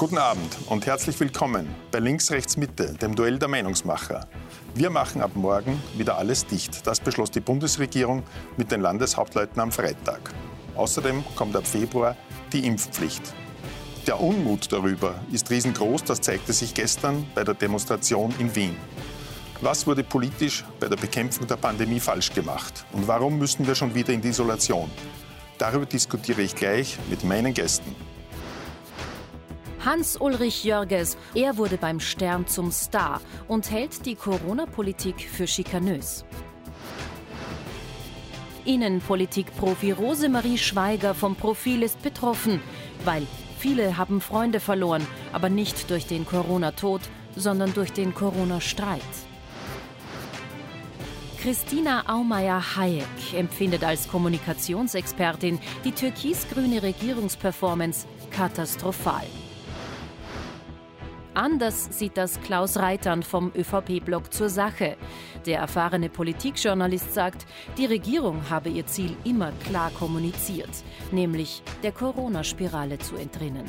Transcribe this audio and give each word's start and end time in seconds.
Guten 0.00 0.16
Abend 0.16 0.56
und 0.70 0.86
herzlich 0.86 1.20
willkommen 1.20 1.68
bei 1.90 1.98
Links, 1.98 2.30
Rechts, 2.30 2.56
Mitte, 2.56 2.94
dem 2.94 3.14
Duell 3.14 3.38
der 3.38 3.48
Meinungsmacher. 3.48 4.26
Wir 4.74 4.88
machen 4.88 5.20
ab 5.20 5.32
morgen 5.34 5.78
wieder 5.94 6.16
alles 6.16 6.46
dicht. 6.46 6.86
Das 6.86 7.00
beschloss 7.00 7.30
die 7.30 7.40
Bundesregierung 7.40 8.22
mit 8.56 8.72
den 8.72 8.80
Landeshauptleuten 8.80 9.60
am 9.60 9.70
Freitag. 9.70 10.32
Außerdem 10.74 11.22
kommt 11.36 11.54
ab 11.54 11.66
Februar 11.66 12.16
die 12.50 12.66
Impfpflicht. 12.66 13.20
Der 14.06 14.18
Unmut 14.18 14.72
darüber 14.72 15.16
ist 15.30 15.50
riesengroß, 15.50 16.04
das 16.04 16.22
zeigte 16.22 16.54
sich 16.54 16.72
gestern 16.72 17.26
bei 17.34 17.44
der 17.44 17.52
Demonstration 17.52 18.34
in 18.38 18.56
Wien. 18.56 18.76
Was 19.60 19.86
wurde 19.86 20.02
politisch 20.02 20.64
bei 20.80 20.88
der 20.88 20.96
Bekämpfung 20.96 21.46
der 21.46 21.56
Pandemie 21.56 22.00
falsch 22.00 22.32
gemacht? 22.32 22.86
Und 22.92 23.06
warum 23.06 23.38
müssen 23.38 23.66
wir 23.66 23.74
schon 23.74 23.94
wieder 23.94 24.14
in 24.14 24.22
die 24.22 24.28
Isolation? 24.28 24.90
Darüber 25.58 25.84
diskutiere 25.84 26.40
ich 26.40 26.54
gleich 26.54 26.98
mit 27.10 27.22
meinen 27.22 27.52
Gästen. 27.52 27.94
Hans-Ulrich 29.84 30.64
Jörges, 30.64 31.16
er 31.34 31.56
wurde 31.56 31.78
beim 31.78 32.00
Stern 32.00 32.46
zum 32.46 32.70
Star 32.70 33.20
und 33.48 33.70
hält 33.70 34.04
die 34.04 34.14
Corona-Politik 34.14 35.28
für 35.30 35.46
schikanös. 35.46 36.24
Innenpolitik-Profi 38.66 39.92
Rosemarie 39.92 40.58
Schweiger 40.58 41.14
vom 41.14 41.34
Profil 41.34 41.82
ist 41.82 42.02
betroffen, 42.02 42.60
weil 43.06 43.26
viele 43.58 43.96
haben 43.96 44.20
Freunde 44.20 44.60
verloren, 44.60 45.06
aber 45.32 45.48
nicht 45.48 45.88
durch 45.88 46.06
den 46.06 46.26
Corona-Tod, 46.26 47.00
sondern 47.34 47.72
durch 47.72 47.92
den 47.92 48.14
Corona-Streit. 48.14 49.00
Christina 51.40 52.04
Aumeier-Hayek 52.06 53.32
empfindet 53.34 53.82
als 53.82 54.08
Kommunikationsexpertin 54.08 55.58
die 55.84 55.92
türkis-grüne 55.92 56.82
Regierungsperformance 56.82 58.06
katastrophal. 58.30 59.24
Anders 61.40 61.88
sieht 61.98 62.18
das 62.18 62.38
Klaus 62.42 62.76
Reitern 62.76 63.22
vom 63.22 63.50
ÖVP-Blog 63.56 64.30
zur 64.30 64.50
Sache. 64.50 64.98
Der 65.46 65.60
erfahrene 65.60 66.10
Politikjournalist 66.10 67.14
sagt, 67.14 67.46
die 67.78 67.86
Regierung 67.86 68.50
habe 68.50 68.68
ihr 68.68 68.86
Ziel 68.86 69.16
immer 69.24 69.50
klar 69.66 69.90
kommuniziert, 69.98 70.68
nämlich 71.12 71.62
der 71.82 71.92
Corona-Spirale 71.92 72.98
zu 72.98 73.16
entrinnen. 73.16 73.64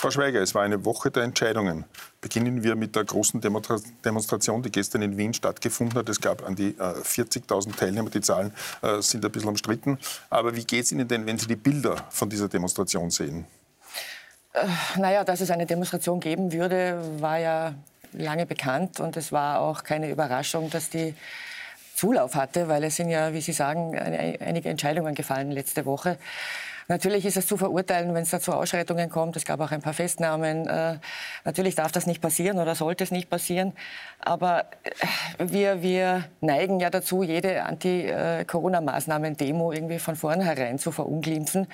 Frau 0.00 0.10
Schweiger, 0.10 0.40
es 0.40 0.54
war 0.54 0.62
eine 0.62 0.86
Woche 0.86 1.10
der 1.10 1.24
Entscheidungen. 1.24 1.84
Beginnen 2.22 2.62
wir 2.62 2.74
mit 2.74 2.96
der 2.96 3.04
großen 3.04 3.38
Demonstration, 3.38 4.62
die 4.62 4.72
gestern 4.72 5.02
in 5.02 5.18
Wien 5.18 5.34
stattgefunden 5.34 5.98
hat. 5.98 6.08
Es 6.08 6.22
gab 6.22 6.42
an 6.42 6.56
die 6.56 6.72
40.000 6.72 7.68
äh, 7.68 7.72
Teilnehmer. 7.72 8.08
Die 8.08 8.22
Zahlen 8.22 8.54
äh, 8.80 9.02
sind 9.02 9.22
ein 9.26 9.30
bisschen 9.30 9.50
umstritten. 9.50 9.98
Aber 10.30 10.56
wie 10.56 10.64
geht 10.64 10.84
es 10.84 10.92
Ihnen 10.92 11.06
denn, 11.06 11.26
wenn 11.26 11.36
Sie 11.36 11.46
die 11.46 11.56
Bilder 11.56 11.96
von 12.08 12.30
dieser 12.30 12.48
Demonstration 12.48 13.10
sehen? 13.10 13.44
Äh, 14.54 14.64
naja, 14.96 15.22
dass 15.22 15.42
es 15.42 15.50
eine 15.50 15.66
Demonstration 15.66 16.18
geben 16.18 16.50
würde, 16.50 16.98
war 17.18 17.36
ja 17.36 17.74
lange 18.14 18.46
bekannt. 18.46 19.00
Und 19.00 19.18
es 19.18 19.32
war 19.32 19.60
auch 19.60 19.84
keine 19.84 20.08
Überraschung, 20.10 20.70
dass 20.70 20.88
die 20.88 21.14
Zulauf 21.94 22.36
hatte, 22.36 22.68
weil 22.68 22.84
es 22.84 22.96
sind 22.96 23.10
ja, 23.10 23.34
wie 23.34 23.42
Sie 23.42 23.52
sagen, 23.52 23.98
einige 23.98 24.70
Entscheidungen 24.70 25.14
gefallen 25.14 25.50
letzte 25.50 25.84
Woche. 25.84 26.16
Natürlich 26.90 27.24
ist 27.24 27.36
es 27.36 27.46
zu 27.46 27.56
verurteilen, 27.56 28.12
wenn 28.14 28.24
es 28.24 28.30
da 28.30 28.40
zu 28.40 28.52
Ausschreitungen 28.52 29.10
kommt. 29.10 29.36
Es 29.36 29.44
gab 29.44 29.60
auch 29.60 29.70
ein 29.70 29.80
paar 29.80 29.94
Festnahmen. 29.94 30.66
Äh, 30.66 30.98
natürlich 31.44 31.76
darf 31.76 31.92
das 31.92 32.08
nicht 32.08 32.20
passieren 32.20 32.58
oder 32.58 32.74
sollte 32.74 33.04
es 33.04 33.12
nicht 33.12 33.30
passieren. 33.30 33.74
Aber 34.18 34.64
äh, 34.82 34.90
wir, 35.38 35.82
wir 35.82 36.24
neigen 36.40 36.80
ja 36.80 36.90
dazu, 36.90 37.22
jede 37.22 37.62
Anti-Corona-Maßnahmen-Demo 37.62 39.70
irgendwie 39.70 40.00
von 40.00 40.16
vornherein 40.16 40.80
zu 40.80 40.90
verunglimpfen. 40.90 41.68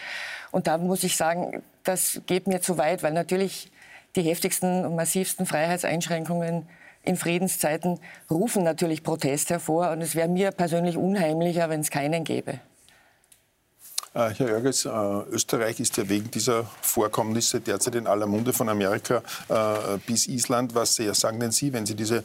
Und 0.51 0.67
da 0.67 0.77
muss 0.77 1.03
ich 1.03 1.17
sagen, 1.17 1.63
das 1.83 2.21
geht 2.27 2.47
mir 2.47 2.61
zu 2.61 2.77
weit, 2.77 3.03
weil 3.03 3.15
natürlich 3.15 3.73
die 4.17 4.23
heftigsten 4.23 4.85
und 4.85 4.97
massivsten 4.97 5.47
Freiheitseinschränkungen 5.47 6.69
in 7.05 7.17
Friedenszeiten 7.17 8.01
rufen 8.31 8.65
natürlich 8.65 9.03
Protest 9.03 9.49
hervor. 9.49 9.93
Und 9.93 10.03
es 10.03 10.15
wäre 10.15 10.29
mir 10.29 10.51
persönlich 10.51 10.99
unheimlicher, 10.99 11.71
wenn 11.71 11.81
es 11.81 11.89
keinen 11.89 12.23
gäbe. 12.23 12.61
Äh, 14.17 14.31
Herr 14.31 14.49
Jörges, 14.49 14.87
äh, 14.87 14.89
Österreich 15.31 15.79
ist 15.79 15.99
ja 15.99 16.09
wegen 16.09 16.31
dieser 16.31 16.65
Vorkommnisse 16.81 17.61
derzeit 17.61 17.97
in 17.97 18.07
aller 18.07 18.27
Munde 18.27 18.55
von 18.55 18.71
Amerika 18.71 19.23
äh, 19.51 19.99
bis 20.07 20.27
Island. 20.27 20.75
Was 20.75 20.97
sagen 20.97 21.39
denn 21.39 21.53
Sie, 21.53 21.75
wenn 21.75 21.85
Sie 21.85 21.95
diese 21.95 22.25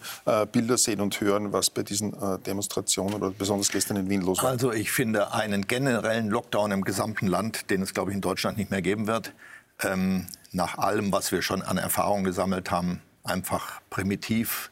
Bilder 0.52 0.78
sehen 0.78 1.02
und 1.02 1.20
hören, 1.20 1.52
was 1.52 1.70
bei 1.70 1.84
diesen 1.84 2.14
Demonstrationen 2.46 3.16
oder 3.16 3.32
besonders 3.32 3.70
gestern 3.70 3.98
in 3.98 4.10
Wien 4.10 4.22
los 4.22 4.42
war? 4.42 4.52
Also 4.52 4.72
ich 4.72 4.92
finde 4.92 5.34
einen 5.34 5.68
generellen 5.68 6.30
Lockdown 6.30 6.72
im 6.72 6.84
gesamten 6.84 7.28
Land, 7.28 7.70
den 7.70 7.82
es, 7.82 7.94
glaube 7.94 8.12
ich, 8.12 8.16
in 8.16 8.22
Deutschland 8.22 8.58
nicht 8.58 8.72
mehr 8.72 8.82
geben 8.82 9.08
wird, 9.08 9.34
ähm, 9.82 10.28
nach 10.52 10.78
allem, 10.78 11.12
was 11.12 11.32
wir 11.32 11.42
schon 11.42 11.62
an 11.62 11.78
Erfahrung 11.78 12.24
gesammelt 12.24 12.72
haben, 12.72 13.02
einfach 13.24 13.82
primitiv 13.90 14.72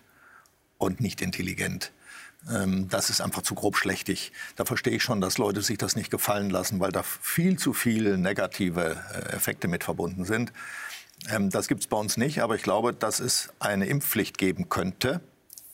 und 0.78 1.02
nicht 1.02 1.22
intelligent. 1.22 1.92
Ähm, 2.54 2.88
das 2.90 3.10
ist 3.10 3.22
einfach 3.22 3.42
zu 3.42 3.56
grob 3.56 3.78
schlechtig. 3.78 4.32
Da 4.56 4.66
verstehe 4.66 4.94
ich 4.94 5.04
schon, 5.04 5.22
dass 5.22 5.38
Leute 5.38 5.62
sich 5.62 5.78
das 5.78 5.96
nicht 5.96 6.12
gefallen 6.12 6.50
lassen, 6.50 6.80
weil 6.80 6.92
da 6.92 7.04
viel 7.04 7.58
zu 7.58 7.74
viele 7.74 8.18
negative 8.18 9.02
äh, 9.14 9.36
Effekte 9.36 9.68
mit 9.68 9.84
verbunden 9.84 10.26
sind. 10.26 10.54
Ähm, 11.30 11.50
das 11.50 11.68
gibt 11.68 11.82
es 11.82 11.88
bei 11.88 11.98
uns 11.98 12.18
nicht, 12.18 12.42
aber 12.42 12.56
ich 12.56 12.64
glaube, 12.64 12.94
dass 12.94 13.20
es 13.20 13.50
eine 13.60 13.88
Impfpflicht 13.88 14.38
geben 14.38 14.70
könnte, 14.70 15.22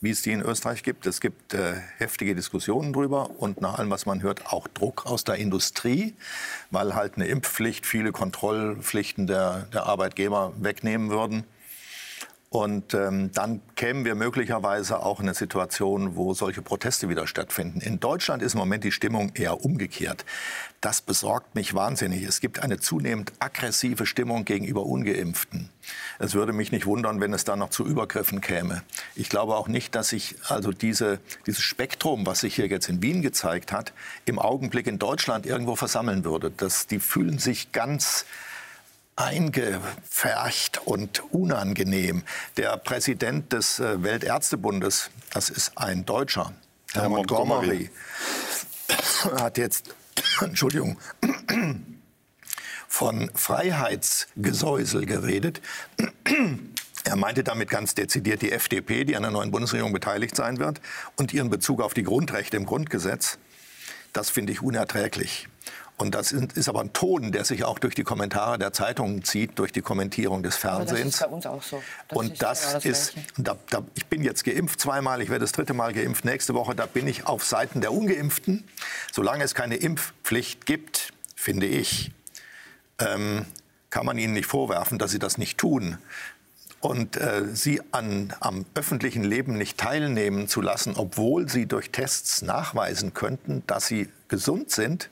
wie 0.00 0.10
es 0.10 0.22
die 0.22 0.32
in 0.32 0.42
Österreich 0.42 0.82
gibt. 0.82 1.06
Es 1.06 1.20
gibt 1.20 1.54
äh, 1.54 1.74
heftige 1.98 2.34
Diskussionen 2.34 2.92
darüber 2.92 3.30
und 3.38 3.60
nach 3.60 3.78
allem, 3.78 3.90
was 3.90 4.04
man 4.04 4.22
hört, 4.22 4.46
auch 4.46 4.68
Druck 4.68 5.06
aus 5.06 5.24
der 5.24 5.36
Industrie, 5.36 6.14
weil 6.70 6.94
halt 6.94 7.14
eine 7.14 7.26
Impfpflicht 7.26 7.86
viele 7.86 8.12
Kontrollpflichten 8.12 9.26
der, 9.26 9.66
der 9.72 9.86
Arbeitgeber 9.86 10.52
wegnehmen 10.58 11.10
würden. 11.10 11.44
Und 12.48 12.94
ähm, 12.94 13.32
dann 13.32 13.60
kämen 13.74 14.04
wir 14.04 14.14
möglicherweise 14.14 15.02
auch 15.02 15.18
in 15.18 15.26
eine 15.26 15.34
Situation, 15.34 16.14
wo 16.14 16.32
solche 16.32 16.62
Proteste 16.62 17.08
wieder 17.08 17.26
stattfinden. 17.26 17.80
In 17.80 17.98
Deutschland 17.98 18.40
ist 18.40 18.54
im 18.54 18.60
Moment 18.60 18.84
die 18.84 18.92
Stimmung 18.92 19.32
eher 19.34 19.64
umgekehrt. 19.64 20.24
Das 20.80 21.00
besorgt 21.00 21.56
mich 21.56 21.74
wahnsinnig. 21.74 22.22
Es 22.22 22.40
gibt 22.40 22.62
eine 22.62 22.78
zunehmend 22.78 23.32
aggressive 23.40 24.06
Stimmung 24.06 24.44
gegenüber 24.44 24.86
ungeimpften. 24.86 25.70
Es 26.20 26.34
würde 26.34 26.52
mich 26.52 26.70
nicht 26.70 26.86
wundern, 26.86 27.20
wenn 27.20 27.32
es 27.32 27.42
da 27.42 27.56
noch 27.56 27.70
zu 27.70 27.84
Übergriffen 27.84 28.40
käme. 28.40 28.82
Ich 29.16 29.28
glaube 29.28 29.56
auch 29.56 29.66
nicht, 29.66 29.96
dass 29.96 30.10
sich 30.10 30.36
also 30.46 30.70
diese, 30.70 31.18
dieses 31.46 31.62
Spektrum, 31.62 32.26
was 32.26 32.40
sich 32.40 32.54
hier 32.54 32.68
jetzt 32.68 32.88
in 32.88 33.02
Wien 33.02 33.22
gezeigt 33.22 33.72
hat, 33.72 33.92
im 34.24 34.38
Augenblick 34.38 34.86
in 34.86 35.00
Deutschland 35.00 35.46
irgendwo 35.46 35.74
versammeln 35.74 36.24
würde. 36.24 36.52
Das, 36.56 36.86
die 36.86 37.00
fühlen 37.00 37.38
sich 37.38 37.72
ganz 37.72 38.24
eingepfercht 39.16 40.80
und 40.84 41.22
unangenehm. 41.32 42.22
Der 42.56 42.76
Präsident 42.76 43.52
des 43.52 43.80
äh, 43.80 44.02
Weltärztebundes, 44.02 45.10
das 45.32 45.50
ist 45.50 45.72
ein 45.76 46.04
Deutscher, 46.04 46.52
Herr, 46.92 47.02
Herr 47.02 47.08
Montgomery, 47.08 47.90
Montgomery, 48.88 49.40
hat 49.42 49.58
jetzt, 49.58 49.94
Entschuldigung, 50.40 50.98
von 52.88 53.30
Freiheitsgesäusel 53.34 55.06
geredet. 55.06 55.60
Er 57.04 57.16
meinte 57.16 57.44
damit 57.44 57.70
ganz 57.70 57.94
dezidiert 57.94 58.42
die 58.42 58.52
FDP, 58.52 59.04
die 59.04 59.16
an 59.16 59.22
der 59.22 59.30
neuen 59.30 59.50
Bundesregierung 59.50 59.92
beteiligt 59.92 60.36
sein 60.36 60.58
wird, 60.58 60.80
und 61.16 61.32
ihren 61.32 61.50
Bezug 61.50 61.80
auf 61.80 61.94
die 61.94 62.02
Grundrechte 62.02 62.56
im 62.56 62.66
Grundgesetz. 62.66 63.38
Das 64.12 64.30
finde 64.30 64.52
ich 64.52 64.62
unerträglich. 64.62 65.48
Und 65.98 66.14
das 66.14 66.30
ist 66.32 66.68
aber 66.68 66.80
ein 66.80 66.92
Ton, 66.92 67.32
der 67.32 67.46
sich 67.46 67.64
auch 67.64 67.78
durch 67.78 67.94
die 67.94 68.04
Kommentare 68.04 68.58
der 68.58 68.72
Zeitungen 68.74 69.24
zieht, 69.24 69.58
durch 69.58 69.72
die 69.72 69.80
Kommentierung 69.80 70.42
des 70.42 70.56
Fernsehens. 70.56 71.22
Aber 71.22 71.38
das 71.38 71.46
ist 71.46 71.46
bei 71.46 71.52
uns 71.52 71.62
auch 71.62 71.62
so. 71.62 71.82
Das 72.08 72.18
und 72.18 72.32
ist 72.32 72.42
das, 72.42 72.60
genau 72.60 72.72
das 72.74 72.84
ist, 72.84 73.14
da, 73.38 73.56
da, 73.70 73.82
ich 73.94 74.04
bin 74.06 74.22
jetzt 74.22 74.44
geimpft 74.44 74.78
zweimal, 74.78 75.22
ich 75.22 75.30
werde 75.30 75.44
das 75.44 75.52
dritte 75.52 75.72
Mal 75.72 75.94
geimpft 75.94 76.26
nächste 76.26 76.52
Woche, 76.52 76.74
da 76.74 76.84
bin 76.84 77.08
ich 77.08 77.26
auf 77.26 77.44
Seiten 77.44 77.80
der 77.80 77.94
Ungeimpften. 77.94 78.64
Solange 79.10 79.42
es 79.42 79.54
keine 79.54 79.76
Impfpflicht 79.76 80.66
gibt, 80.66 81.14
finde 81.34 81.66
ich, 81.66 82.12
ähm, 82.98 83.46
kann 83.88 84.04
man 84.04 84.18
ihnen 84.18 84.34
nicht 84.34 84.46
vorwerfen, 84.46 84.98
dass 84.98 85.12
sie 85.12 85.18
das 85.18 85.38
nicht 85.38 85.56
tun. 85.56 85.96
Und 86.80 87.16
äh, 87.16 87.44
sie 87.46 87.80
an, 87.92 88.34
am 88.40 88.66
öffentlichen 88.74 89.24
Leben 89.24 89.56
nicht 89.56 89.78
teilnehmen 89.78 90.46
zu 90.46 90.60
lassen, 90.60 90.94
obwohl 90.94 91.48
sie 91.48 91.64
durch 91.64 91.90
Tests 91.90 92.42
nachweisen 92.42 93.14
könnten, 93.14 93.62
dass 93.66 93.86
sie 93.86 94.10
gesund 94.28 94.70
sind, 94.70 95.08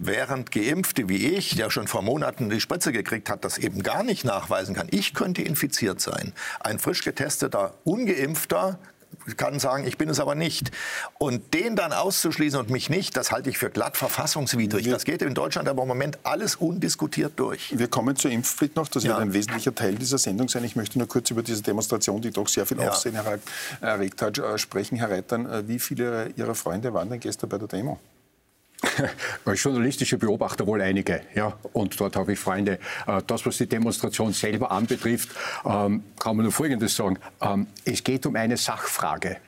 während 0.00 0.50
Geimpfte 0.50 1.08
wie 1.08 1.26
ich, 1.34 1.56
der 1.56 1.70
schon 1.70 1.86
vor 1.86 2.02
Monaten 2.02 2.48
die 2.48 2.60
Spritze 2.60 2.90
gekriegt 2.90 3.28
hat, 3.28 3.44
das 3.44 3.58
eben 3.58 3.82
gar 3.82 4.02
nicht 4.02 4.24
nachweisen 4.24 4.74
kann. 4.74 4.88
Ich 4.90 5.14
könnte 5.14 5.42
infiziert 5.42 6.00
sein. 6.00 6.32
Ein 6.60 6.78
frisch 6.78 7.04
getesteter 7.04 7.74
Ungeimpfter 7.84 8.78
kann 9.36 9.58
sagen, 9.58 9.86
ich 9.86 9.98
bin 9.98 10.08
es 10.08 10.18
aber 10.18 10.34
nicht. 10.34 10.70
Und 11.18 11.52
den 11.52 11.76
dann 11.76 11.92
auszuschließen 11.92 12.58
und 12.58 12.70
mich 12.70 12.88
nicht, 12.88 13.16
das 13.16 13.30
halte 13.30 13.50
ich 13.50 13.58
für 13.58 13.68
glatt 13.68 13.96
verfassungswidrig. 13.96 14.88
das 14.88 15.04
geht 15.04 15.20
in 15.20 15.34
Deutschland 15.34 15.68
aber 15.68 15.82
im 15.82 15.88
Moment 15.88 16.18
alles 16.22 16.56
undiskutiert 16.56 17.32
durch. 17.36 17.76
Wir 17.76 17.88
kommen 17.88 18.16
zur 18.16 18.30
Impfpflicht 18.30 18.76
noch. 18.76 18.88
Das 18.88 19.02
ja. 19.02 19.10
wird 19.10 19.20
ein 19.20 19.32
wesentlicher 19.34 19.74
Teil 19.74 19.96
dieser 19.96 20.18
Sendung 20.18 20.48
sein. 20.48 20.64
Ich 20.64 20.76
möchte 20.76 20.98
nur 20.98 21.08
kurz 21.08 21.30
über 21.30 21.42
diese 21.42 21.62
Demonstration, 21.62 22.22
die 22.22 22.30
doch 22.30 22.48
sehr 22.48 22.64
viel 22.64 22.80
Aufsehen 22.80 23.14
ja. 23.14 23.38
erregt 23.80 24.22
hat, 24.22 24.38
äh, 24.38 24.56
sprechen. 24.56 24.96
Herr 24.96 25.10
Reitern, 25.10 25.44
äh, 25.50 25.68
wie 25.68 25.78
viele 25.78 26.32
Ihrer 26.36 26.54
Freunde 26.54 26.94
waren 26.94 27.10
denn 27.10 27.20
gestern 27.20 27.50
bei 27.50 27.58
der 27.58 27.68
Demo? 27.68 27.98
Als 29.44 29.62
journalistischer 29.62 30.16
Beobachter 30.16 30.66
wohl 30.66 30.80
einige. 30.80 31.22
Ja. 31.34 31.58
Und 31.72 31.98
dort 32.00 32.16
habe 32.16 32.32
ich 32.32 32.38
Freunde. 32.38 32.78
Äh, 33.06 33.22
das, 33.26 33.44
was 33.46 33.58
die 33.58 33.66
Demonstration 33.66 34.32
selber 34.32 34.70
anbetrifft, 34.70 35.30
ähm, 35.64 36.04
kann 36.18 36.36
man 36.36 36.44
nur 36.44 36.52
Folgendes 36.52 36.96
sagen. 36.96 37.18
Ähm, 37.40 37.66
es 37.84 38.02
geht 38.02 38.26
um 38.26 38.36
eine 38.36 38.56
Sachfrage. 38.56 39.38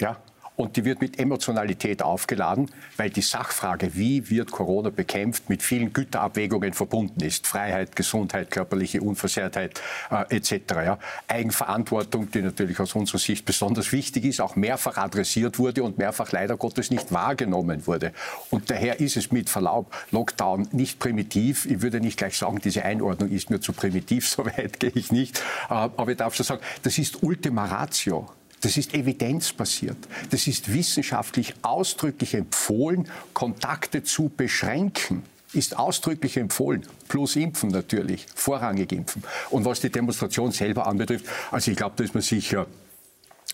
Ja? 0.00 0.16
Und 0.54 0.76
die 0.76 0.84
wird 0.84 1.00
mit 1.00 1.18
Emotionalität 1.18 2.02
aufgeladen, 2.02 2.70
weil 2.96 3.08
die 3.08 3.22
Sachfrage, 3.22 3.94
wie 3.94 4.28
wird 4.28 4.50
Corona 4.50 4.90
bekämpft, 4.90 5.48
mit 5.48 5.62
vielen 5.62 5.92
Güterabwägungen 5.92 6.74
verbunden 6.74 7.22
ist. 7.22 7.46
Freiheit, 7.46 7.96
Gesundheit, 7.96 8.50
körperliche 8.50 9.00
Unversehrtheit 9.00 9.80
äh, 10.10 10.36
etc. 10.36 10.52
Ja. 10.70 10.98
Eigenverantwortung, 11.26 12.30
die 12.30 12.42
natürlich 12.42 12.78
aus 12.80 12.94
unserer 12.94 13.18
Sicht 13.18 13.46
besonders 13.46 13.92
wichtig 13.92 14.26
ist, 14.26 14.40
auch 14.40 14.54
mehrfach 14.54 14.98
adressiert 14.98 15.58
wurde 15.58 15.82
und 15.82 15.96
mehrfach 15.96 16.32
leider 16.32 16.56
Gottes 16.58 16.90
nicht 16.90 17.12
wahrgenommen 17.12 17.86
wurde. 17.86 18.12
Und 18.50 18.70
daher 18.70 19.00
ist 19.00 19.16
es 19.16 19.32
mit 19.32 19.48
Verlaub 19.48 19.94
Lockdown 20.10 20.68
nicht 20.72 20.98
primitiv. 20.98 21.64
Ich 21.64 21.80
würde 21.80 22.00
nicht 22.00 22.18
gleich 22.18 22.36
sagen, 22.36 22.60
diese 22.62 22.84
Einordnung 22.84 23.30
ist 23.30 23.48
mir 23.48 23.60
zu 23.60 23.72
primitiv, 23.72 24.28
so 24.32 24.44
weit 24.44 24.78
gehe 24.78 24.92
ich 24.94 25.10
nicht. 25.10 25.38
Äh, 25.70 25.74
aber 25.74 26.10
ich 26.10 26.18
darf 26.18 26.34
schon 26.34 26.44
sagen, 26.44 26.62
das 26.82 26.98
ist 26.98 27.22
Ultima 27.22 27.64
Ratio. 27.64 28.28
Das 28.62 28.76
ist 28.76 28.94
evidenzbasiert. 28.94 29.98
Das 30.30 30.46
ist 30.46 30.72
wissenschaftlich 30.72 31.54
ausdrücklich 31.62 32.34
empfohlen, 32.34 33.08
Kontakte 33.34 34.02
zu 34.02 34.30
beschränken 34.34 35.22
ist 35.54 35.76
ausdrücklich 35.76 36.36
empfohlen. 36.36 36.86
Plus 37.08 37.36
impfen 37.36 37.70
natürlich, 37.70 38.26
vorrangig 38.34 38.92
impfen. 38.92 39.22
Und 39.50 39.64
was 39.64 39.80
die 39.80 39.90
Demonstration 39.90 40.52
selber 40.52 40.86
anbetrifft, 40.86 41.26
also 41.50 41.70
ich 41.70 41.76
glaube, 41.76 41.94
da 41.96 42.04
ist 42.04 42.14
man 42.14 42.22
sicher 42.22 42.66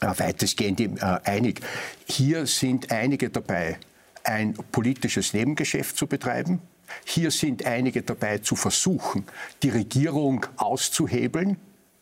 äh, 0.00 0.06
weitestgehend 0.16 0.80
äh, 0.80 1.18
einig. 1.24 1.60
Hier 2.06 2.46
sind 2.46 2.92
einige 2.92 3.30
dabei, 3.30 3.78
ein 4.24 4.54
politisches 4.70 5.32
Nebengeschäft 5.32 5.96
zu 5.96 6.06
betreiben. 6.06 6.60
Hier 7.04 7.30
sind 7.30 7.66
einige 7.66 8.02
dabei, 8.02 8.38
zu 8.38 8.56
versuchen, 8.56 9.24
die 9.62 9.70
Regierung 9.70 10.46
auszuhebeln. 10.56 11.56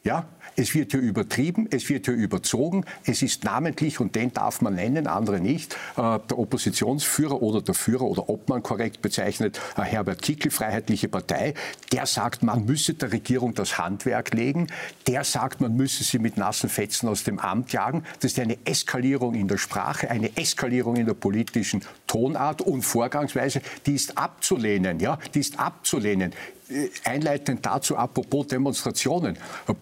Ja, 0.04 0.28
es 0.54 0.74
wird 0.74 0.92
hier 0.92 1.00
übertrieben, 1.00 1.68
es 1.70 1.88
wird 1.88 2.06
hier 2.06 2.14
überzogen. 2.14 2.84
Es 3.04 3.22
ist 3.22 3.44
namentlich, 3.44 4.00
und 4.00 4.14
den 4.14 4.32
darf 4.32 4.60
man 4.60 4.74
nennen, 4.74 5.06
andere 5.06 5.40
nicht, 5.40 5.74
äh, 5.96 6.18
der 6.18 6.38
Oppositionsführer 6.38 7.42
oder 7.42 7.62
der 7.62 7.74
Führer 7.74 8.04
oder 8.04 8.28
ob 8.28 8.48
man 8.48 8.62
korrekt 8.62 9.02
bezeichnet, 9.02 9.60
äh, 9.76 9.82
Herbert 9.82 10.22
Kickl, 10.22 10.50
Freiheitliche 10.50 11.08
Partei, 11.08 11.54
der 11.92 12.06
sagt, 12.06 12.42
man 12.42 12.64
müsse 12.64 12.94
der 12.94 13.12
Regierung 13.12 13.54
das 13.54 13.78
Handwerk 13.78 14.32
legen. 14.34 14.68
Der 15.06 15.24
sagt, 15.24 15.60
man 15.60 15.74
müsse 15.76 16.04
sie 16.04 16.18
mit 16.18 16.36
nassen 16.36 16.68
Fetzen 16.68 17.08
aus 17.08 17.24
dem 17.24 17.38
Amt 17.38 17.72
jagen. 17.72 18.04
Das 18.20 18.32
ist 18.32 18.38
eine 18.38 18.56
Eskalierung 18.64 19.34
in 19.34 19.48
der 19.48 19.58
Sprache, 19.58 20.10
eine 20.10 20.36
Eskalierung 20.36 20.96
in 20.96 21.06
der 21.06 21.14
politischen 21.14 21.82
Tonart 22.06 22.62
und 22.62 22.82
Vorgangsweise, 22.82 23.60
die 23.86 23.94
ist 23.94 24.16
abzulehnen. 24.16 25.00
Ja, 25.00 25.18
die 25.34 25.40
ist 25.40 25.58
abzulehnen. 25.58 26.32
Äh, 26.68 26.88
einleitend 27.04 27.64
dazu, 27.64 27.96
apropos 27.96 28.48
Demonstrationen. 28.48 29.38
Herr 29.66 29.74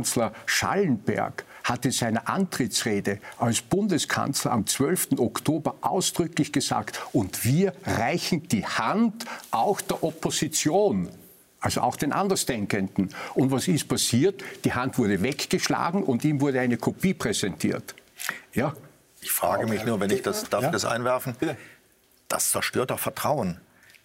Bundeskanzler 0.00 0.32
Schallenberg 0.46 1.44
hat 1.64 1.84
in 1.84 1.90
seiner 1.90 2.28
Antrittsrede 2.28 3.18
als 3.38 3.60
Bundeskanzler 3.60 4.52
am 4.52 4.66
12. 4.66 5.18
Oktober 5.18 5.74
ausdrücklich 5.82 6.52
gesagt, 6.52 7.00
und 7.12 7.44
wir 7.44 7.74
reichen 7.84 8.48
die 8.48 8.64
Hand 8.64 9.26
auch 9.50 9.80
der 9.82 10.02
Opposition. 10.02 11.10
Also 11.60 11.82
auch 11.82 11.96
den 11.96 12.12
Andersdenkenden. 12.12 13.14
Und 13.34 13.50
was 13.50 13.68
ist 13.68 13.86
passiert? 13.86 14.42
Die 14.64 14.72
Hand 14.72 14.96
wurde 14.96 15.20
weggeschlagen 15.22 16.02
und 16.02 16.24
ihm 16.24 16.40
wurde 16.40 16.60
eine 16.60 16.78
Kopie 16.78 17.12
präsentiert. 17.12 17.94
Ja. 18.54 18.74
Ich 19.20 19.30
frage 19.30 19.66
mich 19.66 19.84
nur, 19.84 20.00
wenn 20.00 20.10
ich 20.10 20.22
das, 20.22 20.48
darf 20.48 20.62
ja? 20.62 20.70
das 20.70 20.86
einwerfen? 20.86 21.36
Das 22.28 22.52
zerstört 22.52 22.90
doch 22.90 22.98
Vertrauen. 22.98 23.60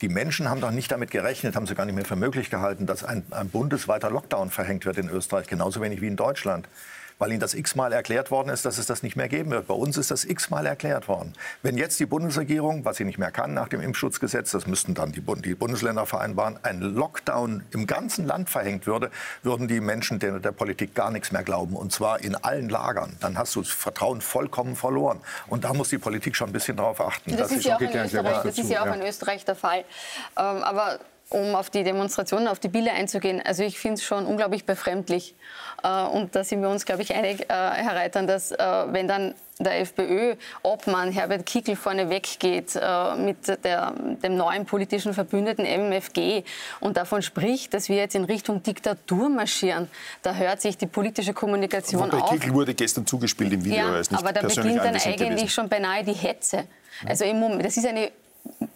Die 0.05 0.09
Menschen 0.09 0.51
haben 0.51 0.61
doch 0.61 0.69
nicht 0.69 0.91
damit 0.91 1.09
gerechnet, 1.09 1.55
haben 1.55 1.65
sie 1.65 1.73
gar 1.73 1.83
nicht 1.87 1.95
mehr 1.95 2.05
für 2.05 2.15
möglich 2.15 2.51
gehalten, 2.51 2.85
dass 2.85 3.03
ein, 3.03 3.25
ein 3.31 3.49
bundesweiter 3.49 4.11
Lockdown 4.11 4.51
verhängt 4.51 4.85
wird 4.85 4.99
in 4.99 5.09
Österreich, 5.09 5.47
genauso 5.47 5.81
wenig 5.81 5.99
wie 5.99 6.05
in 6.05 6.15
Deutschland 6.15 6.67
weil 7.19 7.31
ihnen 7.31 7.39
das 7.39 7.53
x-mal 7.53 7.93
erklärt 7.93 8.31
worden 8.31 8.49
ist, 8.49 8.65
dass 8.65 8.77
es 8.77 8.85
das 8.85 9.03
nicht 9.03 9.15
mehr 9.15 9.29
geben 9.29 9.51
wird. 9.51 9.67
Bei 9.67 9.73
uns 9.73 9.97
ist 9.97 10.11
das 10.11 10.25
x-mal 10.25 10.65
erklärt 10.65 11.07
worden. 11.07 11.33
Wenn 11.63 11.77
jetzt 11.77 11.99
die 11.99 12.05
Bundesregierung, 12.05 12.85
was 12.85 12.97
sie 12.97 13.05
nicht 13.05 13.17
mehr 13.17 13.31
kann 13.31 13.53
nach 13.53 13.69
dem 13.69 13.81
Impfschutzgesetz, 13.81 14.51
das 14.51 14.67
müssten 14.67 14.93
dann 14.93 15.11
die, 15.11 15.21
die 15.21 15.55
Bundesländer 15.55 16.05
vereinbaren, 16.05 16.59
ein 16.63 16.81
Lockdown 16.81 17.63
im 17.71 17.87
ganzen 17.87 18.25
Land 18.25 18.49
verhängt 18.49 18.87
würde, 18.87 19.11
würden 19.43 19.67
die 19.67 19.79
Menschen 19.79 20.19
der, 20.19 20.39
der 20.39 20.51
Politik 20.51 20.95
gar 20.95 21.11
nichts 21.11 21.31
mehr 21.31 21.43
glauben. 21.43 21.75
Und 21.75 21.91
zwar 21.91 22.21
in 22.21 22.35
allen 22.35 22.69
Lagern. 22.69 23.15
Dann 23.21 23.37
hast 23.37 23.55
du 23.55 23.61
das 23.61 23.71
Vertrauen 23.71 24.21
vollkommen 24.21 24.75
verloren. 24.75 25.19
Und 25.47 25.63
da 25.63 25.73
muss 25.73 25.89
die 25.89 25.97
Politik 25.97 26.35
schon 26.35 26.49
ein 26.49 26.53
bisschen 26.53 26.77
darauf 26.77 26.99
achten. 26.99 27.35
Das, 27.37 27.51
ist 27.51 27.65
ja, 27.65 27.75
auch 27.75 27.81
in 27.81 27.95
Österreich, 27.95 28.43
das 28.43 28.57
ist 28.57 28.69
ja 28.69 28.81
auch 28.81 28.93
in 28.93 29.01
Österreich 29.01 29.45
der 29.45 29.55
Fall. 29.55 29.79
Ähm, 30.37 30.63
aber 30.63 30.99
um 31.29 31.55
auf 31.55 31.69
die 31.69 31.83
Demonstrationen, 31.83 32.47
auf 32.47 32.59
die 32.59 32.67
Bilder 32.67 32.93
einzugehen. 32.93 33.41
Also 33.43 33.63
ich 33.63 33.79
finde 33.79 33.95
es 33.95 34.03
schon 34.03 34.25
unglaublich 34.25 34.65
befremdlich. 34.65 35.35
Äh, 35.83 36.03
und 36.03 36.35
da 36.35 36.43
sind 36.43 36.61
wir 36.61 36.69
uns, 36.69 36.85
glaube 36.85 37.01
ich, 37.01 37.13
einig, 37.13 37.41
äh, 37.41 37.53
Herr 37.53 37.95
Reitern, 37.95 38.27
dass 38.27 38.51
äh, 38.51 38.57
wenn 38.57 39.07
dann 39.07 39.33
der 39.59 39.79
FPÖ-Obmann 39.79 41.11
Herbert 41.11 41.45
Kickl 41.45 41.75
vorne 41.75 42.09
weggeht 42.09 42.75
äh, 42.75 43.15
mit 43.15 43.47
der, 43.63 43.93
dem 44.21 44.35
neuen 44.35 44.65
politischen 44.65 45.13
Verbündeten 45.13 45.65
MFG 45.65 46.43
und 46.81 46.97
davon 46.97 47.21
spricht, 47.21 47.73
dass 47.73 47.87
wir 47.87 47.95
jetzt 47.95 48.15
in 48.15 48.25
Richtung 48.25 48.61
Diktatur 48.63 49.29
marschieren, 49.29 49.89
da 50.21 50.35
hört 50.35 50.61
sich 50.61 50.77
die 50.77 50.87
politische 50.87 51.33
Kommunikation 51.33 52.11
Wobei 52.11 52.21
auf. 52.21 52.31
Kickl 52.31 52.53
wurde 52.53 52.73
gestern 52.73 53.07
zugespielt 53.07 53.53
im 53.53 53.63
Video. 53.63 53.77
Ja, 53.77 54.01
aber 54.11 54.33
da 54.33 54.41
beginnt 54.41 54.79
dann 54.79 54.95
eigentlich 54.95 55.17
gewesen. 55.17 55.49
schon 55.49 55.69
beinahe 55.69 56.03
die 56.03 56.13
Hetze. 56.13 56.65
Also 57.05 57.25
im 57.25 57.39
Moment, 57.39 57.65
das 57.65 57.77
ist 57.77 57.85
eine 57.85 58.11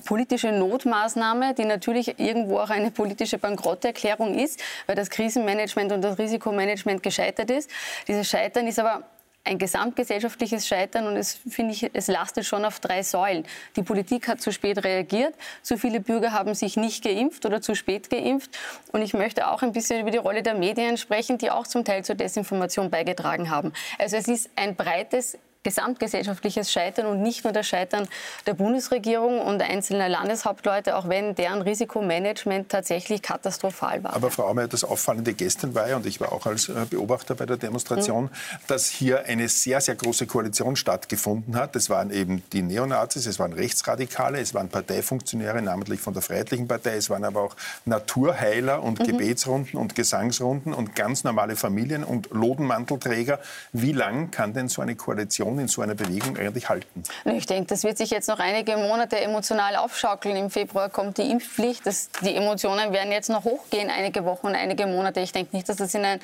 politische 0.10 0.52
Notmaßnahme, 0.52 1.54
die 1.54 1.66
natürlich 1.66 2.20
irgendwo 2.20 2.58
auch 2.58 2.72
eine 2.72 2.90
politische 2.90 3.38
Bankrotterklärung 3.38 4.34
ist, 4.34 4.60
weil 4.88 4.96
das 4.96 5.12
Krisenmanagement 5.12 5.92
und 5.92 6.02
das 6.02 6.18
Risikomanagement 6.18 7.04
gescheitert 7.04 7.52
ist. 7.52 7.70
Dieses 8.08 8.28
Scheitern 8.28 8.66
ist 8.66 8.80
aber 8.80 9.04
ein 9.44 9.60
gesamtgesellschaftliches 9.60 10.68
Scheitern 10.68 11.06
und 11.06 11.16
es 11.16 11.40
finde 11.48 11.74
ich, 11.74 11.92
es 11.94 12.08
lastet 12.08 12.46
schon 12.46 12.66
auf 12.66 12.80
drei 12.80 13.04
Säulen. 13.04 13.46
Die 13.76 13.84
Politik 13.84 14.28
hat 14.28 14.42
zu 14.42 14.52
spät 14.52 14.84
reagiert, 14.84 15.36
zu 15.62 15.78
viele 15.78 16.00
Bürger 16.00 16.32
haben 16.32 16.56
sich 16.56 16.76
nicht 16.76 17.04
geimpft 17.04 17.46
oder 17.46 17.62
zu 17.62 17.76
spät 17.76 18.10
geimpft 18.10 18.50
und 18.92 19.04
ich 19.04 19.14
möchte 19.14 19.48
auch 19.48 19.62
ein 19.62 19.74
bisschen 19.74 20.02
über 20.02 20.10
die 20.10 20.18
Rolle 20.18 20.42
der 20.42 20.56
Medien 20.56 20.98
sprechen, 20.98 21.38
die 21.38 21.52
auch 21.52 21.68
zum 21.68 21.86
Teil 21.86 22.04
zur 22.04 22.16
Desinformation 22.16 22.90
beigetragen 22.90 23.52
haben. 23.52 23.74
Also 24.00 24.18
es 24.18 24.28
ist 24.28 24.50
ein 24.56 24.76
breites 24.76 25.38
gesamtgesellschaftliches 25.64 26.72
Scheitern 26.72 27.06
und 27.06 27.22
nicht 27.22 27.44
nur 27.44 27.52
das 27.52 27.68
Scheitern 27.68 28.07
der 28.48 28.54
Bundesregierung 28.54 29.42
und 29.42 29.62
einzelner 29.62 30.07
Landeshauptleute, 30.07 30.95
auch 30.95 31.10
wenn 31.10 31.36
deren 31.36 31.62
Risikomanagement 31.62 32.69
tatsächlich 32.69 33.22
katastrophal 33.22 34.02
war. 34.04 34.14
Aber 34.14 34.31
Frau 34.31 34.48
Aumer, 34.48 34.69
das 34.69 34.86
Auffallende 34.86 35.33
gestern 35.33 35.76
war 35.76 35.90
ja, 35.90 35.98
und 35.98 36.06
ich 36.06 36.22
war 36.22 36.31
auch 36.31 36.45
als 36.45 36.69
äh, 36.69 36.86
Beobachter 36.90 37.36
bei 37.36 37.45
der 37.45 37.57
Demonstration, 37.57 38.26
mhm. 38.26 38.30
dass 38.68 38.88
hier 38.88 39.26
eine 39.26 39.50
sehr, 39.50 39.81
sehr 39.81 39.95
große 39.95 40.28
Koalition 40.28 40.78
stattgefunden 40.78 41.57
hat. 41.57 41.76
Es 41.76 41.90
waren 41.90 42.12
eben 42.12 42.42
die 42.54 42.62
Neonazis, 42.62 43.26
es 43.26 43.38
waren 43.38 43.52
Rechtsradikale, 43.52 44.40
es 44.40 44.54
waren 44.54 44.69
Parteifunktionäre, 44.69 45.62
namentlich 45.62 46.00
von 46.00 46.14
der 46.14 46.22
Freiheitlichen 46.22 46.69
Partei, 46.69 46.95
es 46.95 47.10
waren 47.10 47.26
aber 47.26 47.42
auch 47.42 47.56
Naturheiler 47.83 48.81
und 48.81 49.00
mhm. 49.00 49.04
Gebetsrunden 49.04 49.78
und 49.78 49.94
Gesangsrunden 49.94 50.74
und 50.74 50.95
ganz 50.95 51.26
normale 51.26 51.57
Familien 51.57 52.06
und 52.06 52.30
Lodenmantelträger. 52.31 53.40
Wie 53.74 53.92
lang 53.92 54.31
kann 54.31 54.54
denn 54.54 54.69
so 54.69 54.81
eine 54.81 54.95
Koalition 54.95 55.49
Emotionen 55.50 55.60
in 55.60 55.68
so 55.68 55.82
einer 55.82 55.96
Bewegung 55.96 56.38
eigentlich 56.38 56.70
halten? 56.70 57.04
Ich 57.26 57.46
denke, 57.46 57.68
das 57.68 57.84
wird 57.84 57.98
sich 57.98 58.10
jetzt 58.10 58.28
noch 58.28 58.40
einige 58.40 58.78
Monate 58.78 59.20
emotional 59.20 59.76
aufschaukeln. 59.76 60.36
Im 60.36 60.50
Februar 60.50 60.90
kommt 60.90 61.18
die 61.18 61.30
Impfpflicht. 61.30 61.86
Das, 61.86 62.10
die 62.22 62.36
Emotionen 62.36 62.94
werden 62.94 63.12
jetzt 63.12 63.30
noch 63.30 63.44
hochgehen, 63.44 63.90
einige 63.90 64.26
Wochen 64.26 64.48
und 64.48 64.56
einige 64.56 64.86
Monate. 64.86 65.20
Ich 65.20 65.32
denke 65.32 65.56
nicht, 65.56 65.68
dass 65.68 65.78
das 65.78 65.94
in 65.94 66.06
ein 66.06 66.20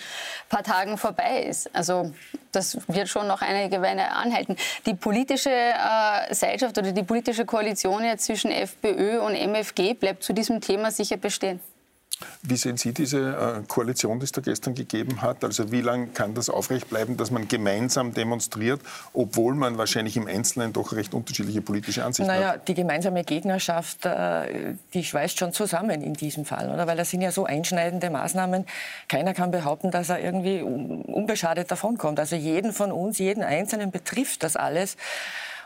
paar 0.49 0.63
Tagen 0.63 0.97
vorbei 0.97 1.43
ist. 1.43 1.73
Also 1.73 2.11
das 2.51 2.77
wird 2.87 3.09
schon 3.09 3.27
noch 3.27 3.41
einige 3.41 3.81
Weile 3.81 4.11
anhalten. 4.11 4.55
Die 4.85 4.93
politische 4.93 5.49
äh, 5.49 6.33
Seilschaft 6.33 6.77
oder 6.77 6.91
die 6.91 7.03
politische 7.03 7.45
Koalition 7.45 8.03
jetzt 8.03 8.25
zwischen 8.25 8.51
FPÖ 8.51 9.21
und 9.21 9.35
MFG 9.35 9.93
bleibt 9.93 10.23
zu 10.23 10.33
diesem 10.33 10.61
Thema 10.61 10.91
sicher 10.91 11.17
bestehen. 11.17 11.59
Wie 12.41 12.55
sehen 12.55 12.77
Sie 12.77 12.93
diese 12.93 13.19
äh, 13.19 13.67
Koalition, 13.67 14.19
die 14.19 14.25
es 14.25 14.31
da 14.31 14.41
gestern 14.41 14.73
gegeben 14.73 15.21
hat? 15.21 15.43
Also 15.43 15.71
wie 15.71 15.81
lange 15.81 16.07
kann 16.07 16.33
das 16.33 16.49
aufrecht 16.49 16.89
bleiben, 16.89 17.17
dass 17.17 17.29
man 17.29 17.47
gemeinsam 17.47 18.13
demonstriert, 18.13 18.81
obwohl 19.13 19.55
man 19.55 19.77
wahrscheinlich 19.77 20.15
im 20.15 20.27
Einzelnen 20.27 20.71
doch 20.71 20.93
recht 20.93 21.13
unterschiedliche 21.13 21.61
politische 21.61 22.05
Ansichten 22.05 22.31
naja, 22.31 22.53
hat? 22.53 22.67
Die 22.67 22.73
gemeinsame 22.73 23.23
Gegnerschaft, 23.23 24.05
äh, 24.05 24.75
die 24.93 25.03
schweißt 25.03 25.37
schon 25.37 25.51
zusammen 25.51 26.01
in 26.01 26.13
diesem 26.13 26.45
Fall, 26.45 26.71
oder? 26.71 26.87
Weil 26.87 26.97
das 26.97 27.09
sind 27.09 27.21
ja 27.21 27.31
so 27.31 27.45
einschneidende 27.45 28.09
Maßnahmen. 28.09 28.65
Keiner 29.09 29.33
kann 29.33 29.51
behaupten, 29.51 29.91
dass 29.91 30.09
er 30.09 30.21
irgendwie 30.21 30.61
unbeschadet 30.61 31.69
davonkommt. 31.69 32.19
Also 32.19 32.35
jeden 32.35 32.71
von 32.71 32.91
uns, 32.91 33.17
jeden 33.19 33.43
Einzelnen 33.43 33.91
betrifft 33.91 34.43
das 34.43 34.55
alles. 34.55 34.95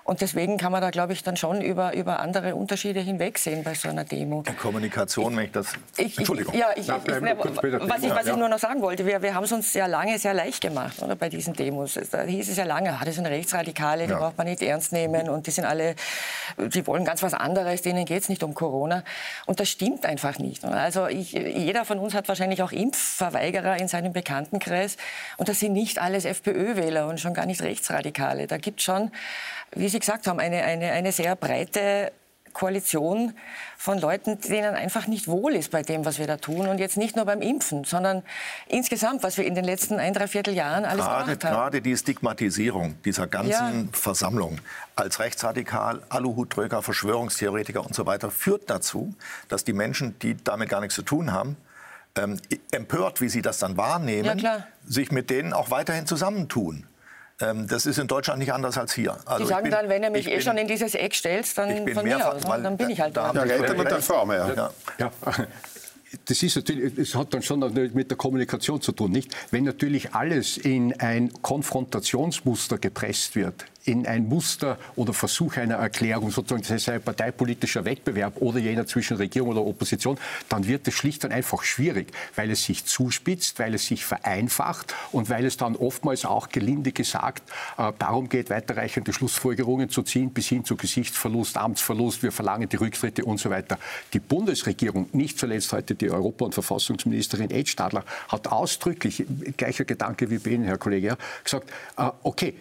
Und 0.09 0.21
deswegen 0.21 0.57
kann 0.57 0.71
man 0.71 0.81
da, 0.81 0.89
glaube 0.89 1.13
ich, 1.13 1.21
dann 1.21 1.37
schon 1.37 1.61
über, 1.61 1.93
über 1.93 2.19
andere 2.19 2.55
Unterschiede 2.55 2.99
hinwegsehen 2.99 3.63
bei 3.63 3.75
so 3.75 3.89
einer 3.89 4.05
Demo. 4.05 4.43
Kommunikation, 4.59 5.37
wenn 5.37 5.45
ich 5.45 5.51
das... 5.51 5.73
Ich, 5.97 6.17
Entschuldigung. 6.17 6.55
Ja, 6.55 6.69
ich, 6.75 6.79
ich, 6.79 6.87
was, 6.87 8.01
ich, 8.01 8.09
was 8.09 8.25
ich 8.25 8.35
nur 8.35 8.49
noch 8.49 8.57
sagen 8.57 8.81
wollte, 8.81 9.05
wir, 9.05 9.21
wir 9.21 9.35
haben 9.35 9.43
es 9.43 9.51
uns 9.51 9.71
sehr 9.71 9.87
lange 9.87 10.17
sehr 10.17 10.33
leicht 10.33 10.61
gemacht 10.61 10.99
oder, 11.03 11.15
bei 11.15 11.29
diesen 11.29 11.53
Demos. 11.53 11.99
Da 12.09 12.23
hieß 12.23 12.49
es 12.49 12.57
ja 12.57 12.63
lange, 12.63 12.91
ah, 12.93 13.05
das 13.05 13.13
sind 13.13 13.27
Rechtsradikale, 13.27 14.07
die 14.07 14.13
ja. 14.13 14.17
braucht 14.17 14.35
man 14.35 14.47
nicht 14.47 14.63
ernst 14.63 14.93
nehmen 14.93 15.29
und 15.29 15.45
die 15.45 15.51
sind 15.51 15.65
alle, 15.65 15.93
die 16.57 16.87
wollen 16.87 17.05
ganz 17.05 17.21
was 17.21 17.35
anderes, 17.35 17.83
denen 17.83 18.05
geht 18.05 18.23
es 18.23 18.29
nicht 18.29 18.41
um 18.41 18.55
Corona. 18.55 19.03
Und 19.45 19.59
das 19.59 19.69
stimmt 19.69 20.07
einfach 20.07 20.39
nicht. 20.39 20.65
Also 20.65 21.05
ich, 21.05 21.33
jeder 21.33 21.85
von 21.85 21.99
uns 21.99 22.15
hat 22.15 22.27
wahrscheinlich 22.27 22.63
auch 22.63 22.71
Impfverweigerer 22.71 23.77
in 23.77 23.87
seinem 23.87 24.11
Bekanntenkreis 24.11 24.97
und 25.37 25.49
das 25.49 25.59
sind 25.59 25.73
nicht 25.73 25.99
alles 25.99 26.25
FPÖ-Wähler 26.25 27.05
und 27.05 27.19
schon 27.19 27.35
gar 27.35 27.45
nicht 27.45 27.61
Rechtsradikale. 27.61 28.47
Da 28.47 28.57
gibt 28.57 28.79
es 28.79 28.85
schon 28.85 29.11
wie 29.75 29.89
Sie 29.89 29.99
gesagt 29.99 30.27
haben, 30.27 30.39
eine, 30.39 30.63
eine, 30.63 30.91
eine 30.91 31.11
sehr 31.11 31.35
breite 31.35 32.11
Koalition 32.53 33.33
von 33.77 33.99
Leuten, 33.99 34.39
denen 34.41 34.75
einfach 34.75 35.07
nicht 35.07 35.27
wohl 35.27 35.53
ist 35.53 35.71
bei 35.71 35.81
dem, 35.81 36.05
was 36.05 36.19
wir 36.19 36.27
da 36.27 36.37
tun. 36.37 36.67
Und 36.67 36.79
jetzt 36.79 36.97
nicht 36.97 37.15
nur 37.15 37.25
beim 37.25 37.41
Impfen, 37.41 37.83
sondern 37.85 38.23
insgesamt, 38.67 39.23
was 39.23 39.37
wir 39.37 39.45
in 39.45 39.55
den 39.55 39.63
letzten 39.63 39.99
ein, 39.99 40.13
dreiviertel 40.13 40.53
Jahren 40.53 40.83
alles 40.83 41.05
gerade, 41.05 41.25
gemacht 41.25 41.45
haben. 41.45 41.53
Gerade 41.53 41.81
die 41.81 41.95
Stigmatisierung 41.95 43.01
dieser 43.03 43.27
ganzen 43.27 43.85
ja. 43.85 43.87
Versammlung 43.93 44.59
als 44.95 45.19
rechtsradikal, 45.19 46.01
Aluhutträger, 46.09 46.81
Verschwörungstheoretiker 46.81 47.85
und 47.85 47.95
so 47.95 48.05
weiter 48.05 48.31
führt 48.31 48.69
dazu, 48.69 49.13
dass 49.47 49.63
die 49.63 49.73
Menschen, 49.73 50.17
die 50.19 50.35
damit 50.43 50.69
gar 50.69 50.81
nichts 50.81 50.95
zu 50.95 51.03
tun 51.03 51.31
haben, 51.31 51.55
ähm, 52.15 52.39
empört, 52.71 53.21
wie 53.21 53.29
sie 53.29 53.41
das 53.41 53.59
dann 53.59 53.77
wahrnehmen, 53.77 54.39
ja, 54.39 54.65
sich 54.85 55.11
mit 55.11 55.29
denen 55.29 55.53
auch 55.53 55.71
weiterhin 55.71 56.07
zusammentun. 56.07 56.88
Ähm, 57.41 57.67
das 57.67 57.85
ist 57.85 57.97
in 57.97 58.07
Deutschland 58.07 58.39
nicht 58.39 58.51
anders 58.51 58.77
als 58.77 58.93
hier. 58.93 59.17
Also 59.25 59.43
Die 59.43 59.49
sagen 59.49 59.63
bin, 59.63 59.71
dann, 59.71 59.89
wenn 59.89 60.03
ihr 60.03 60.09
mich 60.09 60.27
eh 60.27 60.35
bin, 60.35 60.41
schon 60.41 60.57
in 60.57 60.67
dieses 60.67 60.93
Eck 60.95 61.15
stellt, 61.15 61.57
dann 61.57 61.87
von 61.87 62.03
mir 62.03 62.33
aus, 62.33 62.43
ne? 62.45 62.59
dann 62.61 62.75
bin 62.75 62.89
ich 62.89 62.99
halt 62.99 63.15
da. 63.15 63.31
Ja, 63.33 63.41
Reiter 63.41 63.77
und 63.77 63.89
dann 63.89 64.01
Frau, 64.01 64.29
ja. 64.31 64.53
ja. 64.53 64.71
ja 64.97 65.11
das 66.25 66.43
ist 66.43 66.55
natürlich, 66.55 66.97
es 66.97 67.15
hat 67.15 67.33
dann 67.33 67.41
schon 67.41 67.59
mit 67.93 68.09
der 68.09 68.17
Kommunikation 68.17 68.81
zu 68.81 68.91
tun, 68.91 69.11
nicht? 69.11 69.33
Wenn 69.51 69.63
natürlich 69.63 70.13
alles 70.13 70.57
in 70.57 70.99
ein 70.99 71.31
Konfrontationsmuster 71.41 72.77
gepresst 72.77 73.35
wird, 73.35 73.65
in 73.89 74.05
ein 74.05 74.27
Muster 74.27 74.77
oder 74.95 75.13
Versuch 75.13 75.57
einer 75.57 75.75
Erklärung, 75.75 76.29
sozusagen, 76.29 76.61
das 76.61 76.71
heißt 76.71 76.89
ein 76.89 77.01
parteipolitischer 77.01 77.85
Wettbewerb 77.85 78.39
oder 78.39 78.59
jener 78.59 78.85
zwischen 78.85 79.17
Regierung 79.17 79.49
oder 79.49 79.65
Opposition, 79.65 80.17
dann 80.47 80.67
wird 80.67 80.87
es 80.87 80.93
schlicht 80.93 81.25
und 81.25 81.31
einfach 81.31 81.63
schwierig, 81.63 82.11
weil 82.35 82.51
es 82.51 82.63
sich 82.63 82.85
zuspitzt, 82.85 83.57
weil 83.57 83.73
es 83.73 83.87
sich 83.87 84.05
vereinfacht 84.05 84.93
und 85.11 85.29
weil 85.29 85.45
es 85.45 85.57
dann 85.57 85.75
oftmals 85.75 86.23
auch 86.23 86.49
gelinde 86.49 86.91
gesagt 86.91 87.49
äh, 87.77 87.91
darum 87.97 88.29
geht, 88.29 88.51
weiterreichende 88.51 89.11
Schlussfolgerungen 89.11 89.89
zu 89.89 90.03
ziehen, 90.03 90.31
bis 90.31 90.47
hin 90.47 90.63
zu 90.63 90.75
Gesichtsverlust, 90.75 91.57
Amtsverlust, 91.57 92.21
wir 92.21 92.31
verlangen 92.31 92.69
die 92.69 92.75
Rücktritte 92.75 93.25
und 93.25 93.39
so 93.39 93.49
weiter. 93.49 93.79
Die 94.13 94.19
Bundesregierung, 94.19 95.09
nicht 95.13 95.39
zuletzt 95.39 95.73
heute 95.73 95.95
die 95.95 96.11
Europa- 96.11 96.45
und 96.45 96.53
Verfassungsministerin 96.53 97.49
Ed 97.49 97.67
Stadler, 97.67 98.03
hat 98.27 98.47
ausdrücklich, 98.47 99.25
gleicher 99.57 99.85
Gedanke 99.85 100.29
wie 100.29 100.37
bei 100.37 100.51
Ihnen, 100.51 100.65
Herr 100.65 100.77
Kollege, 100.77 101.17
gesagt, 101.43 101.71
äh, 101.97 102.09
okay, 102.21 102.53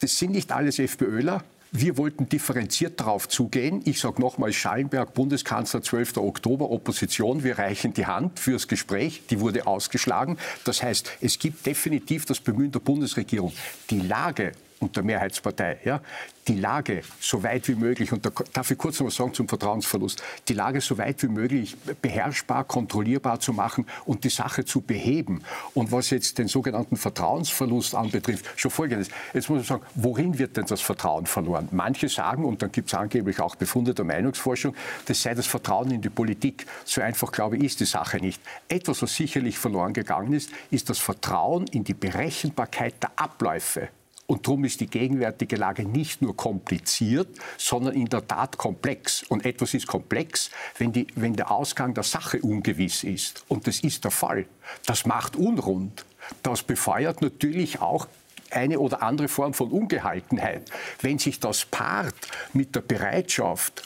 das 0.00 0.18
sind 0.18 0.32
nicht 0.32 0.52
alles 0.52 0.78
FPÖler. 0.78 1.44
Wir 1.76 1.96
wollten 1.96 2.28
differenziert 2.28 3.00
darauf 3.00 3.28
zugehen. 3.28 3.82
Ich 3.84 3.98
sage 3.98 4.20
nochmal, 4.20 4.52
Schallenberg, 4.52 5.12
Bundeskanzler, 5.12 5.82
12. 5.82 6.18
Oktober, 6.18 6.70
Opposition, 6.70 7.42
wir 7.42 7.58
reichen 7.58 7.92
die 7.92 8.06
Hand 8.06 8.38
fürs 8.38 8.68
Gespräch. 8.68 9.22
Die 9.28 9.40
wurde 9.40 9.66
ausgeschlagen. 9.66 10.38
Das 10.64 10.84
heißt, 10.84 11.18
es 11.20 11.40
gibt 11.40 11.66
definitiv 11.66 12.26
das 12.26 12.38
Bemühen 12.38 12.70
der 12.70 12.78
Bundesregierung, 12.78 13.52
die 13.90 13.98
Lage 13.98 14.52
und 14.80 14.96
der 14.96 15.02
Mehrheitspartei, 15.02 15.78
ja, 15.84 16.00
die 16.46 16.56
Lage 16.56 17.02
so 17.20 17.42
weit 17.42 17.68
wie 17.68 17.74
möglich, 17.74 18.12
und 18.12 18.26
da 18.26 18.30
darf 18.52 18.70
ich 18.70 18.78
kurz 18.78 19.00
noch 19.00 19.06
was 19.06 19.16
sagen 19.16 19.32
zum 19.32 19.48
Vertrauensverlust, 19.48 20.22
die 20.48 20.52
Lage 20.52 20.80
so 20.80 20.98
weit 20.98 21.22
wie 21.22 21.28
möglich 21.28 21.76
beherrschbar, 22.02 22.64
kontrollierbar 22.64 23.40
zu 23.40 23.52
machen 23.52 23.86
und 24.04 24.24
die 24.24 24.28
Sache 24.28 24.64
zu 24.64 24.80
beheben. 24.80 25.42
Und 25.72 25.90
was 25.90 26.10
jetzt 26.10 26.38
den 26.38 26.48
sogenannten 26.48 26.96
Vertrauensverlust 26.96 27.94
anbetrifft, 27.94 28.46
schon 28.56 28.70
Folgendes. 28.70 29.08
Jetzt 29.32 29.48
muss 29.48 29.58
man 29.58 29.64
sagen, 29.64 29.82
worin 29.94 30.38
wird 30.38 30.56
denn 30.56 30.66
das 30.66 30.80
Vertrauen 30.80 31.26
verloren? 31.26 31.68
Manche 31.72 32.08
sagen, 32.08 32.44
und 32.44 32.60
dann 32.62 32.72
gibt 32.72 32.88
es 32.88 32.94
angeblich 32.94 33.40
auch 33.40 33.56
Befunde 33.56 33.94
der 33.94 34.04
Meinungsforschung, 34.04 34.74
das 35.06 35.22
sei 35.22 35.34
das 35.34 35.46
Vertrauen 35.46 35.90
in 35.90 36.02
die 36.02 36.10
Politik. 36.10 36.66
So 36.84 37.00
einfach, 37.00 37.32
glaube 37.32 37.56
ich, 37.56 37.64
ist 37.64 37.80
die 37.80 37.86
Sache 37.86 38.18
nicht. 38.18 38.42
Etwas, 38.68 39.00
was 39.02 39.14
sicherlich 39.14 39.58
verloren 39.58 39.92
gegangen 39.92 40.32
ist, 40.32 40.50
ist 40.70 40.90
das 40.90 40.98
Vertrauen 40.98 41.66
in 41.68 41.84
die 41.84 41.94
Berechenbarkeit 41.94 42.94
der 43.02 43.12
Abläufe 43.16 43.88
und 44.26 44.46
darum 44.46 44.64
ist 44.64 44.80
die 44.80 44.86
gegenwärtige 44.86 45.56
Lage 45.56 45.84
nicht 45.84 46.22
nur 46.22 46.34
kompliziert, 46.34 47.28
sondern 47.58 47.94
in 47.94 48.06
der 48.06 48.26
Tat 48.26 48.56
komplex. 48.56 49.22
Und 49.24 49.44
etwas 49.44 49.74
ist 49.74 49.86
komplex, 49.86 50.50
wenn, 50.78 50.92
die, 50.92 51.06
wenn 51.14 51.34
der 51.34 51.50
Ausgang 51.50 51.92
der 51.92 52.04
Sache 52.04 52.40
ungewiss 52.40 53.04
ist. 53.04 53.44
Und 53.48 53.66
das 53.66 53.80
ist 53.80 54.04
der 54.04 54.10
Fall. 54.10 54.46
Das 54.86 55.04
macht 55.04 55.36
unrund. 55.36 56.06
Das 56.42 56.62
befeuert 56.62 57.20
natürlich 57.20 57.82
auch 57.82 58.08
eine 58.50 58.78
oder 58.78 59.02
andere 59.02 59.28
Form 59.28 59.52
von 59.52 59.70
Ungehaltenheit. 59.70 60.70
Wenn 61.02 61.18
sich 61.18 61.40
das 61.40 61.66
paart 61.66 62.14
mit 62.54 62.74
der 62.74 62.80
Bereitschaft, 62.80 63.84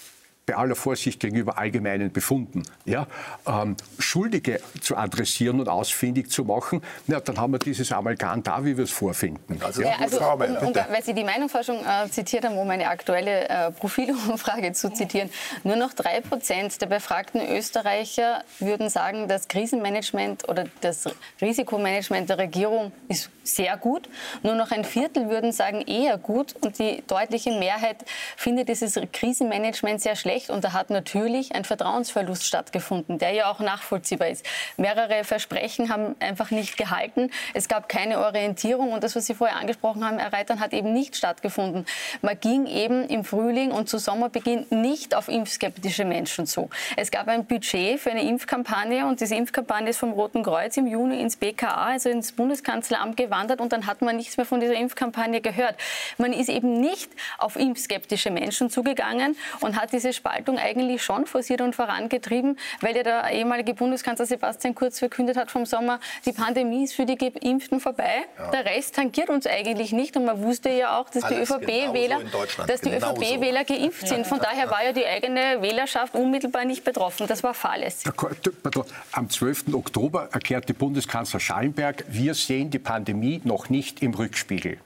bei 0.48 0.56
aller 0.56 0.74
Vorsicht 0.74 1.20
gegenüber 1.20 1.58
allgemeinen 1.58 2.10
Befunden, 2.10 2.62
ja, 2.86 3.06
ähm, 3.46 3.76
Schuldige 3.98 4.60
zu 4.80 4.96
adressieren 4.96 5.60
und 5.60 5.68
ausfindig 5.68 6.30
zu 6.30 6.44
machen, 6.44 6.82
na, 7.06 7.20
dann 7.20 7.38
haben 7.38 7.52
wir 7.52 7.58
dieses 7.58 7.92
Amalgam 7.92 8.42
da, 8.42 8.64
wie 8.64 8.76
wir 8.76 8.84
es 8.84 8.90
vorfinden. 8.90 9.60
Also, 9.62 9.82
ja, 9.82 9.92
also 10.00 10.18
um, 10.20 10.40
um, 10.40 10.74
weil 10.74 11.04
Sie 11.04 11.12
die 11.12 11.24
Meinungsforschung 11.24 11.84
äh, 11.84 12.08
zitiert 12.08 12.46
haben, 12.46 12.56
um 12.56 12.68
eine 12.70 12.88
aktuelle 12.88 13.48
äh, 13.48 13.70
Profilumfrage 13.72 14.72
zu 14.72 14.90
zitieren, 14.90 15.28
nur 15.64 15.76
noch 15.76 15.92
drei 15.92 16.22
Prozent 16.22 16.80
der 16.80 16.86
befragten 16.86 17.42
Österreicher 17.46 18.42
würden 18.58 18.88
sagen, 18.88 19.28
das 19.28 19.48
Krisenmanagement 19.48 20.48
oder 20.48 20.64
das 20.80 21.04
Risikomanagement 21.42 22.30
der 22.30 22.38
Regierung 22.38 22.92
ist 23.08 23.30
sehr 23.44 23.76
gut. 23.76 24.08
Nur 24.42 24.54
noch 24.54 24.70
ein 24.70 24.84
Viertel 24.84 25.28
würden 25.28 25.52
sagen 25.52 25.82
eher 25.82 26.16
gut 26.16 26.54
und 26.62 26.78
die 26.78 27.02
deutliche 27.06 27.50
Mehrheit 27.50 28.04
findet 28.36 28.68
dieses 28.70 28.98
Krisenmanagement 29.12 30.00
sehr 30.00 30.16
schlecht 30.16 30.37
schlecht 30.38 30.50
und 30.50 30.64
da 30.64 30.72
hat 30.72 30.90
natürlich 30.90 31.54
ein 31.54 31.64
Vertrauensverlust 31.64 32.44
stattgefunden, 32.44 33.18
der 33.18 33.32
ja 33.32 33.50
auch 33.50 33.60
nachvollziehbar 33.60 34.28
ist. 34.28 34.44
Mehrere 34.76 35.24
Versprechen 35.24 35.90
haben 35.90 36.14
einfach 36.20 36.50
nicht 36.50 36.76
gehalten. 36.76 37.30
Es 37.54 37.68
gab 37.68 37.88
keine 37.88 38.20
Orientierung 38.20 38.92
und 38.92 39.02
das, 39.02 39.16
was 39.16 39.26
Sie 39.26 39.34
vorher 39.34 39.56
angesprochen 39.56 40.04
haben, 40.04 40.18
Herr 40.18 40.32
Reitern, 40.32 40.60
hat 40.60 40.72
eben 40.72 40.92
nicht 40.92 41.16
stattgefunden. 41.16 41.86
Man 42.22 42.38
ging 42.38 42.66
eben 42.66 43.06
im 43.08 43.24
Frühling 43.24 43.72
und 43.72 43.88
zu 43.88 43.98
Sommerbeginn 43.98 44.66
nicht 44.70 45.14
auf 45.14 45.28
impfskeptische 45.28 46.04
Menschen 46.04 46.46
zu. 46.46 46.70
Es 46.96 47.10
gab 47.10 47.28
ein 47.28 47.46
Budget 47.46 47.98
für 48.00 48.10
eine 48.10 48.22
Impfkampagne 48.22 49.06
und 49.06 49.20
diese 49.20 49.34
Impfkampagne 49.34 49.90
ist 49.90 49.98
vom 49.98 50.12
Roten 50.12 50.42
Kreuz 50.42 50.76
im 50.76 50.86
Juni 50.86 51.20
ins 51.20 51.36
BKA, 51.36 51.86
also 51.86 52.08
ins 52.08 52.32
Bundeskanzleramt 52.32 53.16
gewandert 53.16 53.60
und 53.60 53.72
dann 53.72 53.86
hat 53.86 54.02
man 54.02 54.16
nichts 54.16 54.36
mehr 54.36 54.46
von 54.46 54.60
dieser 54.60 54.74
Impfkampagne 54.74 55.40
gehört. 55.40 55.76
Man 56.16 56.32
ist 56.32 56.48
eben 56.48 56.80
nicht 56.80 57.10
auf 57.38 57.56
impfskeptische 57.56 58.30
Menschen 58.30 58.70
zugegangen 58.70 59.36
und 59.60 59.80
hat 59.80 59.92
diese 59.92 60.12
Spaltung 60.28 60.58
eigentlich 60.58 61.02
schon 61.02 61.26
forciert 61.26 61.60
und 61.60 61.74
vorangetrieben, 61.74 62.58
weil 62.80 62.94
ja 62.96 63.02
der 63.02 63.30
ehemalige 63.30 63.74
Bundeskanzler 63.74 64.26
Sebastian 64.26 64.74
Kurz 64.74 64.98
verkündet 64.98 65.36
hat 65.36 65.50
vom 65.50 65.64
Sommer, 65.64 66.00
die 66.26 66.32
Pandemie 66.32 66.84
ist 66.84 66.94
für 66.94 67.06
die 67.06 67.16
Geimpften 67.16 67.80
vorbei. 67.80 68.26
Ja. 68.38 68.50
Der 68.50 68.64
Rest 68.66 68.94
tangiert 68.94 69.30
uns 69.30 69.46
eigentlich 69.46 69.92
nicht. 69.92 70.16
Und 70.16 70.26
man 70.26 70.42
wusste 70.42 70.68
ja 70.68 70.98
auch, 70.98 71.08
dass 71.08 71.24
Alles 71.24 71.48
die 71.48 71.54
ÖVP-Wähler 71.54 72.18
ÖVP 72.20 73.66
geimpft 73.66 74.08
sind. 74.08 74.26
Von 74.26 74.38
daher 74.38 74.70
war 74.70 74.84
ja 74.84 74.92
die 74.92 75.06
eigene 75.06 75.62
Wählerschaft 75.62 76.14
unmittelbar 76.14 76.64
nicht 76.64 76.84
betroffen. 76.84 77.26
Das 77.26 77.42
war 77.42 77.54
fahrlässig. 77.54 78.12
Am 79.12 79.30
12. 79.30 79.74
Oktober 79.74 80.28
erklärte 80.32 80.74
Bundeskanzler 80.74 81.40
Schallenberg, 81.40 82.04
wir 82.08 82.34
sehen 82.34 82.70
die 82.70 82.78
Pandemie 82.78 83.40
noch 83.44 83.70
nicht 83.70 84.02
im 84.02 84.12
Rückspiegel. 84.14 84.78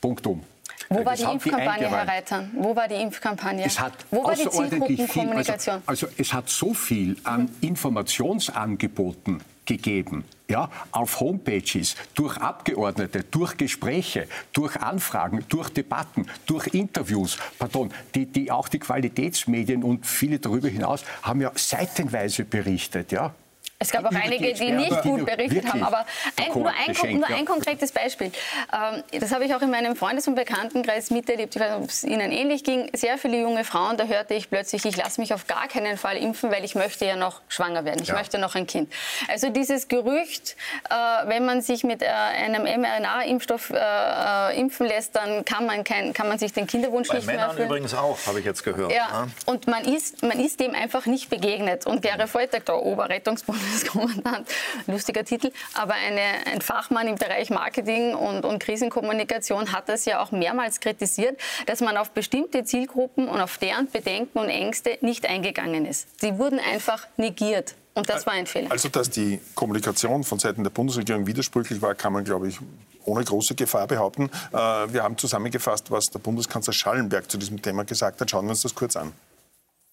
Punkt 0.00 0.26
um. 0.26 0.44
Wo 0.88 1.04
war 1.04 1.16
die 1.16 1.22
Impfkampagne, 1.22 1.88
Herr 1.88 2.08
Reitern? 2.08 2.50
Wo 2.54 2.76
war 2.76 2.88
die 2.88 2.94
Impfkampagne? 2.94 3.64
Es 3.64 3.80
hat 3.80 3.92
Wo 4.10 4.24
war 4.24 4.34
die 4.34 4.48
Zielgruppenkommunikation? 4.48 5.82
Also, 5.86 6.06
also, 6.06 6.16
es 6.18 6.32
hat 6.32 6.48
so 6.48 6.74
viel 6.74 7.16
an 7.24 7.48
Informationsangeboten 7.60 9.42
gegeben. 9.64 10.24
Ja, 10.48 10.70
auf 10.90 11.20
Homepages, 11.20 11.96
durch 12.14 12.36
Abgeordnete, 12.36 13.24
durch 13.24 13.56
Gespräche, 13.56 14.28
durch 14.52 14.76
Anfragen, 14.76 15.44
durch 15.48 15.70
Debatten, 15.70 16.26
durch 16.46 16.66
Interviews, 16.74 17.38
pardon, 17.58 17.90
die, 18.14 18.26
die 18.26 18.50
auch 18.50 18.68
die 18.68 18.78
Qualitätsmedien 18.78 19.82
und 19.82 20.06
viele 20.06 20.40
darüber 20.40 20.68
hinaus 20.68 21.04
haben 21.22 21.40
ja 21.40 21.52
seitenweise 21.54 22.44
berichtet. 22.44 23.12
Ja, 23.12 23.34
es 23.82 23.90
gab 23.90 24.04
auch 24.04 24.12
einige, 24.12 24.52
die 24.54 24.70
nicht 24.70 25.02
gut 25.02 25.26
berichtet 25.26 25.66
haben, 25.66 25.82
aber 25.82 26.06
ein, 26.36 26.52
nur, 26.54 26.70
ein, 26.70 27.16
nur 27.18 27.26
ein 27.26 27.44
konkretes 27.44 27.92
Beispiel. 27.92 28.30
Ähm, 28.72 29.02
das 29.20 29.32
habe 29.32 29.44
ich 29.44 29.54
auch 29.54 29.62
in 29.62 29.70
meinem 29.70 29.96
Freundes- 29.96 30.28
und 30.28 30.34
Bekanntenkreis 30.34 31.10
miterlebt. 31.10 31.54
Ich 31.56 31.60
weiß 31.60 31.70
nicht, 31.70 31.82
ob 31.82 31.90
es 31.90 32.04
Ihnen 32.04 32.32
ähnlich 32.32 32.64
ging. 32.64 32.90
Sehr 32.94 33.18
viele 33.18 33.40
junge 33.40 33.64
Frauen, 33.64 33.96
da 33.96 34.04
hörte 34.04 34.34
ich 34.34 34.48
plötzlich, 34.48 34.84
ich 34.84 34.96
lasse 34.96 35.20
mich 35.20 35.34
auf 35.34 35.46
gar 35.46 35.68
keinen 35.68 35.96
Fall 35.96 36.16
impfen, 36.16 36.50
weil 36.50 36.64
ich 36.64 36.74
möchte 36.74 37.04
ja 37.04 37.16
noch 37.16 37.40
schwanger 37.48 37.84
werden. 37.84 38.02
Ich 38.02 38.08
ja. 38.08 38.14
möchte 38.14 38.38
noch 38.38 38.54
ein 38.54 38.66
Kind. 38.66 38.92
Also 39.28 39.48
dieses 39.48 39.88
Gerücht, 39.88 40.56
äh, 40.88 40.94
wenn 41.26 41.44
man 41.44 41.60
sich 41.60 41.84
mit 41.84 42.02
äh, 42.02 42.06
einem 42.06 42.62
mRNA-Impfstoff 42.62 43.70
äh, 43.70 44.58
impfen 44.58 44.86
lässt, 44.86 45.16
dann 45.16 45.44
kann 45.44 45.66
man, 45.66 45.84
kein, 45.84 46.12
kann 46.12 46.28
man 46.28 46.38
sich 46.38 46.52
den 46.52 46.66
Kinderwunsch 46.66 47.08
Bei 47.08 47.16
nicht 47.16 47.26
Männern 47.26 47.40
mehr 47.40 47.48
erfüllen. 47.48 47.68
übrigens 47.68 47.94
auch, 47.94 48.18
habe 48.26 48.38
ich 48.38 48.44
jetzt 48.44 48.62
gehört. 48.62 48.92
Ja. 48.92 49.08
ja. 49.10 49.26
Und 49.46 49.66
man 49.66 49.84
ist, 49.84 50.22
man 50.22 50.38
ist 50.38 50.60
dem 50.60 50.74
einfach 50.74 51.06
nicht 51.06 51.30
begegnet. 51.30 51.86
Und 51.86 52.02
Gere 52.02 52.26
Volltag, 52.26 52.64
der 52.66 52.76
Oberrettungsbund 52.76 53.58
Bundeskommandanten, 53.72 54.54
lustiger 54.86 55.24
Titel, 55.24 55.50
aber 55.74 55.94
eine, 55.94 56.46
ein 56.46 56.60
Fachmann 56.60 57.08
im 57.08 57.16
Bereich 57.16 57.50
Marketing 57.50 58.14
und, 58.14 58.44
und 58.44 58.58
Krisenkommunikation 58.58 59.72
hat 59.72 59.88
das 59.88 60.04
ja 60.04 60.22
auch 60.22 60.30
mehrmals 60.32 60.80
kritisiert, 60.80 61.38
dass 61.66 61.80
man 61.80 61.96
auf 61.96 62.10
bestimmte 62.10 62.64
Zielgruppen 62.64 63.28
und 63.28 63.40
auf 63.40 63.58
deren 63.58 63.90
Bedenken 63.90 64.38
und 64.38 64.48
Ängste 64.48 64.98
nicht 65.00 65.26
eingegangen 65.26 65.86
ist. 65.86 66.08
Sie 66.20 66.38
wurden 66.38 66.58
einfach 66.58 67.06
negiert. 67.16 67.74
Und 67.94 68.08
das 68.08 68.24
war 68.24 68.32
ein 68.32 68.46
Fehler. 68.46 68.70
Also, 68.70 68.88
dass 68.88 69.10
die 69.10 69.38
Kommunikation 69.54 70.24
von 70.24 70.38
Seiten 70.38 70.64
der 70.64 70.70
Bundesregierung 70.70 71.26
widersprüchlich 71.26 71.82
war, 71.82 71.94
kann 71.94 72.14
man, 72.14 72.24
glaube 72.24 72.48
ich, 72.48 72.58
ohne 73.04 73.22
große 73.22 73.54
Gefahr 73.54 73.86
behaupten. 73.86 74.30
Äh, 74.50 74.56
wir 74.56 75.02
haben 75.02 75.18
zusammengefasst, 75.18 75.90
was 75.90 76.08
der 76.08 76.18
Bundeskanzler 76.18 76.72
Schallenberg 76.72 77.30
zu 77.30 77.36
diesem 77.36 77.60
Thema 77.60 77.84
gesagt 77.84 78.20
hat. 78.22 78.30
Schauen 78.30 78.46
wir 78.46 78.50
uns 78.50 78.62
das 78.62 78.74
kurz 78.74 78.96
an. 78.96 79.12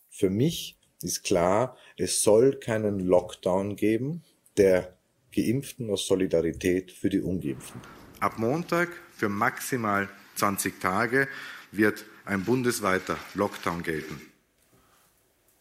Für 0.10 0.30
mich 0.30 0.79
ist 1.02 1.24
klar, 1.24 1.78
es 1.98 2.24
soll 2.24 2.60
keinen 2.60 3.00
Lockdown 3.00 3.76
geben 3.76 4.24
der 4.58 4.98
Geimpften 5.34 5.90
aus 5.90 6.08
Solidarität 6.08 6.92
für 6.92 7.10
die 7.10 7.22
Ungeimpften. 7.22 7.80
Ab 8.20 8.38
Montag 8.38 8.90
für 9.12 9.30
maximal 9.30 10.10
20 10.36 10.80
Tage 10.80 11.28
wird 11.72 12.04
ein 12.26 12.44
bundesweiter 12.44 13.18
Lockdown 13.36 13.84
gelten. 13.84 14.29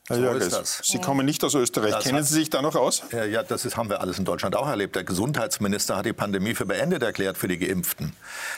Herr 0.08 0.16
so 0.16 0.22
Jörges, 0.22 0.46
ist 0.46 0.56
das. 0.56 0.80
Sie 0.84 0.98
kommen 0.98 1.26
nicht 1.26 1.44
aus 1.44 1.54
Österreich. 1.54 1.92
Das 1.92 2.04
Kennen 2.04 2.24
Sie 2.24 2.34
sich 2.34 2.48
da 2.48 2.62
noch 2.62 2.74
aus? 2.74 3.02
Ja, 3.12 3.42
das 3.42 3.66
ist, 3.66 3.76
haben 3.76 3.90
wir 3.90 4.00
alles 4.00 4.18
in 4.18 4.24
Deutschland 4.24 4.56
auch 4.56 4.66
erlebt. 4.66 4.96
Der 4.96 5.04
Gesundheitsminister 5.04 5.96
hat 5.96 6.06
die 6.06 6.14
Pandemie 6.14 6.54
für 6.54 6.64
beendet 6.64 7.02
erklärt 7.02 7.36
für 7.36 7.46
die 7.46 7.58
Geimpften. 7.58 8.14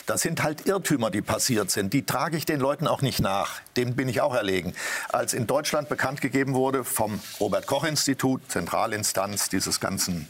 Das 0.07 0.23
sind 0.23 0.45
halt 0.45 0.67
Irrtümer, 0.67 1.11
die 1.11 1.23
passiert 1.23 1.71
sind. 1.71 1.93
Die 1.93 2.07
trage 2.07 2.37
ich 2.37 2.47
den 2.47 2.61
Leuten 2.61 2.87
auch 2.87 3.03
nicht 3.03 3.19
nach. 3.19 3.61
Dem 3.77 3.97
bin 3.97 4.09
ich 4.09 4.21
auch 4.21 4.35
erlegen. 4.35 4.75
Als 5.09 5.35
in 5.35 5.49
Deutschland 5.49 5.89
bekannt 5.89 6.21
gegeben 6.21 6.55
wurde 6.55 6.85
vom 6.85 7.21
Robert-Koch-Institut, 7.41 8.43
Zentralinstanz 8.49 9.49
dieses 9.49 9.81
ganzen 9.81 10.29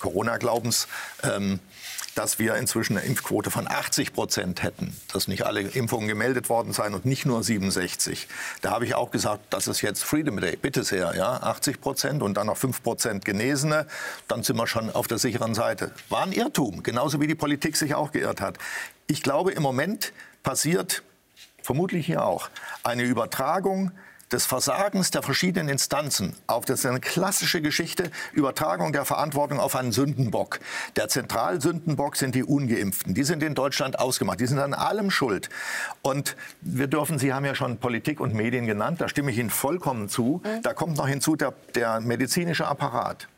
Corona-Glaubens, 0.00 0.88
ähm, 1.22 1.60
dass 2.18 2.40
wir 2.40 2.56
inzwischen 2.56 2.98
eine 2.98 3.06
Impfquote 3.06 3.48
von 3.48 3.68
80 3.68 4.12
Prozent 4.12 4.64
hätten, 4.64 4.92
dass 5.12 5.28
nicht 5.28 5.46
alle 5.46 5.60
Impfungen 5.60 6.08
gemeldet 6.08 6.48
worden 6.48 6.72
seien 6.72 6.94
und 6.94 7.04
nicht 7.04 7.26
nur 7.26 7.44
67. 7.44 8.26
Da 8.60 8.72
habe 8.72 8.84
ich 8.86 8.96
auch 8.96 9.12
gesagt, 9.12 9.40
das 9.50 9.68
ist 9.68 9.82
jetzt 9.82 10.02
Freedom 10.02 10.40
Day, 10.40 10.56
bitte 10.56 10.82
sehr, 10.82 11.14
ja, 11.14 11.34
80 11.34 11.80
Prozent 11.80 12.22
und 12.24 12.34
dann 12.34 12.48
noch 12.48 12.56
5 12.56 12.82
Prozent 12.82 13.24
Genesene, 13.24 13.86
dann 14.26 14.42
sind 14.42 14.56
wir 14.56 14.66
schon 14.66 14.90
auf 14.90 15.06
der 15.06 15.18
sicheren 15.18 15.54
Seite. 15.54 15.92
War 16.08 16.24
ein 16.24 16.32
Irrtum, 16.32 16.82
genauso 16.82 17.20
wie 17.20 17.28
die 17.28 17.36
Politik 17.36 17.76
sich 17.76 17.94
auch 17.94 18.10
geirrt 18.10 18.40
hat. 18.40 18.58
Ich 19.06 19.22
glaube, 19.22 19.52
im 19.52 19.62
Moment 19.62 20.12
passiert, 20.42 21.04
vermutlich 21.62 22.06
hier 22.06 22.24
auch, 22.24 22.50
eine 22.82 23.04
Übertragung 23.04 23.92
des 24.32 24.46
Versagens 24.46 25.10
der 25.10 25.22
verschiedenen 25.22 25.68
Instanzen 25.68 26.34
auf 26.46 26.64
das 26.64 26.80
ist 26.80 26.86
eine 26.86 27.00
klassische 27.00 27.60
Geschichte 27.60 28.10
Übertragung 28.32 28.92
der 28.92 29.04
Verantwortung 29.04 29.60
auf 29.60 29.76
einen 29.76 29.92
Sündenbock. 29.92 30.60
Der 30.96 31.08
Zentralsündenbock 31.08 32.16
sind 32.16 32.34
die 32.34 32.44
Ungeimpften. 32.44 33.14
Die 33.14 33.24
sind 33.24 33.42
in 33.42 33.54
Deutschland 33.54 33.98
ausgemacht. 33.98 34.40
Die 34.40 34.46
sind 34.46 34.58
an 34.58 34.74
allem 34.74 35.10
schuld. 35.10 35.48
Und 36.02 36.36
wir 36.60 36.86
dürfen, 36.86 37.18
Sie 37.18 37.32
haben 37.32 37.44
ja 37.44 37.54
schon 37.54 37.78
Politik 37.78 38.20
und 38.20 38.34
Medien 38.34 38.66
genannt, 38.66 39.00
da 39.00 39.08
stimme 39.08 39.30
ich 39.30 39.38
Ihnen 39.38 39.50
vollkommen 39.50 40.08
zu. 40.08 40.42
Mhm. 40.44 40.62
Da 40.62 40.74
kommt 40.74 40.96
noch 40.96 41.08
hinzu 41.08 41.36
der, 41.36 41.54
der 41.74 42.00
medizinische 42.00 42.66
Apparat. 42.66 43.28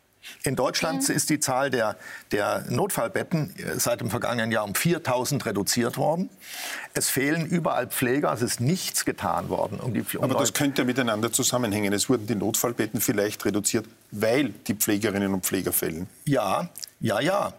In 0.43 0.57
Deutschland 0.57 1.09
mhm. 1.09 1.15
ist 1.15 1.31
die 1.31 1.41
Zahl 1.41 1.71
der, 1.71 1.97
der, 2.33 2.65
Notfallbetten 2.69 3.55
äh, 3.57 3.79
seit 3.79 4.01
dem 4.01 4.11
vergangenen 4.11 4.53
Jahr 4.53 4.65
um 4.65 4.75
4000 4.75 5.45
reduziert 5.47 5.97
worden. 5.97 6.31
Es 6.95 7.09
fehlen 7.09 7.47
überall 7.47 7.87
Pfleger, 7.87 8.33
es 8.33 8.43
ist 8.43 8.61
nichts 8.61 9.05
getan 9.05 9.49
worden. 9.49 9.81
Um 9.81 9.95
die, 9.95 10.05
um 10.17 10.25
Aber 10.25 10.35
das 10.35 10.53
könnte 10.53 10.83
ja 10.83 10.87
miteinander 10.87 11.33
zusammenhängen. 11.33 11.93
Es 11.93 12.09
wurden 12.09 12.27
die 12.27 12.35
Notfallbetten 12.35 13.01
vielleicht 13.01 13.45
reduziert, 13.45 13.87
weil 14.11 14.51
die 14.67 14.75
Pflegerinnen 14.75 15.33
und 15.33 15.45
Pfleger 15.45 15.73
fehlen. 15.73 16.09
Ja, 16.25 16.69
ja, 17.01 17.21
ja. 17.21 17.53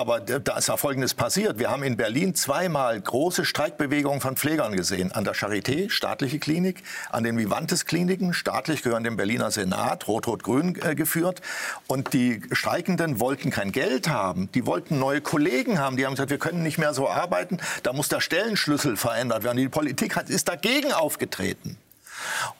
Aber 0.00 0.18
da 0.18 0.56
ist 0.56 0.68
ja 0.68 0.78
Folgendes 0.78 1.12
passiert. 1.12 1.58
Wir 1.58 1.70
haben 1.70 1.82
in 1.82 1.98
Berlin 1.98 2.34
zweimal 2.34 2.98
große 2.98 3.44
Streikbewegungen 3.44 4.22
von 4.22 4.34
Pflegern 4.34 4.74
gesehen. 4.74 5.12
An 5.12 5.24
der 5.24 5.34
Charité, 5.34 5.90
staatliche 5.90 6.38
Klinik, 6.38 6.82
an 7.10 7.22
den 7.22 7.36
Vivantes-Kliniken, 7.36 8.32
staatlich 8.32 8.80
gehören 8.80 9.04
dem 9.04 9.18
Berliner 9.18 9.50
Senat, 9.50 10.08
Rot-Rot-Grün 10.08 10.80
äh, 10.80 10.94
geführt. 10.94 11.42
Und 11.86 12.14
die 12.14 12.40
Streikenden 12.50 13.20
wollten 13.20 13.50
kein 13.50 13.72
Geld 13.72 14.08
haben. 14.08 14.50
Die 14.54 14.64
wollten 14.64 14.98
neue 14.98 15.20
Kollegen 15.20 15.78
haben. 15.78 15.98
Die 15.98 16.06
haben 16.06 16.14
gesagt, 16.14 16.30
wir 16.30 16.38
können 16.38 16.62
nicht 16.62 16.78
mehr 16.78 16.94
so 16.94 17.06
arbeiten. 17.06 17.58
Da 17.82 17.92
muss 17.92 18.08
der 18.08 18.22
Stellenschlüssel 18.22 18.96
verändert 18.96 19.44
werden. 19.44 19.58
Die 19.58 19.68
Politik 19.68 20.16
hat, 20.16 20.30
ist 20.30 20.48
dagegen 20.48 20.94
aufgetreten. 20.94 21.76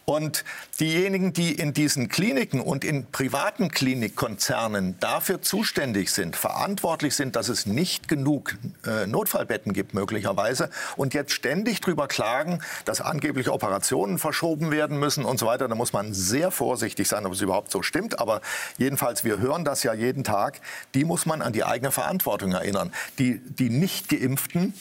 Und 0.04 0.44
diejenigen, 0.80 1.32
die 1.32 1.52
in 1.52 1.72
diesen 1.72 2.08
Kliniken 2.08 2.60
und 2.60 2.84
in 2.84 3.06
privaten 3.06 3.70
Klinikkonzernen 3.70 4.98
dafür 4.98 5.42
zuständig 5.42 6.10
sind, 6.10 6.36
verantwortlich 6.36 7.14
sind, 7.14 7.36
dass 7.36 7.48
es 7.48 7.66
nicht 7.66 8.08
genug 8.08 8.56
äh, 8.86 9.06
Notfallbetten 9.06 9.72
gibt 9.72 9.94
möglicherweise 9.94 10.70
und 10.96 11.14
jetzt 11.14 11.32
ständig 11.32 11.80
darüber 11.80 12.08
klagen, 12.08 12.60
dass 12.84 13.00
angeblich 13.00 13.48
Operationen 13.48 14.18
verschoben 14.18 14.70
werden 14.70 14.98
müssen 14.98 15.24
und 15.24 15.38
so 15.38 15.46
weiter, 15.46 15.68
da 15.68 15.74
muss 15.74 15.92
man 15.92 16.12
sehr 16.12 16.50
vorsichtig 16.50 17.08
sein, 17.08 17.26
ob 17.26 17.32
es 17.32 17.40
überhaupt 17.40 17.70
so 17.70 17.82
stimmt. 17.82 18.18
Aber 18.18 18.40
jedenfalls, 18.78 19.24
wir 19.24 19.38
hören 19.38 19.64
das 19.64 19.82
ja 19.82 19.94
jeden 19.94 20.24
Tag, 20.24 20.60
die 20.94 21.04
muss 21.04 21.26
man 21.26 21.42
an 21.42 21.52
die 21.52 21.64
eigene 21.64 21.92
Verantwortung 21.92 22.52
erinnern. 22.52 22.92
Die, 23.18 23.38
die 23.38 23.70
nicht 23.70 24.08
geimpften, 24.08 24.74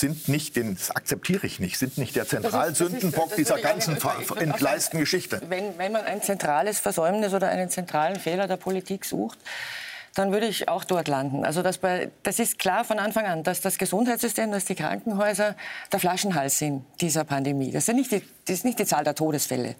sind 0.00 0.28
nicht, 0.28 0.56
den, 0.56 0.74
das 0.74 0.90
akzeptiere 0.90 1.46
ich 1.46 1.60
nicht, 1.60 1.78
sind 1.78 1.98
nicht 1.98 2.16
der 2.16 2.26
Zentralsündenbock 2.26 3.36
dieser 3.36 3.58
ganzen 3.58 3.96
entgleisten 4.38 4.98
Geschichte. 4.98 5.40
Wenn, 5.48 5.78
wenn 5.78 5.92
man 5.92 6.04
ein 6.04 6.22
zentrales 6.22 6.80
Versäumnis 6.80 7.34
oder 7.34 7.48
einen 7.48 7.68
zentralen 7.68 8.16
Fehler 8.18 8.48
der 8.48 8.56
Politik 8.56 9.04
sucht, 9.04 9.38
dann 10.14 10.32
würde 10.32 10.46
ich 10.46 10.68
auch 10.68 10.84
dort 10.84 11.06
landen. 11.06 11.44
Also 11.44 11.62
das, 11.62 11.78
bei, 11.78 12.10
das 12.22 12.38
ist 12.40 12.58
klar 12.58 12.84
von 12.84 12.98
Anfang 12.98 13.26
an, 13.26 13.42
dass 13.44 13.60
das 13.60 13.78
Gesundheitssystem, 13.78 14.50
dass 14.50 14.64
die 14.64 14.74
Krankenhäuser 14.74 15.54
der 15.92 16.00
Flaschenhals 16.00 16.58
sind 16.58 16.84
dieser 17.00 17.24
Pandemie. 17.24 17.70
Das 17.70 17.88
ist 17.88 17.94
nicht 17.94 18.10
die, 18.10 18.22
das 18.50 18.58
ist 18.58 18.64
nicht 18.64 18.80
die 18.80 18.84
Zahl 18.84 19.04
der 19.04 19.14
Todesfälle. 19.14 19.76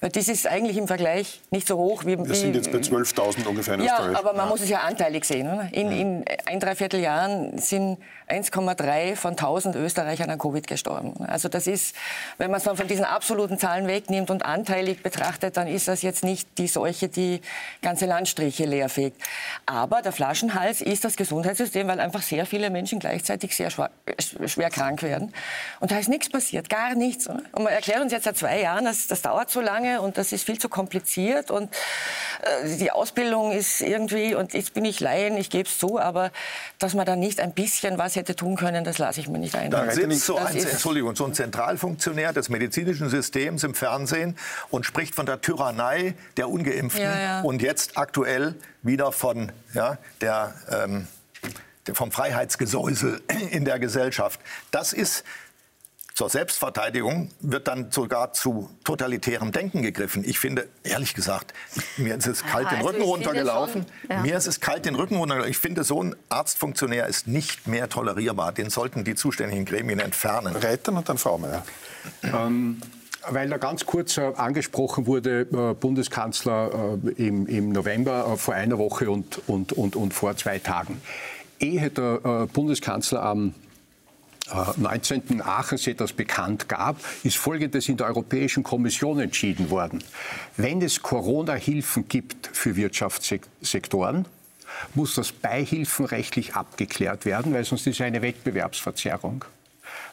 Das 0.00 0.28
ist 0.28 0.46
eigentlich 0.46 0.78
im 0.78 0.86
Vergleich 0.86 1.42
nicht 1.50 1.66
so 1.66 1.76
hoch 1.76 2.04
wie... 2.06 2.18
Wir 2.18 2.34
sind 2.34 2.54
jetzt 2.54 2.72
bei 2.72 2.78
12.000 2.78 3.46
ungefähr 3.46 3.74
in 3.74 3.82
ja, 3.82 3.98
Österreich. 3.98 4.16
Aber 4.16 4.32
man 4.32 4.46
ja. 4.46 4.50
muss 4.50 4.60
es 4.62 4.70
ja 4.70 4.80
anteilig 4.80 5.26
sehen. 5.26 5.68
In, 5.72 5.92
in 5.92 6.24
ein 6.46 6.58
Dreivierteljahren 6.58 7.58
sind 7.58 7.98
1,3 8.28 9.16
von 9.16 9.32
1000 9.32 9.76
Österreichern 9.76 10.30
an 10.30 10.38
Covid 10.38 10.66
gestorben. 10.66 11.24
Also 11.26 11.48
das 11.48 11.66
ist, 11.66 11.94
wenn 12.38 12.50
man 12.50 12.58
es 12.58 12.64
dann 12.64 12.76
von 12.76 12.88
diesen 12.88 13.04
absoluten 13.04 13.58
Zahlen 13.58 13.86
wegnimmt 13.86 14.30
und 14.30 14.44
anteilig 14.44 15.02
betrachtet, 15.02 15.58
dann 15.58 15.66
ist 15.66 15.88
das 15.88 16.00
jetzt 16.00 16.24
nicht 16.24 16.48
die 16.56 16.66
Seuche, 16.66 17.08
die 17.08 17.42
ganze 17.82 18.06
Landstriche 18.06 18.64
leerfegt. 18.64 19.20
Aber 19.66 20.00
der 20.00 20.12
Flaschenhals 20.12 20.80
ist 20.80 21.04
das 21.04 21.16
Gesundheitssystem, 21.16 21.86
weil 21.88 22.00
einfach 22.00 22.22
sehr 22.22 22.46
viele 22.46 22.70
Menschen 22.70 22.98
gleichzeitig 22.98 23.54
sehr 23.54 23.70
schwer, 23.70 23.90
schwer 24.46 24.70
krank 24.70 25.02
werden. 25.02 25.34
Und 25.80 25.90
da 25.90 25.98
ist 25.98 26.08
nichts 26.08 26.30
passiert, 26.30 26.70
gar 26.70 26.94
nichts. 26.94 27.26
Und 27.26 27.44
man 27.52 27.66
erklärt 27.66 28.00
uns 28.00 28.13
jetzt 28.14 28.24
seit 28.24 28.36
zwei 28.36 28.60
Jahren, 28.60 28.84
das, 28.84 29.06
das 29.06 29.22
dauert 29.22 29.50
so 29.50 29.60
lange 29.60 30.00
und 30.00 30.16
das 30.16 30.32
ist 30.32 30.44
viel 30.44 30.58
zu 30.58 30.68
kompliziert 30.68 31.50
und 31.50 31.70
äh, 32.42 32.76
die 32.76 32.90
Ausbildung 32.90 33.52
ist 33.52 33.80
irgendwie, 33.80 34.34
und 34.34 34.54
jetzt 34.54 34.74
bin 34.74 34.84
ich 34.84 35.00
Laien, 35.00 35.36
ich 35.36 35.50
gebe 35.50 35.68
es 35.68 35.78
zu, 35.78 35.98
aber 35.98 36.30
dass 36.78 36.94
man 36.94 37.06
da 37.06 37.16
nicht 37.16 37.40
ein 37.40 37.52
bisschen 37.52 37.98
was 37.98 38.16
hätte 38.16 38.34
tun 38.34 38.56
können, 38.56 38.84
das 38.84 38.98
lasse 38.98 39.20
ich 39.20 39.28
mir 39.28 39.38
nicht 39.38 39.54
ein. 39.54 39.70
Da 39.70 39.90
sitzt 39.90 40.26
so 40.26 40.36
ein, 40.36 40.56
Entschuldigung, 40.56 41.14
so 41.14 41.26
ein 41.26 41.34
Zentralfunktionär 41.34 42.32
des 42.32 42.48
medizinischen 42.48 43.08
Systems 43.08 43.64
im 43.64 43.74
Fernsehen 43.74 44.36
und 44.70 44.86
spricht 44.86 45.14
von 45.14 45.26
der 45.26 45.40
Tyrannei 45.40 46.14
der 46.36 46.48
Ungeimpften 46.48 47.02
ja, 47.02 47.20
ja. 47.20 47.40
und 47.42 47.62
jetzt 47.62 47.98
aktuell 47.98 48.54
wieder 48.82 49.12
von 49.12 49.52
ja, 49.74 49.98
der, 50.20 50.54
ähm, 50.70 51.08
vom 51.92 52.10
Freiheitsgesäusel 52.10 53.20
in 53.50 53.64
der 53.64 53.78
Gesellschaft. 53.78 54.40
Das 54.70 54.92
ist 54.92 55.24
zur 56.14 56.28
Selbstverteidigung 56.28 57.30
wird 57.40 57.66
dann 57.66 57.90
sogar 57.90 58.32
zu 58.32 58.70
totalitärem 58.84 59.50
Denken 59.50 59.82
gegriffen. 59.82 60.22
Ich 60.24 60.38
finde, 60.38 60.68
ehrlich 60.84 61.12
gesagt, 61.12 61.52
mir 61.96 62.14
ist 62.14 62.28
es 62.28 62.44
kalt 62.44 62.66
ja, 62.66 62.70
den 62.70 62.78
also 62.78 62.90
Rücken 62.90 63.02
runtergelaufen. 63.02 63.82
Schon, 63.82 64.10
ja. 64.16 64.22
Mir 64.22 64.36
ist 64.36 64.46
es 64.46 64.60
kalt 64.60 64.86
den 64.86 64.94
Rücken 64.94 65.16
runtergelaufen. 65.16 65.50
Ich 65.50 65.58
finde, 65.58 65.82
so 65.82 66.00
ein 66.00 66.14
Arztfunktionär 66.28 67.08
ist 67.08 67.26
nicht 67.26 67.66
mehr 67.66 67.88
tolerierbar. 67.88 68.52
Den 68.52 68.70
sollten 68.70 69.02
die 69.02 69.16
zuständigen 69.16 69.64
Gremien 69.64 69.98
entfernen. 69.98 70.54
Reitern 70.54 70.96
und 70.96 71.08
dann 71.08 71.18
Frau 71.18 71.36
Meier. 71.36 71.64
Ähm, 72.22 72.80
weil 73.28 73.48
da 73.48 73.56
ganz 73.56 73.84
kurz 73.84 74.16
äh, 74.16 74.32
angesprochen 74.36 75.08
wurde, 75.08 75.40
äh, 75.40 75.74
Bundeskanzler 75.74 76.98
äh, 77.04 77.26
im, 77.26 77.48
im, 77.48 77.70
November 77.70 78.34
äh, 78.34 78.36
vor 78.36 78.54
einer 78.54 78.78
Woche 78.78 79.10
und, 79.10 79.40
und, 79.48 79.72
und, 79.72 79.96
und 79.96 80.14
vor 80.14 80.36
zwei 80.36 80.60
Tagen. 80.60 81.00
Ehe 81.58 81.90
der 81.90 82.20
äh, 82.24 82.46
Bundeskanzler 82.46 83.22
am 83.22 83.54
19. 84.52 85.22
Äh, 85.38 85.42
Aachensee 85.42 85.94
das 85.94 86.12
bekannt 86.12 86.68
gab, 86.68 86.98
ist 87.22 87.36
Folgendes 87.36 87.88
in 87.88 87.96
der 87.96 88.06
Europäischen 88.08 88.62
Kommission 88.62 89.20
entschieden 89.20 89.70
worden. 89.70 90.04
Wenn 90.56 90.82
es 90.82 91.02
Corona-Hilfen 91.02 92.08
gibt 92.08 92.50
für 92.52 92.76
Wirtschaftssektoren, 92.76 94.26
muss 94.94 95.14
das 95.14 95.32
beihilfenrechtlich 95.32 96.54
abgeklärt 96.54 97.24
werden, 97.24 97.54
weil 97.54 97.64
sonst 97.64 97.86
ist 97.86 97.96
es 97.96 98.00
eine 98.00 98.22
Wettbewerbsverzerrung. 98.22 99.44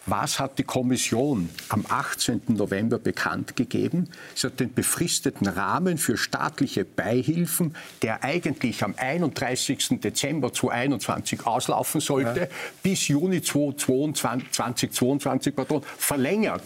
Was 0.07 0.39
hat 0.39 0.57
die 0.57 0.63
Kommission 0.63 1.47
am 1.69 1.85
18. 1.87 2.41
November 2.47 2.97
bekannt 2.97 3.55
gegeben? 3.55 4.09
Sie 4.33 4.47
hat 4.47 4.59
den 4.59 4.73
befristeten 4.73 5.45
Rahmen 5.45 5.99
für 5.99 6.17
staatliche 6.17 6.85
Beihilfen, 6.85 7.75
der 8.01 8.23
eigentlich 8.23 8.83
am 8.83 8.95
31. 8.97 10.01
Dezember 10.01 10.51
2021 10.51 11.45
auslaufen 11.45 12.01
sollte, 12.01 12.39
ja. 12.39 12.47
bis 12.81 13.09
Juni 13.09 13.43
2022 13.43 15.55
pardon, 15.55 15.83
verlängert. 15.97 16.63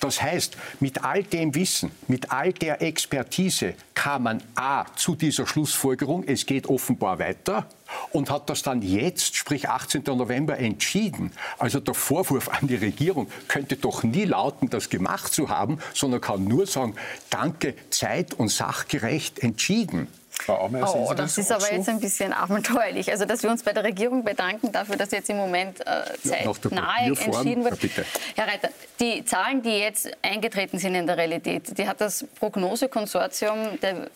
Das 0.00 0.20
heißt, 0.20 0.56
mit 0.80 1.04
all 1.04 1.22
dem 1.22 1.54
Wissen, 1.54 1.90
mit 2.08 2.32
all 2.32 2.52
der 2.52 2.82
Expertise 2.82 3.74
kam 3.94 4.24
man 4.24 4.42
A 4.54 4.84
zu 4.96 5.14
dieser 5.14 5.46
Schlussfolgerung, 5.46 6.24
es 6.24 6.46
geht 6.46 6.66
offenbar 6.66 7.18
weiter 7.18 7.66
und 8.10 8.30
hat 8.30 8.50
das 8.50 8.62
dann 8.62 8.82
jetzt, 8.82 9.36
sprich 9.36 9.68
18. 9.68 10.02
November, 10.04 10.58
entschieden. 10.58 11.32
Also 11.58 11.80
der 11.80 11.94
Vorwurf 11.94 12.48
an 12.48 12.66
die 12.68 12.76
Regierung 12.76 13.28
könnte 13.48 13.76
doch 13.76 14.02
nie 14.02 14.24
lauten, 14.24 14.70
das 14.70 14.90
gemacht 14.90 15.32
zu 15.32 15.48
haben, 15.48 15.78
sondern 15.92 16.20
kann 16.20 16.44
nur 16.44 16.66
sagen, 16.66 16.94
danke, 17.30 17.74
zeit- 17.90 18.34
und 18.34 18.48
sachgerecht 18.48 19.38
entschieden. 19.38 20.08
Oh, 20.46 21.14
das, 21.16 21.38
ist 21.38 21.50
aber 21.50 21.72
jetzt 21.72 21.88
ein 21.88 22.00
bisschen 22.00 22.32
abenteuerlich. 22.32 23.10
Also, 23.10 23.24
dass 23.24 23.42
wir 23.42 23.50
uns 23.50 23.62
bei 23.62 23.72
der 23.72 23.84
Regierung 23.84 24.24
bedanken 24.24 24.72
dafür, 24.72 24.96
dass 24.96 25.10
jetzt 25.10 25.30
im 25.30 25.36
Moment 25.36 25.80
äh, 25.80 26.02
zeitnahe 26.22 27.06
entschieden 27.06 27.64
wird. 27.64 27.82
Ja, 27.82 28.04
Herr 28.36 28.48
Reiter, 28.48 28.68
die 29.00 29.24
Zahlen, 29.24 29.62
die 29.62 29.78
jetzt 29.78 30.10
eingetreten 30.22 30.78
sind 30.78 30.94
in 30.94 31.06
der 31.06 31.16
Realität, 31.16 31.76
die 31.78 31.88
hat 31.88 32.00
das 32.00 32.24
Prognosekonsortium 32.38 33.80
der, 33.80 34.08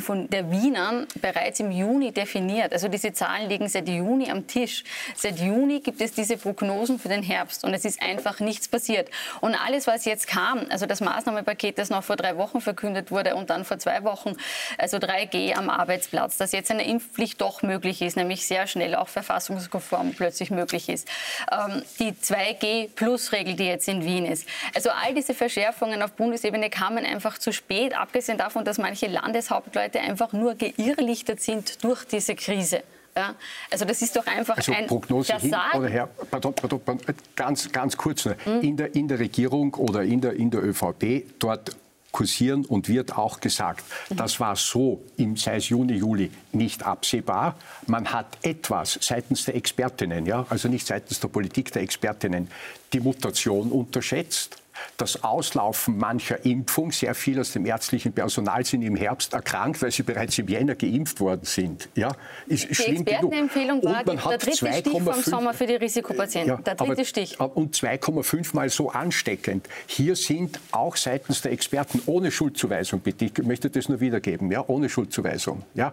von 0.00 0.28
der 0.30 0.50
Wienern 0.50 1.06
bereits 1.20 1.60
im 1.60 1.72
Juni 1.72 2.12
definiert. 2.12 2.72
Also 2.72 2.88
diese 2.88 3.12
Zahlen 3.12 3.48
liegen 3.48 3.68
seit 3.68 3.88
Juni 3.88 4.30
am 4.30 4.46
Tisch. 4.46 4.84
Seit 5.16 5.38
Juni 5.38 5.80
gibt 5.80 6.00
es 6.00 6.12
diese 6.12 6.36
Prognosen 6.36 6.98
für 6.98 7.08
den 7.08 7.22
Herbst 7.22 7.64
und 7.64 7.74
es 7.74 7.84
ist 7.84 8.00
einfach 8.00 8.40
nichts 8.40 8.68
passiert. 8.68 9.10
Und 9.40 9.54
alles, 9.54 9.86
was 9.86 10.04
jetzt 10.04 10.28
kam, 10.28 10.66
also 10.70 10.86
das 10.86 11.00
Maßnahmenpaket, 11.00 11.78
das 11.78 11.90
noch 11.90 12.04
vor 12.04 12.16
drei 12.16 12.36
Wochen 12.36 12.60
verkündet 12.60 13.10
wurde 13.10 13.34
und 13.34 13.50
dann 13.50 13.64
vor 13.64 13.78
zwei 13.78 14.04
Wochen, 14.04 14.36
also 14.78 14.98
3G 14.98 15.54
am 15.62 15.70
Arbeitsplatz, 15.70 16.36
dass 16.36 16.52
jetzt 16.52 16.70
eine 16.70 16.86
Impfpflicht 16.86 17.40
doch 17.40 17.62
möglich 17.62 18.02
ist, 18.02 18.16
nämlich 18.16 18.46
sehr 18.46 18.66
schnell 18.66 18.94
auch 18.94 19.08
verfassungskonform 19.08 20.12
plötzlich 20.14 20.50
möglich 20.50 20.88
ist. 20.88 21.08
Ähm, 21.50 21.82
die 21.98 22.12
2G-Plus-Regel, 22.12 23.54
die 23.54 23.64
jetzt 23.64 23.88
in 23.88 24.04
Wien 24.04 24.26
ist. 24.26 24.46
Also 24.74 24.90
all 24.90 25.14
diese 25.14 25.34
Verschärfungen 25.34 26.02
auf 26.02 26.12
Bundesebene 26.12 26.70
kamen 26.70 27.04
einfach 27.04 27.38
zu 27.38 27.52
spät, 27.52 27.96
abgesehen 27.96 28.38
davon, 28.38 28.64
dass 28.64 28.78
manche 28.78 29.06
Landeshauptleute 29.06 30.00
einfach 30.00 30.32
nur 30.32 30.54
geirrlichtert 30.54 31.40
sind 31.40 31.82
durch 31.84 32.04
diese 32.04 32.34
Krise. 32.34 32.82
Ja, 33.14 33.34
also 33.70 33.84
das 33.84 34.00
ist 34.00 34.16
doch 34.16 34.26
einfach 34.26 34.56
also 34.56 34.72
ein 34.72 34.86
Prognose 34.86 35.36
hin 35.36 35.54
oder 35.74 35.88
her, 35.88 36.08
pardon, 36.30 36.54
pardon, 36.54 36.80
pardon, 36.80 37.14
ganz, 37.36 37.70
ganz 37.70 37.94
kurz 37.94 38.24
nur. 38.24 38.36
Hm? 38.44 38.60
In, 38.62 38.76
der, 38.78 38.94
in 38.94 39.06
der 39.06 39.18
Regierung 39.18 39.74
oder 39.74 40.02
in 40.02 40.22
der, 40.22 40.32
in 40.32 40.50
der 40.50 40.64
ÖVP, 40.64 41.24
dort 41.38 41.76
kursieren 42.12 42.64
und 42.64 42.88
wird 42.88 43.16
auch 43.16 43.40
gesagt. 43.40 43.84
Das 44.10 44.38
war 44.38 44.54
so 44.54 45.02
im, 45.16 45.36
sei 45.36 45.56
es 45.56 45.70
Juni, 45.70 45.94
Juli 45.94 46.30
nicht 46.52 46.84
absehbar. 46.84 47.56
Man 47.86 48.12
hat 48.12 48.38
etwas 48.42 48.98
seitens 49.00 49.46
der 49.46 49.56
Expertinnen, 49.56 50.26
ja, 50.26 50.46
also 50.48 50.68
nicht 50.68 50.86
seitens 50.86 51.18
der 51.20 51.28
Politik 51.28 51.72
der 51.72 51.82
Expertinnen, 51.82 52.48
die 52.92 53.00
Mutation 53.00 53.72
unterschätzt 53.72 54.61
das 54.96 55.22
Auslaufen 55.22 55.98
mancher 55.98 56.44
Impfung. 56.44 56.92
Sehr 56.92 57.14
viele 57.14 57.40
aus 57.40 57.52
dem 57.52 57.66
ärztlichen 57.66 58.12
Personal 58.12 58.64
sind 58.64 58.82
im 58.82 58.96
Herbst 58.96 59.32
erkrankt, 59.32 59.82
weil 59.82 59.90
sie 59.90 60.02
bereits 60.02 60.38
im 60.38 60.48
Jänner 60.48 60.74
geimpft 60.74 61.20
worden 61.20 61.44
sind. 61.44 61.88
Ja, 61.94 62.12
ist 62.46 62.68
die 62.68 62.74
schlimm 62.74 63.02
Expertenempfehlung 63.02 63.82
war 63.82 64.04
der 64.04 64.14
dritte 64.16 64.56
Stich 64.56 64.88
vom 64.88 65.22
Sommer 65.22 65.54
für 65.54 65.66
die 65.66 65.76
Risikopatienten. 65.76 66.56
Ja, 66.56 66.62
der 66.62 66.74
dritte 66.74 66.92
aber, 66.92 67.04
Stich. 67.04 67.40
Und 67.40 67.74
2,5 67.74 68.54
mal 68.54 68.68
so 68.68 68.90
ansteckend. 68.90 69.68
Hier 69.86 70.16
sind 70.16 70.60
auch 70.70 70.96
seitens 70.96 71.42
der 71.42 71.52
Experten 71.52 72.02
ohne 72.06 72.30
Schuldzuweisung, 72.30 73.00
bitte, 73.00 73.26
ich 73.26 73.38
möchte 73.38 73.70
das 73.70 73.88
nur 73.88 74.00
wiedergeben, 74.00 74.50
ja, 74.50 74.64
ohne 74.66 74.88
Schuldzuweisung, 74.88 75.62
ja, 75.74 75.92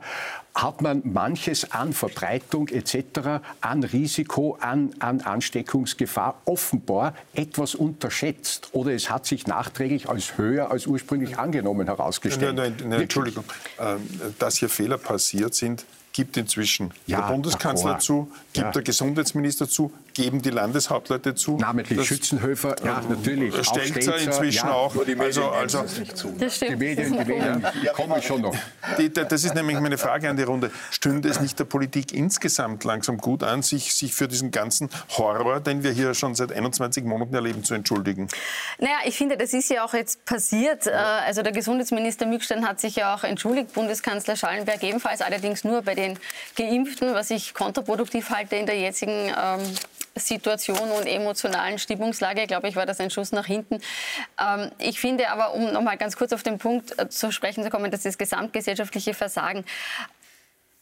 hat 0.56 0.82
man 0.82 1.02
manches 1.04 1.72
an 1.72 1.94
Verbreitung 1.94 2.68
etc., 2.68 3.42
an 3.62 3.84
Risiko, 3.84 4.58
an, 4.60 4.92
an 5.00 5.22
Ansteckungsgefahr 5.22 6.42
offenbar 6.46 7.14
etwas 7.34 7.76
unterschätzt 7.76 8.69
oder 8.72 8.94
es 8.94 9.10
hat 9.10 9.26
sich 9.26 9.48
nachträglich 9.48 10.10
als 10.10 10.38
höher 10.38 10.72
als 10.72 10.88
ursprünglich 10.88 11.38
angenommen 11.38 11.88
herausgestellt. 11.88 12.56
Nein, 12.56 12.76
nein, 12.80 12.90
nein, 12.90 13.02
Entschuldigung, 13.02 13.44
ähm, 13.80 14.02
dass 14.40 14.58
hier 14.58 14.70
Fehler 14.70 14.98
passiert 14.98 15.56
sind, 15.56 15.86
gibt 16.20 16.36
inzwischen 16.36 16.94
ja, 17.08 17.22
der 17.22 17.28
Bundeskanzler 17.34 17.92
davor. 17.92 18.00
zu, 18.00 18.32
gibt 18.52 18.66
ja. 18.66 18.72
der 18.72 18.82
Gesundheitsminister 18.82 19.70
zu, 19.70 19.94
geben 20.14 20.42
die 20.42 20.50
Landeshauptleute 20.50 21.34
zu. 21.34 21.56
Namentlich 21.56 21.98
das, 21.98 22.08
Schützenhöfer, 22.08 22.76
ja, 22.84 23.02
natürlich. 23.08 23.56
Stelzer 23.66 24.18
inzwischen 24.18 24.68
ja, 24.68 24.74
auch. 24.74 24.92
Die 24.92 25.16
Medien 25.16 25.22
also, 25.22 25.50
also, 25.50 25.84
nicht 25.98 26.18
zu. 26.18 26.36
Das 26.38 26.58
stimmt. 26.58 26.72
Die 26.72 26.76
Medien, 26.76 27.14
die 27.14 27.26
Medien 27.26 27.66
kommen 27.94 28.22
schon 28.22 28.42
noch. 28.42 28.56
Die, 28.98 29.14
das 29.14 29.46
ist 29.46 29.56
nämlich 29.56 29.80
meine 29.80 29.98
Frage 29.98 30.30
an 30.30 30.36
die 30.36 30.44
Runde. 30.44 30.72
Stünde 30.92 31.30
es 31.30 31.40
nicht 31.40 31.58
der 31.58 31.64
Politik 31.64 32.12
insgesamt 32.12 32.84
langsam 32.84 33.18
gut 33.18 33.42
an, 33.42 33.62
sich, 33.62 33.96
sich 33.96 34.14
für 34.14 34.28
diesen 34.28 34.52
ganzen 34.52 34.90
Horror, 35.18 35.62
den 35.62 35.84
wir 35.84 35.92
hier 35.92 36.14
schon 36.16 36.36
seit 36.36 36.52
21 36.52 37.06
Monaten 37.06 37.34
erleben, 37.34 37.64
zu 37.64 37.76
entschuldigen? 37.76 38.28
Naja, 38.78 38.98
ich 39.06 39.16
finde, 39.16 39.38
das 39.38 39.54
ist 39.54 39.70
ja 39.70 39.86
auch 39.86 39.94
jetzt 39.94 40.26
passiert. 40.26 40.86
Ja. 40.86 41.20
Äh, 41.22 41.28
also 41.28 41.44
der 41.44 41.54
Gesundheitsminister 41.54 42.26
Mückstein 42.26 42.68
hat 42.68 42.82
sich 42.82 42.98
ja 42.98 43.16
auch 43.16 43.24
entschuldigt, 43.24 43.74
Bundeskanzler 43.74 44.36
Schallenberg 44.36 44.84
ebenfalls, 44.84 45.22
allerdings 45.22 45.64
nur 45.64 45.82
bei 45.82 45.96
den 45.96 46.09
Geimpften, 46.56 47.14
was 47.14 47.30
ich 47.30 47.54
kontraproduktiv 47.54 48.30
halte 48.30 48.56
in 48.56 48.66
der 48.66 48.80
jetzigen 48.80 49.12
ähm, 49.38 49.62
Situation 50.16 50.92
und 50.92 51.06
emotionalen 51.06 51.80
Stimmungslage, 51.80 52.48
glaube 52.48 52.68
ich, 52.68 52.76
war 52.76 52.86
das 52.86 53.00
ein 53.00 53.10
Schuss 53.10 53.32
nach 53.32 53.46
hinten. 53.46 53.80
Ähm, 54.40 54.72
ich 54.78 55.00
finde 55.00 55.30
aber, 55.30 55.54
um 55.54 55.72
noch 55.72 55.82
mal 55.82 55.98
ganz 55.98 56.16
kurz 56.18 56.34
auf 56.34 56.44
den 56.44 56.58
Punkt 56.58 56.98
äh, 57.00 57.10
zu 57.10 57.32
sprechen 57.32 57.64
zu 57.64 57.70
kommen, 57.70 57.92
dass 57.92 58.04
das 58.04 58.18
gesamtgesellschaftliche 58.18 59.14
Versagen 59.14 59.66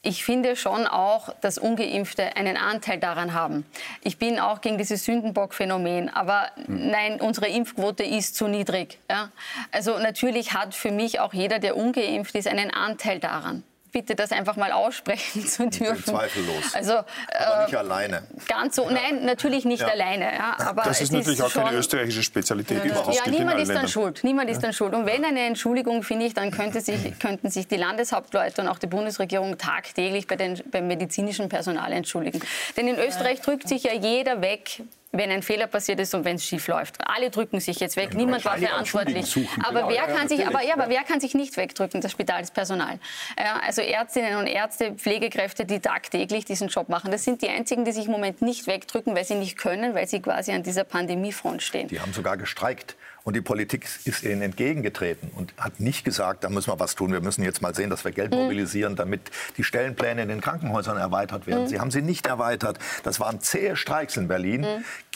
ich 0.03 0.23
finde 0.23 0.55
schon 0.55 0.87
auch, 0.87 1.33
dass 1.41 1.57
Ungeimpfte 1.57 2.37
einen 2.37 2.55
Anteil 2.55 2.97
daran 2.97 3.33
haben. 3.33 3.65
Ich 4.03 4.17
bin 4.17 4.39
auch 4.39 4.61
gegen 4.61 4.77
dieses 4.77 5.03
Sündenbock-Phänomen, 5.03 6.09
aber 6.09 6.49
hm. 6.55 6.91
nein, 6.91 7.19
unsere 7.19 7.47
Impfquote 7.47 8.03
ist 8.03 8.35
zu 8.35 8.47
niedrig. 8.47 8.99
Ja? 9.09 9.31
Also 9.71 9.97
natürlich 9.97 10.53
hat 10.53 10.75
für 10.75 10.91
mich 10.91 11.19
auch 11.19 11.33
jeder, 11.33 11.59
der 11.59 11.75
ungeimpft 11.75 12.35
ist, 12.35 12.47
einen 12.47 12.71
Anteil 12.71 13.19
daran 13.19 13.63
bitte, 13.91 14.15
das 14.15 14.31
einfach 14.31 14.55
mal 14.55 14.71
aussprechen 14.71 15.45
zu 15.47 15.69
dürfen. 15.69 16.03
Zweifellos. 16.03 16.73
Also, 16.73 16.93
aber 16.93 17.05
äh, 17.29 17.65
nicht 17.65 17.75
alleine. 17.75 18.23
Ganz 18.47 18.75
so, 18.75 18.89
nein, 18.89 19.25
natürlich 19.25 19.65
nicht 19.65 19.81
ja. 19.81 19.87
alleine. 19.87 20.33
Ja, 20.33 20.55
aber 20.59 20.83
das 20.83 21.01
ist 21.01 21.11
natürlich 21.11 21.41
auch 21.41 21.49
schon, 21.49 21.63
keine 21.63 21.77
österreichische 21.77 22.23
Spezialität. 22.23 22.79
Ja, 22.79 22.91
überhaupt. 22.91 23.15
ja 23.15 23.31
niemand 23.31 23.59
ist 23.59 23.71
dann 23.71 23.87
schuld. 23.87 24.23
Niemand 24.23 24.49
ist 24.49 24.63
dann 24.63 24.73
schuld. 24.73 24.93
Und 24.93 25.05
wenn 25.05 25.23
eine 25.25 25.41
Entschuldigung, 25.41 26.03
finde 26.03 26.25
ich, 26.25 26.33
dann 26.33 26.51
könnte 26.51 26.81
sich, 26.81 27.19
könnten 27.19 27.49
sich 27.49 27.67
die 27.67 27.77
Landeshauptleute 27.77 28.61
und 28.61 28.67
auch 28.67 28.79
die 28.79 28.87
Bundesregierung 28.87 29.57
tagtäglich 29.57 30.27
bei 30.27 30.35
den, 30.35 30.61
beim 30.71 30.87
medizinischen 30.87 31.49
Personal 31.49 31.91
entschuldigen. 31.93 32.39
Denn 32.75 32.87
in 32.87 32.97
Österreich 32.97 33.41
drückt 33.41 33.67
sich 33.67 33.83
ja 33.83 33.93
jeder 33.93 34.41
weg, 34.41 34.81
wenn 35.11 35.31
ein 35.31 35.41
Fehler 35.41 35.67
passiert 35.67 35.99
ist 35.99 36.13
und 36.13 36.25
wenn 36.25 36.35
es 36.35 36.45
schief 36.45 36.67
läuft. 36.67 36.97
Alle 37.05 37.29
drücken 37.29 37.59
sich 37.59 37.79
jetzt 37.79 37.95
weg, 37.95 38.09
ja, 38.11 38.17
niemand 38.17 38.43
war 38.45 38.57
verantwortlich. 38.57 39.35
aber, 39.63 39.81
genau. 39.81 39.89
wer 39.89 40.15
kann 40.15 40.27
sich, 40.27 40.45
aber, 40.45 40.63
ja, 40.63 40.73
aber 40.73 40.89
wer 40.89 41.03
kann 41.03 41.19
sich 41.19 41.33
nicht 41.33 41.57
wegdrücken? 41.57 42.01
Das 42.01 42.11
Spitalspersonal. 42.11 42.99
Ja, 43.37 43.59
also 43.65 43.81
Ärztinnen 43.81 44.37
und 44.37 44.47
Ärzte, 44.47 44.93
Pflegekräfte, 44.93 45.65
die 45.65 45.79
tagtäglich 45.79 46.45
diesen 46.45 46.67
Job 46.67 46.89
machen. 46.89 47.11
Das 47.11 47.23
sind 47.23 47.41
die 47.41 47.49
einzigen, 47.49 47.85
die 47.85 47.91
sich 47.91 48.05
im 48.05 48.11
Moment 48.11 48.41
nicht 48.41 48.67
wegdrücken, 48.67 49.15
weil 49.15 49.25
sie 49.25 49.35
nicht 49.35 49.57
können, 49.57 49.95
weil 49.95 50.07
sie 50.07 50.21
quasi 50.21 50.51
an 50.51 50.63
dieser 50.63 50.83
Pandemiefront 50.83 51.63
stehen. 51.63 51.87
Die 51.87 51.99
haben 51.99 52.13
sogar 52.13 52.37
gestreikt. 52.37 52.95
Und 53.27 53.35
die 53.35 53.41
Politik 53.41 53.85
ist 54.05 54.23
ihnen 54.23 54.41
entgegengetreten 54.41 55.31
und 55.35 55.53
hat 55.57 55.81
nicht 55.81 56.05
gesagt, 56.05 56.45
da 56.45 56.49
müssen 56.49 56.71
wir 56.71 56.79
was 56.79 56.95
tun. 56.95 57.11
Wir 57.11 57.19
müssen 57.19 57.43
jetzt 57.43 57.61
mal 57.61 57.75
sehen, 57.75 57.89
dass 57.89 58.05
wir 58.05 58.13
Geld 58.13 58.31
mhm. 58.31 58.37
mobilisieren, 58.37 58.95
damit 58.95 59.19
die 59.57 59.65
Stellenpläne 59.65 60.21
in 60.21 60.29
den 60.29 60.39
Krankenhäusern 60.39 60.95
erweitert 60.95 61.45
werden. 61.45 61.63
Mhm. 61.63 61.67
Sie 61.67 61.81
haben 61.81 61.91
sie 61.91 62.01
nicht 62.01 62.25
erweitert. 62.25 62.79
Das 63.03 63.19
waren 63.19 63.41
zähe 63.41 63.75
Streiks 63.75 64.15
in 64.15 64.29
Berlin. 64.29 64.65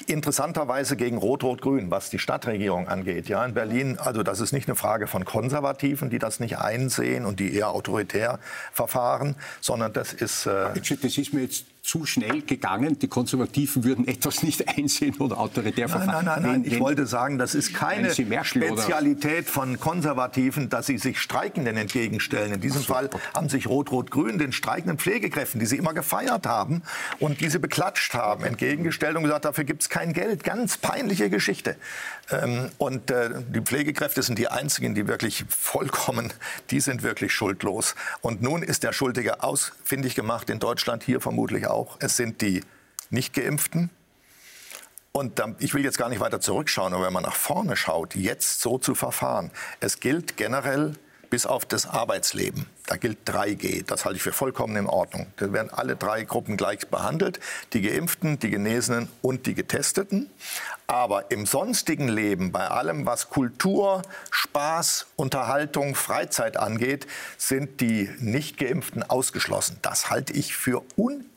Interessanterweise 0.07 0.95
gegen 0.95 1.17
Rot-Rot-Grün, 1.17 1.91
was 1.91 2.09
die 2.09 2.19
Stadtregierung 2.19 2.87
angeht. 2.87 3.29
Ja, 3.29 3.45
in 3.45 3.53
Berlin, 3.53 3.97
also 3.97 4.23
das 4.23 4.39
ist 4.39 4.51
nicht 4.51 4.67
eine 4.67 4.75
Frage 4.75 5.07
von 5.07 5.25
Konservativen, 5.25 6.09
die 6.09 6.19
das 6.19 6.39
nicht 6.39 6.57
einsehen 6.57 7.25
und 7.25 7.39
die 7.39 7.53
eher 7.53 7.69
autoritär 7.69 8.39
verfahren, 8.71 9.35
sondern 9.59 9.93
das 9.93 10.13
ist... 10.13 10.45
Äh 10.45 10.69
das 11.01 11.17
ist 11.17 11.33
mir 11.33 11.41
jetzt 11.41 11.65
zu 11.81 12.05
schnell 12.05 12.41
gegangen. 12.43 12.99
Die 12.99 13.07
Konservativen 13.07 13.83
würden 13.83 14.07
etwas 14.07 14.43
nicht 14.43 14.67
einsehen 14.77 15.15
oder 15.17 15.39
autoritär 15.39 15.87
nein, 15.87 15.97
verfahren. 15.97 16.25
Nein, 16.25 16.41
nein, 16.41 16.61
nein. 16.61 16.63
ich 16.65 16.79
wollte 16.79 17.05
sagen, 17.05 17.37
das 17.37 17.55
ist 17.55 17.73
keine 17.73 18.13
Spezialität 18.13 19.49
von 19.49 19.79
Konservativen, 19.79 20.69
dass 20.69 20.85
sie 20.85 20.97
sich 20.97 21.19
Streikenden 21.19 21.77
entgegenstellen. 21.77 22.53
In 22.53 22.61
diesem 22.61 22.81
so. 22.81 22.93
Fall 22.93 23.09
haben 23.33 23.49
sich 23.49 23.67
Rot-Rot-Grün 23.67 24.37
den 24.37 24.51
streikenden 24.51 24.99
Pflegekräften, 24.99 25.59
die 25.59 25.65
sie 25.65 25.77
immer 25.77 25.93
gefeiert 25.93 26.45
haben 26.45 26.83
und 27.19 27.41
die 27.41 27.49
sie 27.49 27.59
beklatscht 27.59 28.13
haben, 28.13 28.43
entgegengestellt 28.43 29.15
und 29.15 29.23
gesagt, 29.23 29.45
dafür 29.45 29.63
gibt 29.63 29.81
es 29.81 29.89
kein 29.91 30.13
Geld. 30.13 30.43
Ganz 30.43 30.77
peinliche 30.77 31.29
Geschichte. 31.29 31.75
Ähm, 32.31 32.71
und 32.79 33.11
äh, 33.11 33.29
die 33.49 33.61
Pflegekräfte 33.61 34.23
sind 34.23 34.39
die 34.39 34.47
einzigen, 34.47 34.95
die 34.95 35.07
wirklich 35.07 35.45
vollkommen, 35.49 36.33
die 36.71 36.79
sind 36.79 37.03
wirklich 37.03 37.33
schuldlos. 37.33 37.93
Und 38.21 38.41
nun 38.41 38.63
ist 38.63 38.83
der 38.83 38.93
Schuldige 38.93 39.43
ausfindig 39.43 40.15
gemacht 40.15 40.49
in 40.49 40.57
Deutschland, 40.57 41.03
hier 41.03 41.21
vermutlich 41.21 41.67
auch. 41.67 41.97
Es 41.99 42.17
sind 42.17 42.41
die 42.41 42.63
Nicht-Geimpften. 43.11 43.91
Und 45.11 45.43
ich 45.59 45.73
will 45.73 45.83
jetzt 45.83 45.97
gar 45.97 46.07
nicht 46.07 46.21
weiter 46.21 46.39
zurückschauen, 46.39 46.93
aber 46.93 47.05
wenn 47.05 47.13
man 47.13 47.23
nach 47.23 47.35
vorne 47.35 47.75
schaut, 47.75 48.15
jetzt 48.15 48.61
so 48.61 48.77
zu 48.77 48.95
verfahren, 48.95 49.51
es 49.81 49.99
gilt 49.99 50.37
generell 50.37 50.93
bis 51.31 51.47
auf 51.47 51.65
das 51.65 51.87
Arbeitsleben. 51.87 52.67
Da 52.85 52.97
gilt 52.97 53.27
3G. 53.27 53.85
Das 53.87 54.05
halte 54.05 54.17
ich 54.17 54.21
für 54.21 54.33
vollkommen 54.33 54.75
in 54.75 54.85
Ordnung. 54.85 55.27
Da 55.37 55.51
werden 55.51 55.71
alle 55.71 55.95
drei 55.95 56.23
Gruppen 56.23 56.57
gleich 56.57 56.89
behandelt. 56.89 57.39
Die 57.73 57.81
Geimpften, 57.81 58.37
die 58.37 58.51
Genesenen 58.51 59.07
und 59.23 59.47
die 59.47 59.55
Getesteten. 59.55 60.29
Aber 60.87 61.31
im 61.31 61.45
sonstigen 61.45 62.09
Leben, 62.09 62.51
bei 62.51 62.67
allem, 62.67 63.05
was 63.05 63.29
Kultur, 63.29 64.01
Spaß, 64.29 65.07
Unterhaltung, 65.15 65.95
Freizeit 65.95 66.57
angeht, 66.57 67.07
sind 67.37 67.79
die 67.79 68.09
Nicht-Geimpften 68.19 69.01
ausgeschlossen. 69.01 69.77
Das 69.81 70.09
halte 70.09 70.33
ich 70.33 70.53
für 70.55 70.83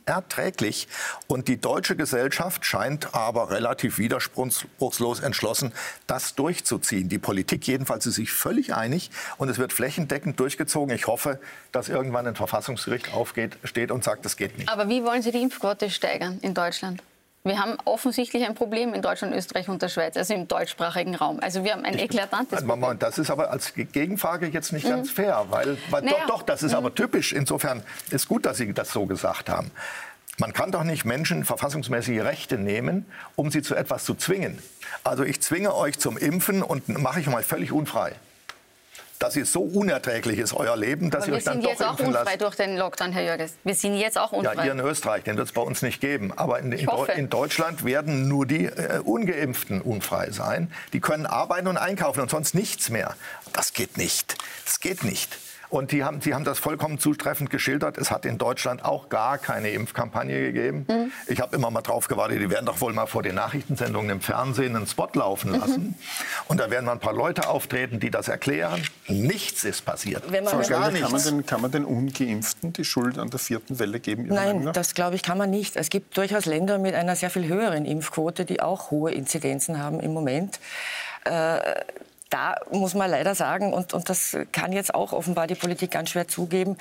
unerträglich. 0.07 0.89
Und 1.27 1.49
die 1.49 1.61
deutsche 1.61 1.97
Gesellschaft 1.97 2.65
scheint 2.65 3.15
aber 3.15 3.51
relativ 3.51 3.99
widerspruchslos 3.99 5.21
entschlossen, 5.21 5.73
das 6.07 6.35
durchzuziehen. 6.35 7.09
Die 7.09 7.19
Politik 7.19 7.67
jedenfalls 7.67 8.07
ist 8.07 8.17
sich 8.17 8.31
völlig 8.33 8.75
einig 8.75 9.11
und 9.39 9.49
es 9.49 9.59
wird 9.59 9.73
flächendeckend 9.73 10.39
durchgezogen. 10.41 10.95
Ich 10.95 11.07
hoffe, 11.07 11.41
dass 11.73 11.89
irgendwann 11.89 12.27
ein 12.27 12.37
Verfassungsgericht 12.37 13.13
aufgeht, 13.13 13.57
steht 13.65 13.91
und 13.91 14.05
sagt, 14.05 14.25
das 14.25 14.37
geht 14.37 14.59
nicht. 14.59 14.69
Aber 14.69 14.89
wie 14.89 15.05
wollen 15.05 15.23
Sie 15.23 15.33
die 15.33 15.43
Impfquote 15.43 15.91
steigern 15.91 16.39
in 16.43 16.55
Deutschland? 16.55 17.03
Wir 17.47 17.61
haben 17.61 17.77
offensichtlich 17.85 18.43
ein 18.47 18.55
Problem 18.55 18.95
in 18.95 19.03
Deutschland, 19.03 19.35
Österreich 19.35 19.69
und 19.69 19.83
der 19.83 19.91
Schweiz, 19.91 20.17
also 20.17 20.33
im 20.33 20.49
deutschsprachigen 20.49 21.15
Raum. 21.15 21.41
Also 21.43 21.63
wir 21.63 21.75
haben 21.75 21.85
ein 21.85 21.99
eklatantes 21.99 22.61
Problem. 22.61 22.81
Moment, 22.81 23.03
das 23.03 23.19
ist 23.19 23.31
aber 23.31 23.51
als 23.51 23.75
Gegenfrage 23.75 24.47
jetzt 24.47 24.73
nicht 24.73 24.87
mhm. 24.87 24.93
ganz 24.93 25.11
fair, 25.11 25.45
weil, 25.51 25.77
weil 25.91 26.05
naja. 26.05 26.25
doch, 26.27 26.39
doch, 26.39 26.43
das 26.43 26.63
ist 26.63 26.71
mhm. 26.71 26.79
aber 26.79 26.95
typisch. 26.95 27.35
Insofern 27.35 27.83
ist 28.11 28.29
gut, 28.29 28.47
dass 28.47 28.57
Sie 28.57 28.73
das 28.73 28.93
so 28.93 29.05
gesagt 29.05 29.51
haben. 29.51 29.71
Man 30.39 30.55
kann 30.55 30.73
doch 30.73 30.85
nicht 30.85 31.05
Menschen 31.05 31.45
verfassungsmäßige 31.45 32.23
Rechte 32.23 32.57
nehmen, 32.57 33.05
um 33.37 33.51
sie 33.51 33.61
zu 33.61 33.75
etwas 33.75 34.07
zu 34.07 34.15
zwingen. 34.15 34.59
Also 35.05 35.23
ich 35.23 35.43
zwinge 35.43 35.75
euch 35.75 35.99
zum 35.99 36.17
Impfen 36.17 36.63
und 36.63 36.89
mache 36.89 37.21
ich 37.21 37.27
mal 37.27 37.43
völlig 37.43 37.73
unfrei 37.73 38.15
dass 39.19 39.37
es 39.37 39.53
so 39.53 39.63
unerträglich 39.63 40.39
ist, 40.39 40.53
euer 40.53 40.77
Leben, 40.77 41.11
dass 41.11 41.25
Aber 41.25 41.33
ihr 41.33 41.37
euch 41.39 41.45
dann 41.45 41.61
doch 41.61 41.71
Wir 41.71 41.77
sind 41.77 41.81
jetzt 41.81 41.89
auch 41.89 42.07
unfrei 42.07 42.25
lasst. 42.25 42.43
durch 42.43 42.55
den 42.57 42.77
Lockdown, 42.77 43.13
Herr 43.13 43.25
Jürgens. 43.25 43.55
Wir 43.65 43.75
sind 43.75 43.97
jetzt 43.97 44.19
auch 44.19 44.33
unfrei. 44.33 44.55
Ja, 44.55 44.65
ihr 44.65 44.73
in 44.73 44.81
Österreich, 44.81 45.25
den 45.25 45.37
wird 45.37 45.47
es 45.47 45.53
bei 45.53 45.63
uns 45.63 45.83
nicht 45.83 46.01
geben. 46.01 46.33
Aber 46.37 46.59
in, 46.59 46.73
in, 46.73 46.89
in 47.17 47.31
Deutschland 47.31 47.85
werden 47.85 48.29
nur 48.29 48.47
die 48.47 48.67
äh, 48.67 49.01
Ungeimpften 49.05 49.81
unfrei 49.81 50.31
sein. 50.31 50.71
Die 50.93 51.01
können 51.01 51.27
arbeiten 51.27 51.69
und 51.69 51.77
einkaufen 51.77 52.21
und 52.21 52.31
sonst 52.31 52.55
nichts 52.55 52.91
mehr. 52.91 53.15
Das 53.53 53.73
geht 53.73 53.97
nicht. 53.97 54.37
Das 54.65 54.81
geht 54.81 55.05
nicht. 55.05 55.39
Und 55.69 55.93
die 55.93 56.05
haben, 56.05 56.21
die 56.21 56.35
haben 56.35 56.45
das 56.45 56.59
vollkommen 56.59 56.99
zutreffend 56.99 57.51
geschildert. 57.51 57.99
Es 57.99 58.11
hat 58.11 58.25
in 58.25 58.39
Deutschland 58.39 58.85
auch 58.85 59.09
gar 59.09 59.39
keine 59.39 59.71
Impfkampagne 59.71 60.41
gegeben. 60.41 60.87
Mhm. 60.89 61.13
Ich 61.27 61.41
habe 61.41 61.57
immer 61.57 61.71
mal 61.71 61.83
drauf 61.83 62.09
gewartet, 62.09 62.41
die 62.41 62.51
werden 62.51 62.67
doch 62.67 62.81
wohl 62.81 62.93
mal 62.93 63.07
vor 63.07 63.23
den 63.23 63.35
Nachrichtensendungen 63.35 64.11
im 64.11 64.21
Fernsehen 64.21 64.77
einen 64.77 64.87
Spot 64.87 65.09
laufen 65.15 65.53
mhm. 65.53 65.59
lassen. 65.59 65.83
Mhm. 65.83 65.95
Und 66.49 66.61
da 66.61 66.71
werden 66.71 66.87
mal 66.87 66.93
ein 66.93 67.01
paar 67.01 67.15
Leute 67.15 67.49
auftreten, 67.49 68.01
die 68.01 68.11
das 68.11 68.29
erklären. 68.29 68.83
Nichts 69.09 69.65
ist 69.65 69.85
passiert. 69.85 70.23
Wenn 70.31 70.45
man 70.45 70.63
gar 70.63 70.91
nichts. 70.91 71.05
Kann, 71.05 71.13
man 71.13 71.23
den, 71.23 71.47
kann 71.47 71.61
man 71.61 71.71
den 71.71 71.85
Ungeimpften 71.85 72.73
die 72.73 72.85
Schuld 72.85 73.19
an 73.19 73.31
der 73.31 73.39
vierten 73.39 73.79
Welle 73.79 74.01
geben? 74.01 74.27
Nein, 74.29 74.71
das 74.73 74.95
glaube 74.95 75.17
ich 75.17 75.23
kann 75.23 75.39
man 75.39 75.51
nicht. 75.51 75.77
Es 75.77 75.91
gibt 75.91 76.17
durchaus 76.17 76.47
Länder 76.47 76.79
mit 76.79 76.95
einer 76.95 77.17
sehr 77.17 77.31
viel 77.31 77.47
höheren 77.47 77.85
Impfquote, 77.85 78.45
die 78.45 78.61
auch 78.61 78.91
hohe 78.91 79.13
Inzidenzen 79.13 79.79
haben 79.79 80.01
im 80.01 80.13
Moment. 80.13 80.61
Äh, 81.25 81.59
da 82.35 82.57
muss 82.73 82.95
man 82.95 83.09
leider 83.09 83.37
sagen, 83.37 83.73
und, 83.73 83.95
und 83.95 84.11
das 84.11 84.37
kann 84.51 84.73
jetzt 84.73 84.93
auch 84.93 85.13
offenbar 85.13 85.47
die 85.47 85.55
Politik 85.55 85.93
ganz 85.93 86.11
schwer 86.11 86.27
zugeben, 86.27 86.77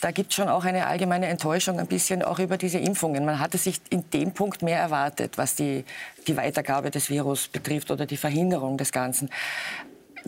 da 0.00 0.10
gibt 0.10 0.30
es 0.30 0.34
schon 0.34 0.48
auch 0.48 0.64
eine 0.64 0.88
allgemeine 0.88 1.26
Enttäuschung 1.28 1.78
ein 1.78 1.86
bisschen 1.86 2.24
auch 2.24 2.40
über 2.40 2.56
diese 2.56 2.78
Impfungen. 2.78 3.24
Man 3.24 3.38
hatte 3.38 3.56
sich 3.56 3.80
in 3.88 4.10
dem 4.10 4.32
Punkt 4.32 4.62
mehr 4.62 4.80
erwartet, 4.80 5.38
was 5.38 5.54
die, 5.54 5.84
die 6.26 6.36
Weitergabe 6.36 6.90
des 6.90 7.08
Virus 7.08 7.46
betrifft 7.46 7.92
oder 7.92 8.04
die 8.04 8.16
Verhinderung 8.16 8.78
des 8.78 8.90
Ganzen 8.90 9.30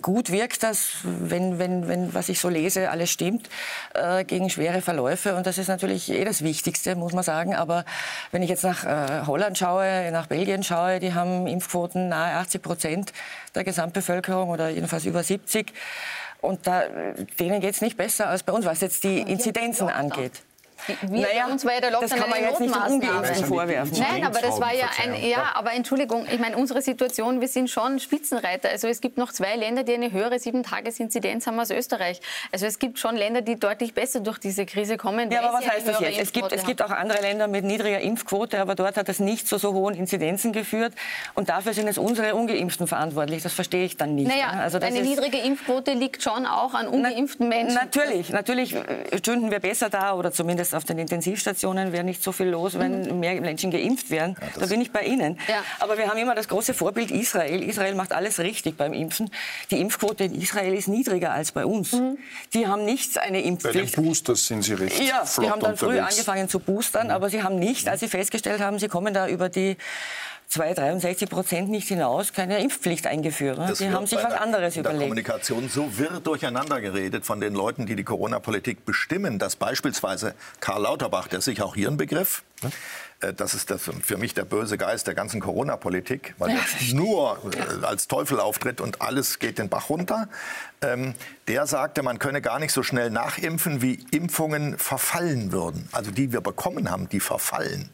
gut 0.03 0.31
wirkt 0.31 0.63
das, 0.63 0.99
wenn, 1.03 1.59
wenn, 1.59 1.89
wenn 1.89 2.15
was 2.15 2.29
ich 2.29 2.41
so 2.41 2.49
lese, 2.49 2.91
alles 2.91 3.11
stimmt, 3.11 3.49
äh, 3.95 4.25
gegen 4.25 4.51
schwere 4.51 4.81
Verläufe. 4.83 5.35
Und 5.35 5.47
das 5.47 5.59
ist 5.59 5.69
natürlich 5.69 6.11
eh 6.11 6.25
das 6.25 6.43
Wichtigste, 6.43 6.97
muss 6.97 7.13
man 7.13 7.25
sagen. 7.25 7.55
Aber 7.55 7.85
wenn 8.31 8.43
ich 8.43 8.51
jetzt 8.51 8.65
nach 8.65 8.85
äh, 8.85 9.27
Holland 9.27 9.59
schaue, 9.59 10.11
nach 10.13 10.27
Belgien 10.27 10.63
schaue, 10.63 11.01
die 11.01 11.15
haben 11.15 11.47
Impfquoten 11.47 12.09
nahe 12.09 12.37
80 12.37 12.63
Prozent 12.63 13.13
der 13.55 13.65
Gesamtbevölkerung 13.65 14.51
oder 14.51 14.69
jedenfalls 14.69 15.05
über 15.05 15.23
70. 15.23 15.73
Und 16.41 16.67
da, 16.67 16.85
denen 17.41 17.61
geht 17.61 17.75
es 17.75 17.81
nicht 17.81 17.97
besser 17.97 18.29
als 18.29 18.43
bei 18.43 18.53
uns, 18.53 18.65
was 18.65 18.81
jetzt 18.81 19.03
die 19.05 19.21
Inzidenzen 19.21 19.89
angeht. 19.89 20.43
Wir, 20.87 21.21
naja, 21.21 21.47
uns 21.47 21.65
war 21.65 21.75
ja 21.75 21.81
der 21.81 21.91
Lockdown 21.91 22.11
das 22.11 22.19
kann 22.19 22.31
man 22.31 22.41
jetzt 22.41 22.61
nicht 22.61 22.77
Ungeimpften 22.77 23.45
vorwerfen. 23.45 23.99
Nein, 23.99 24.25
aber 24.25 24.41
das 24.41 24.61
war 24.61 24.75
ja 24.75 24.89
ein, 25.03 25.15
ja, 25.29 25.53
aber 25.55 25.73
Entschuldigung, 25.73 26.27
ich 26.31 26.39
meine, 26.39 26.57
unsere 26.57 26.83
Situation, 26.83 27.41
wir 27.41 27.49
sind 27.49 27.69
schon 27.69 27.99
Spitzenreiter. 27.99 28.69
Also 28.71 28.89
es 28.89 29.01
gibt 29.01 29.19
noch 29.19 29.33
zwei 29.33 29.57
Länder, 29.57 29.83
die 29.83 29.95
eine 29.95 30.13
höhere 30.13 30.39
Sieben-Tages-Inzidenz 30.39 31.47
haben 31.47 31.59
als 31.59 31.71
Österreich. 31.71 32.21
Also 32.53 32.67
es 32.67 32.79
gibt 32.79 32.99
schon 32.99 33.17
Länder, 33.17 33.43
die 33.43 33.59
deutlich 33.59 33.95
besser 33.95 34.21
durch 34.21 34.39
diese 34.39 34.67
Krise 34.67 34.97
kommen. 34.97 35.31
Ja, 35.31 35.43
aber 35.43 35.59
was 35.59 35.69
heißt 35.69 35.89
das 35.89 36.01
jetzt? 36.01 36.19
Es 36.19 36.33
gibt, 36.33 36.53
es 36.53 36.65
gibt 36.65 36.83
auch 36.83 36.91
andere 36.91 37.21
Länder 37.21 37.49
mit 37.49 37.65
niedriger 37.65 38.01
Impfquote, 38.01 38.61
aber 38.61 38.75
dort 38.75 38.97
hat 38.97 39.09
es 39.09 39.19
nicht 39.19 39.49
zu 39.49 39.59
so 39.59 39.73
hohen 39.73 39.95
Inzidenzen 39.95 40.53
geführt. 40.53 40.95
Und 41.35 41.49
dafür 41.49 41.75
sind 41.75 41.89
es 41.89 41.99
unsere 41.99 42.35
Ungeimpften 42.35 42.87
verantwortlich. 42.87 43.43
Das 43.43 43.53
verstehe 43.53 43.85
ich 43.85 43.97
dann 43.97 44.15
nicht. 44.15 44.29
Naja, 44.29 44.51
also 44.51 44.79
eine 44.79 45.03
niedrige 45.03 45.39
Impfquote 45.39 45.93
liegt 45.93 46.23
schon 46.23 46.47
auch 46.47 46.75
an 46.75 46.89
ungeimpften 46.89 47.49
Menschen. 47.49 47.75
Natürlich, 47.75 48.31
natürlich 48.31 48.77
stünden 49.17 49.51
wir 49.51 49.61
besser 49.61 49.91
da 49.91 50.15
oder 50.15 50.33
zumindest 50.33 50.68
auf 50.75 50.85
den 50.85 50.99
Intensivstationen 50.99 51.93
wäre 51.93 52.05
nicht 52.05 52.23
so 52.23 52.33
viel 52.33 52.49
los, 52.49 52.79
wenn 52.79 53.03
mhm. 53.03 53.21
mehr 53.21 53.41
Menschen 53.41 53.71
geimpft 53.71 54.11
wären. 54.11 54.37
Ja, 54.41 54.61
da 54.61 54.67
bin 54.67 54.81
ich 54.81 54.91
bei 54.91 55.03
Ihnen. 55.03 55.39
Ja. 55.49 55.63
Aber 55.81 55.99
wir 55.99 56.09
haben 56.09 56.19
immer 56.19 56.35
das 56.35 56.49
große 56.49 56.75
Vorbild 56.75 57.11
Israel. 57.11 57.63
Israel 57.63 57.95
macht 57.95 58.13
alles 58.13 58.39
richtig 58.39 58.77
beim 58.77 58.93
Impfen. 58.93 59.31
Die 59.71 59.81
Impfquote 59.81 60.25
in 60.25 60.41
Israel 60.41 60.75
ist 60.75 60.89
niedriger 60.89 61.33
als 61.33 61.53
bei 61.53 61.65
uns. 61.65 61.93
Mhm. 61.93 62.19
Die 62.55 62.67
haben 62.67 62.85
nichts 62.85 63.17
eine 63.17 63.43
Impfpflicht. 63.43 63.97
Bei 63.97 64.03
den 64.03 64.05
Boosters 64.05 64.47
sind 64.47 64.63
sie 64.63 64.75
richtig 64.75 65.09
Ja, 65.09 65.25
die 65.41 65.51
haben 65.51 65.61
dann 65.61 65.77
früh 65.77 65.87
unterwegs. 65.87 66.15
angefangen 66.15 66.49
zu 66.49 66.59
boostern, 66.59 67.09
mhm. 67.09 67.13
aber 67.13 67.31
sie 67.31 67.43
haben 67.43 67.59
nicht, 67.59 67.89
als 67.89 68.01
sie 68.01 68.09
festgestellt 68.09 68.61
haben, 68.61 68.79
sie 68.79 68.89
kommen 68.89 69.15
da 69.15 69.29
über 69.29 69.49
die 69.49 69.77
2, 70.49 70.73
63 70.73 71.29
Prozent 71.29 71.69
nicht 71.69 71.89
hinaus, 71.89 72.33
keine 72.33 72.59
Impfpflicht 72.61 73.07
eingeführt. 73.07 73.59
Ne? 73.59 73.75
Die 73.79 73.91
haben 73.91 74.07
sich 74.07 74.19
was 74.19 74.33
anderes 74.33 74.77
in 74.77 74.81
überlegt. 74.81 75.01
Der 75.01 75.09
Kommunikation 75.09 75.69
so 75.69 75.99
wirr 75.99 76.21
durcheinander 76.21 76.81
geredet 76.81 77.27
von 77.27 77.39
den 77.39 77.53
Leuten, 77.55 77.85
die 77.85 77.97
die 77.97 78.05
Corona-Politik 78.05 78.87
bestimmen, 78.87 79.39
dass 79.39 79.57
beispielsweise 79.57 80.35
Karl 80.61 80.83
Lauterbach, 80.83 81.29
der 81.29 81.43
sich 81.43 81.61
auch 81.61 81.75
hier 81.75 81.89
ein 81.89 81.99
Begriff, 81.99 82.45
äh, 83.21 83.35
das 83.35 83.53
ist 83.53 83.71
das 83.71 83.91
für 84.03 84.17
mich 84.17 84.33
der 84.33 84.47
böse 84.47 84.79
Geist 84.79 85.07
der 85.07 85.15
ganzen 85.15 85.41
Corona-Politik, 85.41 86.35
weil 86.39 86.51
er 86.53 86.95
nur 86.95 87.39
äh, 87.55 87.85
als 87.85 88.09
Teufel 88.09 88.41
auftritt 88.41 88.81
und 88.81 89.03
alles 89.03 89.39
geht 89.41 89.59
den 89.59 89.69
Bach 89.69 89.91
runter. 89.91 90.29
Ähm, 90.81 91.13
der 91.47 91.67
sagte, 91.67 92.03
man 92.03 92.19
könne 92.19 92.41
gar 92.41 92.59
nicht 92.59 92.73
so 92.73 92.83
schnell 92.83 93.11
nachimpfen, 93.11 93.83
wie 93.83 94.03
Impfungen 94.13 94.79
verfallen 94.79 95.53
würden. 95.53 95.91
Also 95.93 96.11
die 96.11 96.33
wir 96.33 96.41
bekommen 96.41 96.91
haben, 96.91 97.07
die 97.11 97.21
verfallen. 97.21 97.91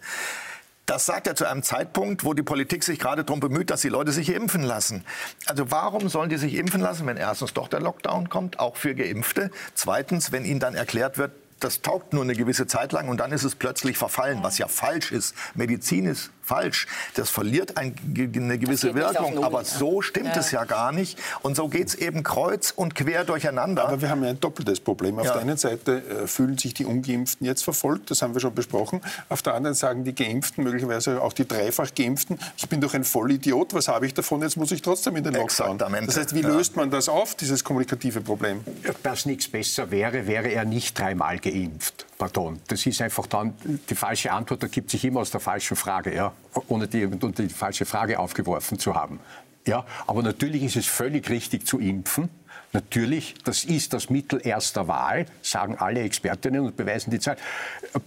Das 0.86 1.06
sagt 1.06 1.26
er 1.26 1.34
zu 1.34 1.48
einem 1.48 1.62
Zeitpunkt, 1.62 2.24
wo 2.24 2.34
die 2.34 2.42
Politik 2.42 2.84
sich 2.84 2.98
gerade 2.98 3.24
darum 3.24 3.40
bemüht, 3.40 3.70
dass 3.70 3.80
die 3.80 3.88
Leute 3.88 4.12
sich 4.12 4.28
impfen 4.30 4.62
lassen. 4.62 5.04
Also 5.46 5.70
warum 5.70 6.10
sollen 6.10 6.28
die 6.28 6.36
sich 6.36 6.54
impfen 6.54 6.82
lassen, 6.82 7.06
wenn 7.06 7.16
erstens 7.16 7.54
doch 7.54 7.68
der 7.68 7.80
Lockdown 7.80 8.28
kommt, 8.28 8.58
auch 8.58 8.76
für 8.76 8.94
Geimpfte? 8.94 9.50
Zweitens, 9.74 10.30
wenn 10.30 10.44
ihnen 10.44 10.60
dann 10.60 10.74
erklärt 10.74 11.16
wird, 11.16 11.32
das 11.60 11.80
taugt 11.80 12.12
nur 12.12 12.22
eine 12.22 12.34
gewisse 12.34 12.66
Zeit 12.66 12.92
lang 12.92 13.08
und 13.08 13.18
dann 13.18 13.32
ist 13.32 13.44
es 13.44 13.54
plötzlich 13.54 13.96
verfallen, 13.96 14.42
was 14.42 14.58
ja 14.58 14.68
falsch 14.68 15.12
ist. 15.12 15.34
Medizin 15.54 16.04
ist 16.04 16.30
falsch. 16.44 16.86
Das 17.14 17.30
verliert 17.30 17.76
ein, 17.76 17.94
eine 18.16 18.58
gewisse 18.58 18.94
Wirkung. 18.94 19.34
Null, 19.34 19.44
aber 19.44 19.62
ja. 19.62 19.64
so 19.64 20.02
stimmt 20.02 20.34
ja. 20.34 20.40
es 20.40 20.50
ja 20.50 20.64
gar 20.64 20.92
nicht. 20.92 21.18
Und 21.42 21.56
so 21.56 21.68
geht 21.68 21.88
es 21.88 21.94
eben 21.94 22.22
kreuz 22.22 22.70
und 22.70 22.94
quer 22.94 23.24
durcheinander. 23.24 23.86
Aber 23.88 24.00
wir 24.00 24.10
haben 24.10 24.22
ja 24.22 24.30
ein 24.30 24.40
doppeltes 24.40 24.80
Problem. 24.80 25.18
Auf 25.18 25.26
ja. 25.26 25.32
der 25.32 25.42
einen 25.42 25.56
Seite 25.56 26.02
äh, 26.02 26.26
fühlen 26.26 26.58
sich 26.58 26.74
die 26.74 26.84
Ungeimpften 26.84 27.46
jetzt 27.46 27.64
verfolgt, 27.64 28.10
das 28.10 28.22
haben 28.22 28.34
wir 28.34 28.40
schon 28.40 28.54
besprochen. 28.54 29.00
Auf 29.28 29.42
der 29.42 29.54
anderen 29.54 29.74
sagen 29.74 30.04
die 30.04 30.14
Geimpften, 30.14 30.64
möglicherweise 30.64 31.20
auch 31.22 31.32
die 31.32 31.46
dreifach 31.46 31.94
Geimpften, 31.94 32.38
ich 32.56 32.68
bin 32.68 32.80
doch 32.80 32.94
ein 32.94 33.04
Vollidiot, 33.04 33.74
was 33.74 33.88
habe 33.88 34.06
ich 34.06 34.14
davon, 34.14 34.42
jetzt 34.42 34.56
muss 34.56 34.70
ich 34.72 34.82
trotzdem 34.82 35.16
in 35.16 35.24
den 35.24 35.34
Lockdown. 35.34 35.78
Das 35.78 36.16
heißt, 36.16 36.34
wie 36.34 36.42
löst 36.42 36.76
man 36.76 36.90
das 36.90 37.08
auf, 37.08 37.34
dieses 37.34 37.64
kommunikative 37.64 38.20
Problem? 38.20 38.60
Dass 39.02 39.26
nichts 39.26 39.48
besser 39.48 39.90
wäre, 39.90 40.26
wäre 40.26 40.48
er 40.48 40.64
nicht 40.64 40.98
dreimal 40.98 41.38
geimpft. 41.38 42.06
Pardon. 42.18 42.60
Das 42.68 42.86
ist 42.86 43.00
einfach 43.00 43.26
dann 43.26 43.54
die 43.88 43.94
falsche 43.94 44.32
Antwort, 44.32 44.62
ergibt 44.62 44.90
sich 44.90 45.04
immer 45.04 45.20
aus 45.20 45.30
der 45.30 45.40
falschen 45.40 45.76
Frage, 45.76 46.14
ja, 46.14 46.32
ohne 46.68 46.88
die, 46.88 47.06
die 47.06 47.48
falsche 47.48 47.84
Frage 47.84 48.18
aufgeworfen 48.18 48.78
zu 48.78 48.94
haben. 48.94 49.20
Ja, 49.66 49.84
aber 50.06 50.22
natürlich 50.22 50.62
ist 50.62 50.76
es 50.76 50.86
völlig 50.86 51.30
richtig 51.30 51.66
zu 51.66 51.78
impfen. 51.78 52.28
Natürlich, 52.74 53.36
das 53.44 53.62
ist 53.62 53.92
das 53.92 54.10
Mittel 54.10 54.44
erster 54.44 54.88
Wahl, 54.88 55.26
sagen 55.42 55.76
alle 55.78 56.00
Expertinnen 56.00 56.60
und 56.60 56.76
beweisen 56.76 57.12
die 57.12 57.20
Zeit. 57.20 57.38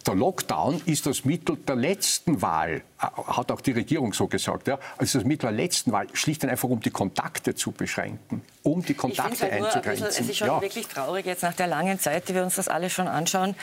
Der 0.06 0.14
Lockdown 0.14 0.82
ist 0.86 1.06
das 1.06 1.24
Mittel 1.24 1.56
der 1.56 1.78
letzten 1.78 2.42
Wahl, 2.42 2.82
hat 3.00 3.50
auch 3.50 3.62
die 3.62 3.72
Regierung 3.72 4.12
so 4.12 4.28
gesagt. 4.28 4.68
Ja? 4.68 4.78
Also 4.98 5.20
das 5.20 5.26
Mittel 5.26 5.48
der 5.48 5.54
letzten 5.54 5.94
Wahl, 5.94 6.08
schlicht 6.12 6.44
und 6.44 6.50
einfach, 6.50 6.68
um 6.68 6.82
die 6.82 6.92
Kontakte 6.92 7.56
zu 7.56 7.72
beschränken, 7.72 8.42
um 8.62 8.84
die 8.84 8.94
Kontakte 8.94 9.50
halt 9.50 9.54
einzugrenzen. 9.54 10.08
es 10.08 10.20
ist 10.20 10.36
schon 10.36 10.48
ja. 10.48 10.62
wirklich 10.62 10.88
traurig 10.88 11.26
jetzt 11.26 11.44
nach 11.44 11.54
der 11.54 11.68
langen 11.68 11.98
Zeit, 11.98 12.28
die 12.28 12.36
wir 12.36 12.44
uns 12.44 12.56
das 12.56 12.68
alle 12.68 12.90
schon 12.90 13.08
anschauen. 13.08 13.56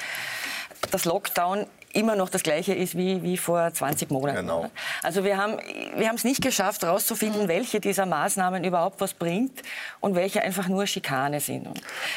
Das 0.91 1.05
Lockdown 1.05 1.67
immer 1.95 2.17
noch 2.17 2.29
das 2.29 2.43
Gleiche 2.43 2.75
ist 2.75 2.97
wie, 2.97 3.23
wie 3.23 3.37
vor 3.37 3.73
20 3.73 4.11
Monaten. 4.11 4.39
Genau. 4.39 4.71
Also 5.03 5.25
wir 5.25 5.37
haben 5.37 5.59
wir 5.97 6.13
es 6.15 6.25
nicht 6.25 6.43
geschafft, 6.43 6.83
herauszufinden, 6.83 7.49
welche 7.49 7.81
dieser 7.81 8.07
Maßnahmen 8.07 8.65
überhaupt 8.65 9.01
was 9.01 9.15
bringt 9.15 9.63
und 10.01 10.15
welche 10.15 10.43
einfach 10.43 10.69
nur 10.69 10.87
Schikane 10.87 11.41
sind. 11.41 11.69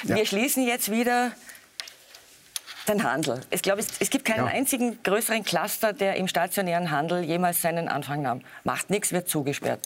Ja. 0.03 0.15
Wir 0.15 0.25
schließen 0.25 0.65
jetzt 0.65 0.91
wieder 0.91 1.31
den 2.87 3.03
Handel. 3.03 3.41
Ich 3.49 3.61
glaube, 3.61 3.81
es, 3.81 3.87
es 3.99 4.09
gibt 4.09 4.25
keinen 4.25 4.45
ja. 4.45 4.51
einzigen 4.51 5.01
größeren 5.03 5.43
Cluster, 5.43 5.93
der 5.93 6.15
im 6.15 6.27
stationären 6.27 6.91
Handel 6.91 7.23
jemals 7.23 7.61
seinen 7.61 7.87
Anfang 7.87 8.21
nahm. 8.21 8.41
Macht 8.63 8.89
nichts, 8.89 9.11
wird 9.11 9.29
zugesperrt. 9.29 9.79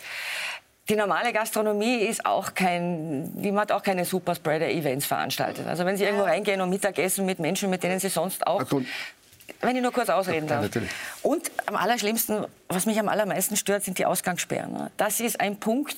Die 0.90 0.96
normale 0.96 1.32
Gastronomie 1.32 1.98
ist 1.98 2.26
auch 2.26 2.54
kein, 2.54 3.32
die 3.42 3.54
hat 3.54 3.72
auch 3.72 3.84
keine 3.84 4.04
Superspreader-Events 4.04 5.06
veranstaltet. 5.06 5.68
Also 5.68 5.86
wenn 5.86 5.96
Sie 5.96 6.04
irgendwo 6.04 6.24
reingehen 6.24 6.60
und 6.60 6.70
Mittagessen 6.70 7.26
mit 7.26 7.40
Menschen, 7.40 7.70
mit 7.70 7.84
denen 7.84 8.00
Sie 8.00 8.10
sonst 8.10 8.46
auch 8.46 8.64
wenn 9.62 9.76
ich 9.76 9.82
nur 9.82 9.92
kurz 9.92 10.10
ausreden 10.10 10.48
darf. 10.48 10.74
Ja, 10.74 10.82
und 11.24 11.52
am 11.66 11.76
allerschlimmsten, 11.76 12.46
was 12.70 12.86
mich 12.86 13.00
am 13.00 13.10
allermeisten 13.10 13.56
stört, 13.58 13.84
sind 13.84 13.98
die 13.98 14.06
Ausgangssperren. 14.06 14.90
Das 14.98 15.20
ist 15.20 15.40
ein 15.40 15.58
Punkt, 15.58 15.98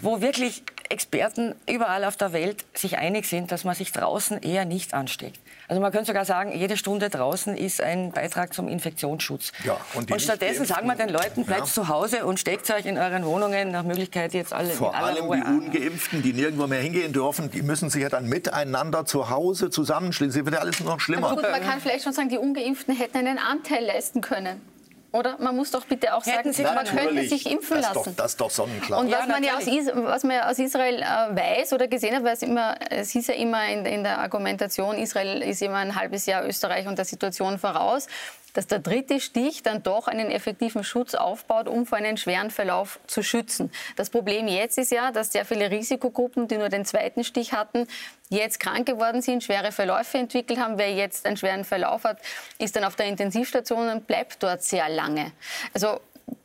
wo 0.00 0.20
wirklich 0.20 0.62
Experten 0.90 1.54
überall 1.68 2.04
auf 2.04 2.16
der 2.16 2.32
Welt 2.32 2.64
sich 2.74 2.98
einig 2.98 3.26
sind, 3.26 3.52
dass 3.52 3.64
man 3.64 3.74
sich 3.74 3.92
draußen 3.92 4.42
eher 4.42 4.64
nicht 4.64 4.94
ansteckt. 4.94 5.38
Also 5.68 5.82
man 5.82 5.92
könnte 5.92 6.06
sogar 6.06 6.24
sagen, 6.24 6.52
jede 6.58 6.78
Stunde 6.78 7.10
draußen 7.10 7.54
ist 7.54 7.82
ein 7.82 8.12
Beitrag 8.12 8.54
zum 8.54 8.68
Infektionsschutz. 8.68 9.52
Ja, 9.64 9.76
und, 9.92 10.10
und 10.10 10.22
stattdessen 10.22 10.64
sagen 10.64 10.86
wir 10.86 10.94
den 10.94 11.10
Leuten, 11.10 11.44
bleibt 11.44 11.66
ja. 11.66 11.72
zu 11.72 11.88
Hause 11.88 12.24
und 12.24 12.40
steckt 12.40 12.70
euch 12.70 12.86
in 12.86 12.96
euren 12.96 13.24
Wohnungen 13.26 13.70
nach 13.70 13.82
Möglichkeit 13.82 14.32
jetzt 14.32 14.54
alle 14.54 14.70
Vor 14.70 14.94
allem 14.94 15.26
Ruhe 15.26 15.36
die 15.36 15.42
an. 15.42 15.58
Ungeimpften, 15.58 16.22
die 16.22 16.32
nirgendwo 16.32 16.66
mehr 16.66 16.80
hingehen 16.80 17.12
dürfen, 17.12 17.50
die 17.50 17.60
müssen 17.60 17.90
sich 17.90 18.02
ja 18.02 18.08
dann 18.08 18.26
miteinander 18.26 19.04
zu 19.04 19.28
Hause 19.28 19.68
zusammenschließen. 19.68 20.40
Das 20.40 20.46
wird 20.46 20.54
ja 20.54 20.62
alles 20.62 20.80
noch 20.80 21.00
schlimmer. 21.00 21.28
Aber 21.28 21.42
gut, 21.42 21.50
man 21.50 21.62
kann 21.62 21.80
vielleicht 21.80 22.04
schon 22.04 22.14
sagen, 22.14 22.30
die 22.30 22.38
Ungeimpften 22.38 22.96
hätten 22.96 23.18
einen 23.18 23.38
Anteil 23.38 23.84
leisten 23.84 24.22
können. 24.22 24.62
Oder 25.10 25.36
man 25.38 25.56
muss 25.56 25.70
doch 25.70 25.86
bitte 25.86 26.14
auch 26.14 26.22
sagen, 26.22 26.52
Sie 26.52 26.62
man 26.62 26.84
könnte 26.84 27.26
sich 27.26 27.50
impfen 27.50 27.76
das 27.80 27.94
lassen. 27.94 28.10
Doch, 28.10 28.16
das 28.16 28.32
ist 28.32 28.40
doch 28.40 28.50
sonnenklar. 28.50 29.00
Und 29.00 29.10
was, 29.10 29.20
ja, 29.20 29.26
man, 29.26 29.42
ja 29.42 29.56
aus 29.56 29.64
was 29.66 30.22
man 30.22 30.40
aus 30.42 30.58
Israel 30.58 31.00
äh, 31.00 31.04
weiß 31.04 31.72
oder 31.72 31.88
gesehen 31.88 32.14
hat, 32.14 32.24
weil 32.24 32.34
es, 32.34 32.42
immer, 32.42 32.74
es 32.90 33.10
hieß 33.12 33.28
ja 33.28 33.34
immer 33.34 33.66
in, 33.68 33.86
in 33.86 34.02
der 34.02 34.18
Argumentation, 34.18 34.98
Israel 34.98 35.42
ist 35.42 35.62
immer 35.62 35.76
ein 35.76 35.94
halbes 35.94 36.26
Jahr 36.26 36.46
Österreich 36.46 36.86
und 36.86 36.98
der 36.98 37.06
Situation 37.06 37.58
voraus 37.58 38.06
dass 38.54 38.66
der 38.66 38.78
dritte 38.78 39.20
Stich 39.20 39.62
dann 39.62 39.82
doch 39.82 40.08
einen 40.08 40.30
effektiven 40.30 40.84
Schutz 40.84 41.14
aufbaut, 41.14 41.68
um 41.68 41.86
vor 41.86 41.98
einem 41.98 42.16
schweren 42.16 42.50
Verlauf 42.50 43.00
zu 43.06 43.22
schützen. 43.22 43.70
Das 43.96 44.10
Problem 44.10 44.48
jetzt 44.48 44.78
ist 44.78 44.90
ja, 44.90 45.12
dass 45.12 45.32
sehr 45.32 45.44
viele 45.44 45.70
Risikogruppen, 45.70 46.48
die 46.48 46.58
nur 46.58 46.68
den 46.68 46.84
zweiten 46.84 47.24
Stich 47.24 47.52
hatten, 47.52 47.86
jetzt 48.30 48.60
krank 48.60 48.86
geworden 48.86 49.22
sind, 49.22 49.42
schwere 49.42 49.72
Verläufe 49.72 50.18
entwickelt 50.18 50.58
haben. 50.58 50.78
Wer 50.78 50.92
jetzt 50.92 51.26
einen 51.26 51.36
schweren 51.36 51.64
Verlauf 51.64 52.04
hat, 52.04 52.18
ist 52.58 52.76
dann 52.76 52.84
auf 52.84 52.96
der 52.96 53.06
Intensivstation 53.06 53.88
und 53.88 54.06
bleibt 54.06 54.42
dort 54.42 54.62
sehr 54.62 54.88
lange. 54.88 55.32
Also 55.72 56.00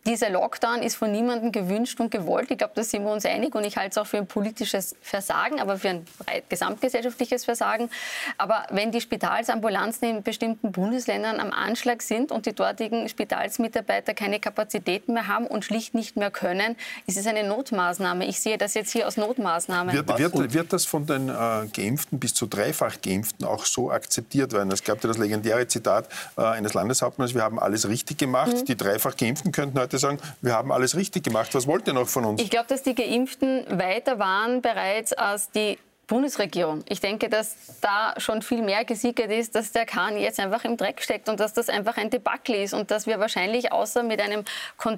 dieser 0.06 0.30
Lockdown 0.30 0.82
ist 0.82 0.96
von 0.96 1.12
niemandem 1.12 1.52
gewünscht 1.52 2.00
und 2.00 2.12
gewollt. 2.12 2.52
Ich 2.52 2.58
glaube, 2.58 2.74
da 2.76 2.84
sind 2.84 3.04
wir 3.04 3.12
uns 3.12 3.26
einig 3.26 3.56
und 3.56 3.64
ich 3.64 3.78
halte 3.78 3.92
es 3.92 3.98
auch 3.98 4.08
für 4.08 4.18
ein 4.18 4.28
politisches 4.28 4.96
Versagen, 5.02 5.62
aber 5.62 5.78
für 5.78 5.90
ein 5.90 6.06
gesamtgesellschaftliches 6.50 7.46
Versagen. 7.46 7.90
Aber 8.38 8.66
wenn 8.70 8.92
die 8.92 9.00
Spitalsambulanzen 9.00 10.10
in 10.10 10.24
bestimmten 10.24 10.72
Bundesländern 10.72 11.40
am 11.40 11.52
Anschlag 11.52 12.02
sind 12.02 12.32
und 12.32 12.46
die 12.46 12.54
dortigen 12.54 13.08
Spitalsmitarbeiter 13.08 14.14
keine 14.14 14.40
Kapazitäten 14.40 15.14
mehr 15.14 15.28
haben 15.28 15.48
und 15.48 15.64
schlicht 15.64 15.94
nicht 15.94 16.18
mehr 16.18 16.32
können, 16.32 16.76
ist 17.08 17.18
es 17.18 17.26
eine 17.26 17.48
Notmaßnahme. 17.48 18.26
Ich 18.26 18.42
sehe 18.42 18.58
das 18.58 18.74
jetzt 18.74 18.92
hier 18.92 19.06
als 19.06 19.16
Notmaßnahme. 19.16 19.94
Wird, 19.94 20.20
wird, 20.20 20.54
wird 20.54 20.74
das 20.74 20.86
von 20.86 21.06
den 21.06 21.30
äh, 21.30 21.34
Geimpften 21.74 22.20
bis 22.20 22.34
zu 22.34 22.46
dreifach 22.46 23.02
Geimpften 23.02 23.46
auch 23.46 23.66
so 23.66 23.90
akzeptiert 23.90 24.52
werden? 24.52 24.72
Es 24.72 24.84
gab 24.84 25.02
ja 25.02 25.08
das 25.08 25.18
legendäre 25.18 25.66
Zitat 25.68 26.10
äh, 26.38 26.42
eines 26.42 26.74
Landeshauptmanns, 26.74 27.34
wir 27.34 27.42
haben 27.42 27.60
alles 27.60 27.88
richtig 27.88 28.18
gemacht. 28.18 28.54
Mhm. 28.54 28.66
Die 28.66 28.76
dreifach 28.76 29.16
Geimpften 29.16 29.52
könnten 29.52 29.80
heute 29.80 29.93
sagen, 29.98 30.20
wir 30.42 30.54
haben 30.54 30.72
alles 30.72 30.96
richtig 30.96 31.24
gemacht. 31.24 31.54
Was 31.54 31.68
wollt 31.68 31.88
ihr 31.88 31.94
noch 31.94 32.08
von 32.08 32.26
uns? 32.26 32.42
Ich 32.42 32.50
glaube, 32.50 32.68
dass 32.68 32.84
die 32.84 32.96
Geimpften 32.96 33.66
weiter 33.70 34.20
waren 34.20 34.62
bereits 34.62 35.14
als 35.14 35.50
die 35.52 35.78
Bundesregierung. 36.08 36.84
Ich 36.90 37.00
denke, 37.00 37.30
dass 37.30 37.56
da 37.80 38.14
schon 38.18 38.42
viel 38.42 38.62
mehr 38.62 38.84
gesickert 38.84 39.32
ist, 39.32 39.56
dass 39.56 39.72
der 39.72 39.86
Kahn 39.86 40.18
jetzt 40.18 40.40
einfach 40.40 40.66
im 40.66 40.76
Dreck 40.76 41.02
steckt 41.02 41.30
und 41.30 41.40
dass 41.40 41.54
das 41.54 41.70
einfach 41.70 41.98
ein 41.98 42.10
Debakel 42.10 42.56
ist 42.56 42.74
und 42.74 42.92
dass 42.92 43.08
wir 43.08 43.20
wahrscheinlich 43.20 43.72
außer 43.72 44.04
mit, 44.04 44.22
einem, 44.22 44.44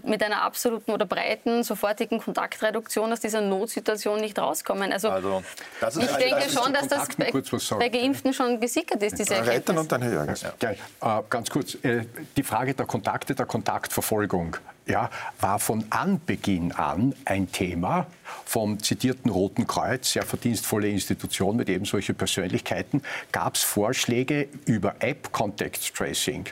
mit 0.03 0.23
einer 0.23 0.41
absoluten 0.41 0.91
oder 0.91 1.05
breiten, 1.05 1.63
sofortigen 1.63 2.19
Kontaktreduktion 2.19 3.13
aus 3.13 3.19
dieser 3.19 3.41
Notsituation 3.41 4.19
nicht 4.19 4.39
rauskommen. 4.39 4.91
Also, 4.91 5.09
also 5.09 6.01
ich 6.01 6.11
denke 6.17 6.49
schon, 6.49 6.73
dass 6.73 6.87
das 6.87 7.07
bei, 7.15 7.31
bei, 7.77 7.89
Geimpften 7.89 8.33
schon 8.33 8.59
gesickert 8.59 9.03
ist, 9.03 9.19
diese 9.19 9.35
Erkenntnis. 9.35 9.77
und 9.77 9.91
dann 9.91 10.01
Herr 10.01 10.11
Jörgens. 10.11 10.43
Ja, 10.61 10.71
äh, 10.71 11.23
ganz 11.29 11.51
kurz, 11.51 11.75
äh, 11.83 12.05
die 12.35 12.43
Frage 12.43 12.73
der 12.73 12.87
Kontakte, 12.87 13.35
der 13.35 13.45
Kontaktverfolgung 13.45 14.57
ja, 14.87 15.09
war 15.39 15.59
von 15.59 15.85
Anbeginn 15.89 16.71
an 16.71 17.15
ein 17.25 17.51
Thema 17.51 18.07
vom 18.45 18.81
zitierten 18.81 19.31
Roten 19.31 19.67
Kreuz, 19.67 20.11
sehr 20.11 20.23
verdienstvolle 20.23 20.89
Institution 20.89 21.55
mit 21.55 21.69
eben 21.69 21.85
solchen 21.85 22.15
Persönlichkeiten, 22.15 23.01
gab 23.31 23.55
es 23.55 23.63
Vorschläge 23.63 24.47
über 24.65 24.95
App 24.99 25.31
Contact 25.31 25.95
Tracing 25.95 26.45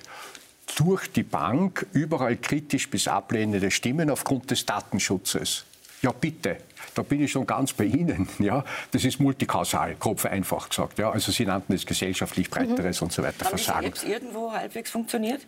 durch 0.75 1.11
die 1.11 1.23
Bank, 1.23 1.85
überall 1.93 2.35
kritisch 2.37 2.89
bis 2.89 3.07
ablehnende 3.07 3.69
Stimmen 3.69 4.09
aufgrund 4.09 4.49
des 4.49 4.65
Datenschutzes. 4.65 5.65
Ja, 6.01 6.11
bitte. 6.11 6.57
Da 6.95 7.01
bin 7.01 7.23
ich 7.23 7.31
schon 7.31 7.47
ganz 7.47 7.71
bei 7.71 7.85
Ihnen. 7.85 8.27
Ja, 8.39 8.65
das 8.91 9.05
ist 9.05 9.19
multikausal, 9.21 9.95
grob 9.95 10.19
vereinfacht 10.19 10.71
gesagt. 10.71 10.99
Ja, 10.99 11.11
also 11.11 11.31
Sie 11.31 11.45
nannten 11.45 11.73
es 11.73 11.85
gesellschaftlich 11.85 12.49
breiteres 12.49 12.99
mhm. 12.99 13.05
und 13.05 13.13
so 13.13 13.23
weiter 13.23 13.45
Haben 13.45 13.57
Versagen. 13.57 13.93
Haben 13.93 14.09
irgendwo 14.11 14.51
halbwegs 14.51 14.91
funktioniert? 14.91 15.41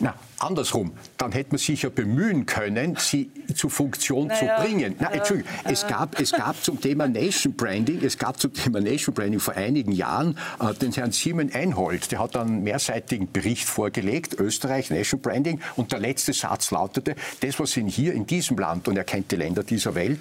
Na, 0.00 0.14
andersrum. 0.38 0.92
Dann 1.16 1.32
hätte 1.32 1.50
man 1.50 1.58
sich 1.58 1.82
ja 1.82 1.88
bemühen 1.88 2.46
können, 2.46 2.94
sie 2.98 3.32
zur 3.56 3.68
Funktion 3.68 4.28
naja, 4.28 4.56
zu 4.56 4.62
bringen. 4.62 4.94
Na, 5.00 5.10
Entschuldigung, 5.10 5.50
äh, 5.64 5.72
es, 5.72 5.88
gab, 5.88 6.20
es 6.20 6.30
gab 6.30 6.62
zum 6.62 6.80
Thema 6.80 7.08
Nation 7.08 7.54
Branding, 7.54 8.04
es 8.04 8.16
gab 8.16 8.38
zum 8.38 8.52
Thema 8.54 8.80
Nation 8.80 9.12
Branding 9.12 9.40
vor 9.40 9.54
einigen 9.54 9.90
Jahren 9.90 10.38
äh, 10.60 10.72
den 10.74 10.92
Herrn 10.92 11.10
Simon 11.10 11.50
Einhold. 11.52 12.12
Der 12.12 12.20
hat 12.20 12.36
einen 12.36 12.62
mehrseitigen 12.62 13.32
Bericht 13.32 13.68
vorgelegt, 13.68 14.34
Österreich, 14.34 14.90
Nation 14.90 15.20
Branding. 15.20 15.60
Und 15.74 15.90
der 15.90 15.98
letzte 15.98 16.32
Satz 16.32 16.70
lautete, 16.70 17.16
das, 17.40 17.58
was 17.58 17.76
ihn 17.76 17.88
hier 17.88 18.12
in 18.12 18.24
diesem 18.24 18.56
Land, 18.56 18.86
und 18.86 18.96
er 18.96 19.04
kennt 19.04 19.32
die 19.32 19.36
Länder 19.36 19.64
dieser 19.64 19.96
Welt, 19.96 20.20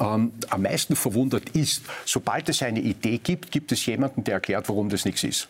ähm, 0.00 0.32
am 0.48 0.62
meisten 0.62 0.96
verwundert 0.96 1.50
ist, 1.50 1.82
sobald 2.06 2.48
es 2.48 2.62
eine 2.62 2.80
Idee 2.80 3.18
gibt, 3.18 3.52
gibt 3.52 3.72
es 3.72 3.84
jemanden, 3.84 4.24
der 4.24 4.34
erklärt, 4.34 4.70
warum 4.70 4.88
das 4.88 5.04
nichts 5.04 5.22
ist. 5.22 5.48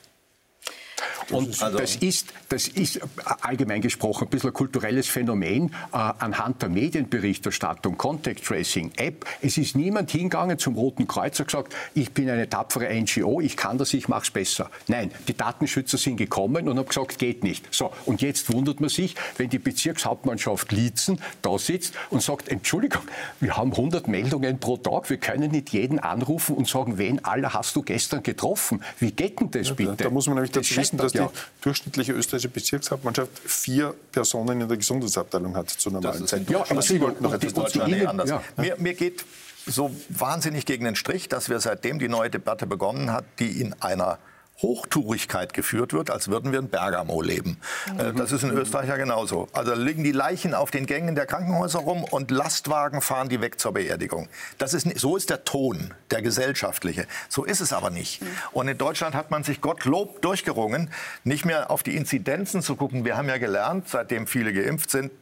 Und 1.31 1.63
also 1.63 1.79
das, 1.79 1.97
ist, 1.97 2.33
das 2.49 2.69
ist 2.69 3.01
allgemein 3.41 3.81
gesprochen 3.81 4.25
ein 4.25 4.31
bisschen 4.31 4.51
ein 4.51 4.55
kulturelles 4.55 5.09
Phänomen 5.09 5.75
äh, 5.93 5.97
anhand 5.97 6.63
der 6.63 6.69
Medienberichterstattung, 6.69 7.99
Contact 7.99 8.45
Tracing, 8.45 8.93
App. 8.97 9.27
Es 9.43 9.59
ist 9.59 9.77
niemand 9.77 10.11
hingegangen 10.11 10.59
zum 10.59 10.75
Roten 10.75 11.07
Kreuz 11.07 11.39
und 11.41 11.47
gesagt, 11.47 11.75
ich 11.95 12.13
bin 12.13 12.31
eine 12.31 12.49
tapfere 12.49 12.89
NGO, 12.95 13.41
ich 13.41 13.57
kann 13.57 13.79
das, 13.79 13.93
ich 13.95 14.09
mache 14.09 14.23
es 14.23 14.31
besser. 14.31 14.71
Nein, 14.87 15.11
die 15.27 15.37
Datenschützer 15.37 15.99
sind 15.99 16.17
gekommen 16.17 16.69
und 16.69 16.79
haben 16.79 16.87
gesagt, 16.87 17.19
geht 17.19 17.45
nicht. 17.45 17.67
So, 17.75 17.93
und 18.07 18.23
jetzt 18.23 18.53
wundert 18.53 18.81
man 18.81 18.89
sich, 18.89 19.15
wenn 19.37 19.51
die 19.51 19.59
Bezirkshauptmannschaft 19.59 20.73
Lietzen 20.73 21.21
da 21.43 21.59
sitzt 21.59 21.95
und 22.11 22.23
sagt, 22.23 22.49
Entschuldigung, 22.49 23.03
wir 23.41 23.57
haben 23.57 23.73
100 23.73 24.09
Meldungen 24.09 24.59
pro 24.59 24.77
Tag, 24.77 25.11
wir 25.11 25.19
können 25.19 25.51
nicht 25.51 25.71
jeden 25.71 25.99
anrufen 25.99 26.57
und 26.57 26.69
sagen, 26.69 26.99
wen 26.99 27.25
aller 27.25 27.53
hast 27.53 27.77
du 27.77 27.83
gestern 27.83 28.23
getroffen? 28.23 28.83
Wie 28.99 29.13
geht 29.13 29.41
denn 29.41 29.51
das 29.51 29.75
bitte? 29.75 29.97
Da 29.97 30.11
muss 30.11 30.27
man 30.27 30.37
nämlich 30.37 30.53
dazu 30.53 30.77
wissen, 30.77 30.97
dass 30.97 31.13
ja. 31.13 31.18
Die 31.27 31.63
durchschnittliche 31.63 32.13
österreichische 32.13 32.49
Bezirkshauptmannschaft 32.49 33.31
vier 33.45 33.95
Personen 34.13 34.61
in 34.61 34.69
der 34.69 34.77
Gesundheitsabteilung 34.77 35.57
hat 35.57 35.71
zu 35.71 35.91
normalen 35.91 36.27
Zeiten. 36.27 36.51
Ja, 36.51 36.65
aber 36.69 36.83
Sie 36.83 37.01
wollten 37.01 37.23
noch 37.23 37.33
etwas 37.33 37.55
dazu 37.55 37.83
anders. 37.83 38.31
Ja. 38.31 38.43
Mir, 38.57 38.77
mir 38.79 38.95
geht 38.95 39.25
so 39.67 39.95
wahnsinnig 40.09 40.65
gegen 40.67 40.85
den 40.85 40.97
Strich, 40.97 41.29
dass 41.29 41.49
wir 41.49 41.61
seitdem 41.61 41.99
die 41.99 42.09
neue 42.09 42.31
Debatte 42.31 42.67
begonnen 42.67 43.13
hat, 43.13 43.25
die 43.39 43.61
in 43.61 43.75
einer 43.81 44.19
Hochtourigkeit 44.61 45.55
geführt 45.55 45.93
wird, 45.93 46.11
als 46.11 46.29
würden 46.29 46.53
wir 46.53 46.59
in 46.59 46.69
Bergamo 46.69 47.23
leben. 47.23 47.59
Mhm. 47.87 48.17
Das 48.17 48.33
ist 48.33 48.43
in 48.43 48.51
Österreich 48.51 48.89
ja 48.89 48.97
genauso. 48.97 49.49
Also 49.53 49.75
liegen 49.75 50.05
die 50.05 50.13
Leichen 50.13 50.55
auf 50.55 50.71
den 50.71 50.87
Gängen 50.87 51.15
der 51.15 51.27
Krankenhäuser 51.27 51.81
rum 51.81 52.05
und 52.05 52.31
Lastwagen 52.31 53.01
fahren 53.01 53.29
die 53.29 53.41
weg 53.41 53.61
zur 53.61 53.73
Beerdigung. 53.73 54.29
Das 54.59 54.75
ist, 54.75 54.99
so 54.99 55.17
ist 55.17 55.31
der 55.31 55.45
Ton, 55.45 55.95
der 56.11 56.23
gesellschaftliche. 56.23 57.07
So 57.29 57.45
ist 57.45 57.61
es 57.61 57.73
aber 57.73 57.91
nicht. 57.91 58.21
Mhm. 58.21 58.27
Und 58.53 58.69
in 58.69 58.79
Deutschland 58.79 59.15
hat 59.15 59.31
man 59.31 59.45
sich 59.45 59.61
Gottlob 59.61 60.23
durchgerungen, 60.23 60.91
nicht 61.25 61.45
mehr 61.45 61.71
auf 61.71 61.83
die 61.83 61.97
Inzidenzen 61.97 62.63
zu 62.63 62.77
gucken. 62.77 63.05
Wir 63.05 63.17
haben 63.17 63.29
ja 63.29 63.39
gelernt, 63.39 63.89
seitdem 63.89 64.27
viele 64.27 64.53
geimpft 64.53 64.91
sind, 64.91 65.13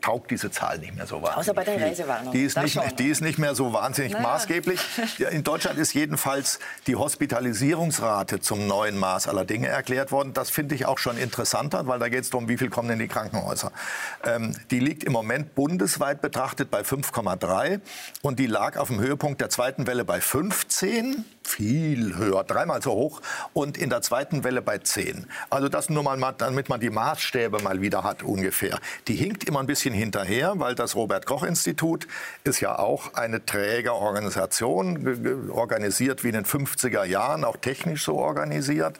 taugt 0.00 0.30
diese 0.30 0.50
Zahl 0.50 0.78
nicht 0.78 0.94
mehr 0.94 1.06
so 1.06 1.16
wahnsinnig. 1.16 1.38
Außer 1.38 1.54
bei 1.54 1.64
den 1.64 1.82
Reisewarnungen. 1.82 2.32
Die 2.32 2.44
ist, 2.44 2.56
nicht, 2.56 2.98
die 2.98 3.08
ist 3.08 3.20
nicht 3.20 3.38
mehr 3.38 3.54
so 3.54 3.72
wahnsinnig 3.72 4.12
naja. 4.12 4.22
maßgeblich. 4.22 4.80
In 5.30 5.44
Deutschland 5.44 5.78
ist 5.78 5.94
jedenfalls 5.94 6.58
die 6.86 6.96
Hospitalisierungsrate 6.96 8.40
zum 8.40 8.66
neuen 8.66 8.98
Maß 8.98 9.28
aller 9.28 9.44
Dinge 9.44 9.68
erklärt 9.68 10.12
worden. 10.12 10.32
Das 10.32 10.50
finde 10.50 10.74
ich 10.74 10.86
auch 10.86 10.98
schon 10.98 11.16
interessanter, 11.16 11.86
weil 11.86 11.98
da 11.98 12.08
geht 12.08 12.24
es 12.24 12.30
darum, 12.30 12.48
wie 12.48 12.56
viel 12.56 12.70
kommen 12.70 12.90
in 12.90 12.98
die 12.98 13.08
Krankenhäuser. 13.08 13.72
Ähm, 14.24 14.56
die 14.70 14.80
liegt 14.80 15.04
im 15.04 15.12
Moment 15.12 15.54
bundesweit 15.54 16.20
betrachtet 16.20 16.70
bei 16.70 16.80
5,3 16.80 17.80
und 18.22 18.38
die 18.38 18.46
lag 18.46 18.76
auf 18.76 18.88
dem 18.88 19.00
Höhepunkt 19.00 19.40
der 19.40 19.50
zweiten 19.50 19.86
Welle 19.86 20.04
bei 20.04 20.20
15 20.20 21.24
viel 21.46 22.16
höher, 22.16 22.42
dreimal 22.44 22.82
so 22.82 22.92
hoch 22.92 23.20
und 23.52 23.76
in 23.76 23.90
der 23.90 24.02
zweiten 24.02 24.44
Welle 24.44 24.62
bei 24.62 24.78
10. 24.78 25.26
Also 25.50 25.68
das 25.68 25.90
nur 25.90 26.02
mal, 26.02 26.34
damit 26.38 26.68
man 26.68 26.80
die 26.80 26.90
Maßstäbe 26.90 27.62
mal 27.62 27.80
wieder 27.80 28.02
hat 28.02 28.22
ungefähr. 28.22 28.78
Die 29.08 29.14
hinkt 29.14 29.44
immer 29.44 29.60
ein 29.60 29.66
bisschen 29.66 29.73
hinterher, 29.80 30.54
weil 30.56 30.74
das 30.74 30.94
Robert 30.94 31.26
Koch 31.26 31.42
Institut 31.42 32.06
ist 32.44 32.60
ja 32.60 32.78
auch 32.78 33.14
eine 33.14 33.44
Trägerorganisation, 33.44 35.50
organisiert 35.50 36.24
wie 36.24 36.28
in 36.28 36.34
den 36.34 36.44
50er 36.44 37.04
Jahren, 37.04 37.44
auch 37.44 37.56
technisch 37.56 38.04
so 38.04 38.16
organisiert. 38.16 38.98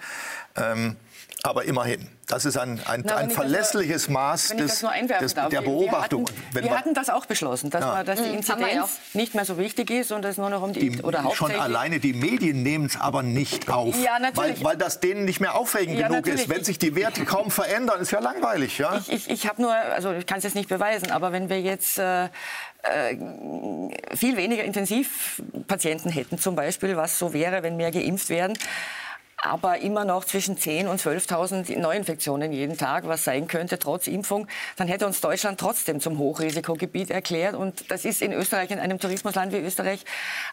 Ähm, 0.57 0.97
aber 1.45 1.65
immerhin. 1.65 2.09
Das 2.27 2.47
ist 2.47 2.57
ein, 2.57 2.81
ein, 2.87 3.03
Na, 3.05 3.17
ein 3.17 3.31
verlässliches 3.31 4.05
das, 4.05 4.09
Maß 4.09 4.49
des, 4.57 4.81
des, 5.21 5.35
der 5.35 5.61
Beobachtung. 5.61 6.27
Wir 6.27 6.63
hatten, 6.63 6.69
wir 6.69 6.79
hatten, 6.79 6.95
das 6.95 7.11
auch 7.11 7.27
beschlossen, 7.27 7.69
dass, 7.69 7.83
ja. 7.83 7.93
man, 7.93 8.07
dass 8.07 8.23
die 8.23 8.29
hm, 8.29 8.37
Inzidenz 8.37 8.99
nicht 9.13 9.35
mehr 9.35 9.45
so 9.45 9.59
wichtig 9.59 9.91
ist 9.91 10.11
und 10.11 10.25
es 10.25 10.39
nur 10.39 10.49
noch 10.49 10.63
um 10.63 10.73
die, 10.73 10.89
die 10.89 11.03
oder 11.03 11.31
Schon 11.35 11.53
alleine 11.53 12.01
die 12.01 12.15
Medien 12.15 12.63
nehmen 12.63 12.87
es 12.87 12.99
aber 12.99 13.23
nicht 13.23 13.69
auf, 13.69 13.95
ja, 14.03 14.19
weil, 14.35 14.57
weil 14.65 14.77
das 14.79 15.01
denen 15.01 15.27
nicht 15.27 15.41
mehr 15.41 15.55
aufregend 15.55 15.99
ja, 15.99 16.09
genug 16.09 16.27
ist. 16.27 16.49
Wenn 16.49 16.65
sich 16.65 16.79
die 16.79 16.97
Werte 16.97 17.25
kaum 17.27 17.51
verändern, 17.51 18.01
ist 18.01 18.11
ja 18.11 18.21
langweilig. 18.21 18.79
Ja? 18.79 18.97
Ich, 18.97 19.13
ich, 19.13 19.31
ich 19.31 19.47
habe 19.47 19.61
nur, 19.61 19.75
also 19.75 20.13
ich 20.13 20.25
kann 20.25 20.39
es 20.39 20.45
jetzt 20.45 20.55
nicht 20.55 20.71
beweisen, 20.71 21.11
aber 21.11 21.31
wenn 21.33 21.51
wir 21.51 21.61
jetzt 21.61 21.99
äh, 21.99 22.25
äh, 22.25 23.17
viel 24.15 24.39
weniger 24.39 24.65
Intensivpatienten 24.65 26.11
hätten 26.11 26.39
zum 26.39 26.57
Beispiel, 26.57 26.97
was 26.97 27.19
so 27.19 27.35
wäre, 27.35 27.63
wenn 27.63 27.77
mehr 27.77 27.91
geimpft 27.91 28.31
werden, 28.31 28.57
aber 29.45 29.79
immer 29.81 30.05
noch 30.05 30.25
zwischen 30.25 30.57
10.000 30.57 30.89
und 30.89 31.01
12.000 31.01 31.79
Neuinfektionen 31.79 32.53
jeden 32.53 32.79
Tag, 32.79 33.07
was 33.07 33.25
sein 33.25 33.47
könnte, 33.47 33.79
trotz 33.79 34.07
Impfung, 34.07 34.49
dann 34.77 34.89
hätte 34.89 35.07
uns 35.07 35.21
Deutschland 35.21 35.61
trotzdem 35.61 36.01
zum 36.01 36.19
Hochrisikogebiet 36.19 37.11
erklärt. 37.11 37.55
Und 37.55 37.91
das 37.91 38.07
ist 38.07 38.23
in 38.23 38.33
Österreich, 38.33 38.71
in 38.71 38.79
einem 38.79 38.99
Tourismusland 38.99 39.53
wie 39.53 39.59
Österreich, 39.59 40.05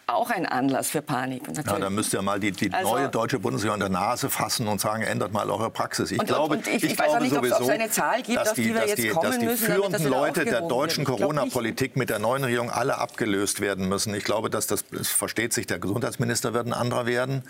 auch 0.07 0.29
ein 0.29 0.45
Anlass 0.45 0.89
für 0.89 1.01
Panik. 1.01 1.43
Ja, 1.53 1.79
da 1.79 1.89
müsst 1.89 2.13
ihr 2.13 2.21
mal 2.21 2.39
die, 2.39 2.51
die 2.51 2.71
also, 2.73 2.91
neue 2.91 3.09
deutsche 3.09 3.39
Bundesregierung 3.39 3.81
an 3.81 3.91
der 3.91 4.01
Nase 4.01 4.29
fassen 4.29 4.67
und 4.67 4.81
sagen, 4.81 5.03
ändert 5.03 5.31
mal 5.31 5.49
eure 5.49 5.69
Praxis. 5.69 6.11
Ich 6.11 6.19
und, 6.19 6.25
glaube, 6.25 6.55
und 6.55 6.67
ich, 6.67 6.83
ich, 6.83 6.91
ich 6.91 6.99
weiß 6.99 7.07
glaube 7.07 7.23
nicht, 7.23 7.35
sowieso, 7.35 7.55
ob 7.55 7.61
es 7.61 7.69
eine 7.69 7.89
Zahl 7.89 8.21
gibt, 8.21 8.37
dass 8.37 8.53
die, 8.53 8.63
die 8.63 8.73
wir 8.73 8.87
jetzt 8.87 8.97
die, 8.97 9.09
kommen 9.09 9.25
dass 9.25 9.39
die 9.39 9.45
müssen, 9.45 9.65
führenden 9.65 10.03
Leute 10.07 10.43
der 10.43 10.61
deutschen 10.61 11.05
Corona-Politik 11.05 11.95
mit 11.95 12.09
der 12.09 12.19
neuen 12.19 12.43
Regierung 12.43 12.69
alle 12.69 12.97
abgelöst 12.97 13.61
werden 13.61 13.87
müssen. 13.87 14.13
Ich 14.13 14.25
glaube, 14.25 14.49
dass 14.49 14.67
das, 14.67 14.83
das 14.89 15.07
versteht 15.07 15.53
sich, 15.53 15.65
der 15.65 15.79
Gesundheitsminister 15.79 16.53
wird 16.53 16.67
ein 16.67 16.73
anderer 16.73 17.05
werden. 17.05 17.43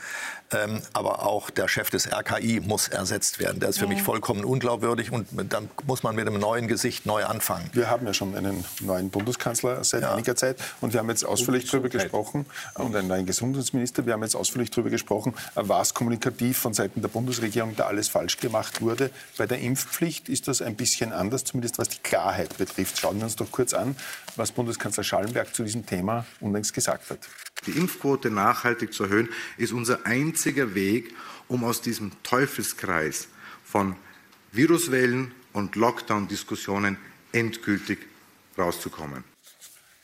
Ähm, 0.53 0.81
aber 0.93 1.25
auch 1.25 1.30
auch 1.31 1.49
der 1.49 1.69
Chef 1.69 1.89
des 1.89 2.11
RKI 2.11 2.59
muss 2.59 2.89
ersetzt 2.89 3.39
werden. 3.39 3.61
Der 3.61 3.69
ist 3.69 3.79
für 3.79 3.85
ja. 3.85 3.91
mich 3.91 4.03
vollkommen 4.03 4.43
unglaubwürdig 4.43 5.13
und 5.13 5.27
dann 5.49 5.69
muss 5.87 6.03
man 6.03 6.13
mit 6.13 6.27
einem 6.27 6.39
neuen 6.39 6.67
Gesicht 6.67 7.05
neu 7.05 7.23
anfangen. 7.23 7.69
Wir 7.71 7.89
haben 7.89 8.05
ja 8.05 8.13
schon 8.13 8.35
einen 8.35 8.65
neuen 8.81 9.09
Bundeskanzler 9.09 9.81
seit 9.85 10.01
ja. 10.01 10.13
einiger 10.13 10.35
Zeit 10.35 10.57
und 10.81 10.91
wir 10.91 10.99
haben 10.99 11.07
jetzt 11.07 11.23
ausführlich 11.23 11.71
darüber 11.71 11.87
gesprochen 11.87 12.45
und 12.75 12.93
einen 12.93 13.07
neuen 13.07 13.25
Gesundheitsminister. 13.25 14.05
Wir 14.05 14.13
haben 14.13 14.23
jetzt 14.23 14.35
ausführlich 14.35 14.71
darüber 14.71 14.89
gesprochen, 14.89 15.33
was 15.55 15.93
kommunikativ 15.93 16.57
von 16.57 16.73
Seiten 16.73 17.01
der 17.01 17.07
Bundesregierung 17.07 17.77
da 17.77 17.85
alles 17.85 18.09
falsch 18.09 18.37
gemacht 18.37 18.81
wurde. 18.81 19.09
Bei 19.37 19.47
der 19.47 19.59
Impfpflicht 19.59 20.27
ist 20.27 20.49
das 20.49 20.61
ein 20.61 20.75
bisschen 20.75 21.13
anders, 21.13 21.45
zumindest 21.45 21.77
was 21.77 21.87
die 21.87 21.99
Klarheit 21.99 22.57
betrifft. 22.57 22.99
Schauen 22.99 23.17
wir 23.19 23.23
uns 23.23 23.37
doch 23.37 23.51
kurz 23.51 23.73
an, 23.73 23.95
was 24.37 24.51
Bundeskanzler 24.51 25.03
Schallenberg 25.03 25.53
zu 25.53 25.63
diesem 25.63 25.85
Thema 25.85 26.25
unlängst 26.39 26.73
gesagt 26.73 27.09
hat. 27.09 27.27
Die 27.65 27.71
Impfquote 27.71 28.29
nachhaltig 28.29 28.93
zu 28.93 29.03
erhöhen, 29.03 29.29
ist 29.57 29.71
unser 29.71 30.05
einziger 30.05 30.73
Weg, 30.73 31.13
um 31.47 31.63
aus 31.63 31.81
diesem 31.81 32.11
Teufelskreis 32.23 33.27
von 33.63 33.95
Viruswellen 34.51 35.33
und 35.53 35.75
Lockdown-Diskussionen 35.75 36.97
endgültig 37.31 37.99
rauszukommen. 38.57 39.30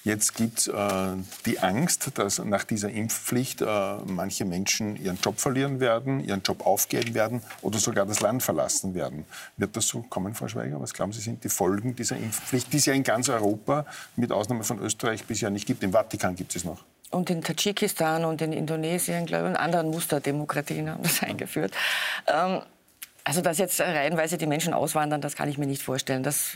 Jetzt 0.08 0.36
gibt 0.36 0.60
es 0.60 0.68
äh, 0.70 1.18
die 1.46 1.60
Angst, 1.60 2.12
dass 2.18 2.40
nach 2.40 2.64
dieser 2.64 2.90
Impfpflicht 2.90 3.62
äh, 3.62 3.66
manche 4.06 4.46
Menschen 4.46 4.96
ihren 4.96 5.18
Job 5.18 5.38
verlieren 5.38 5.82
werden, 5.82 6.22
ihren 6.22 6.42
Job 6.44 6.66
aufgeben 6.66 7.14
werden 7.14 7.42
oder 7.62 7.78
sogar 7.78 8.06
das 8.06 8.22
Land 8.22 8.42
verlassen 8.42 8.96
werden. 8.96 9.26
Wird 9.58 9.76
das 9.76 9.86
so 9.90 10.04
kommen, 10.04 10.34
Frau 10.34 10.48
Schweiger? 10.48 10.80
Was 10.80 10.94
glauben 10.94 11.12
Sie, 11.12 11.20
sind 11.20 11.44
die 11.44 11.50
Folgen 11.50 11.94
dieser 11.94 12.16
Impfpflicht, 12.16 12.72
die 12.72 12.78
es 12.78 12.86
ja 12.86 12.94
in 12.94 13.04
ganz 13.04 13.28
Europa, 13.28 13.86
mit 14.16 14.32
Ausnahme 14.32 14.64
von 14.64 14.80
Österreich, 14.80 15.26
bisher 15.26 15.50
nicht 15.50 15.68
gibt? 15.68 15.84
Im 15.84 15.92
Vatikan 15.92 16.38
gibt 16.38 16.56
es 16.56 16.64
noch. 16.64 16.86
Und 17.12 17.30
in 17.30 17.42
Tadschikistan 17.42 18.24
und 18.24 18.42
in 18.42 18.54
Indonesien, 18.54 19.26
glaube 19.26 19.48
ich, 19.48 19.50
und 19.50 19.56
anderen 19.58 19.90
Musterdemokratien 19.90 20.90
haben 20.90 21.04
das 21.04 21.22
eingeführt. 21.22 21.74
Ähm, 22.28 22.62
also, 23.28 23.42
dass 23.42 23.58
jetzt 23.58 23.82
reihenweise 23.82 24.38
die 24.38 24.48
Menschen 24.48 24.74
auswandern, 24.74 25.20
das 25.20 25.36
kann 25.36 25.50
ich 25.50 25.58
mir 25.58 25.68
nicht 25.68 25.84
vorstellen. 25.84 26.24
Das 26.24 26.52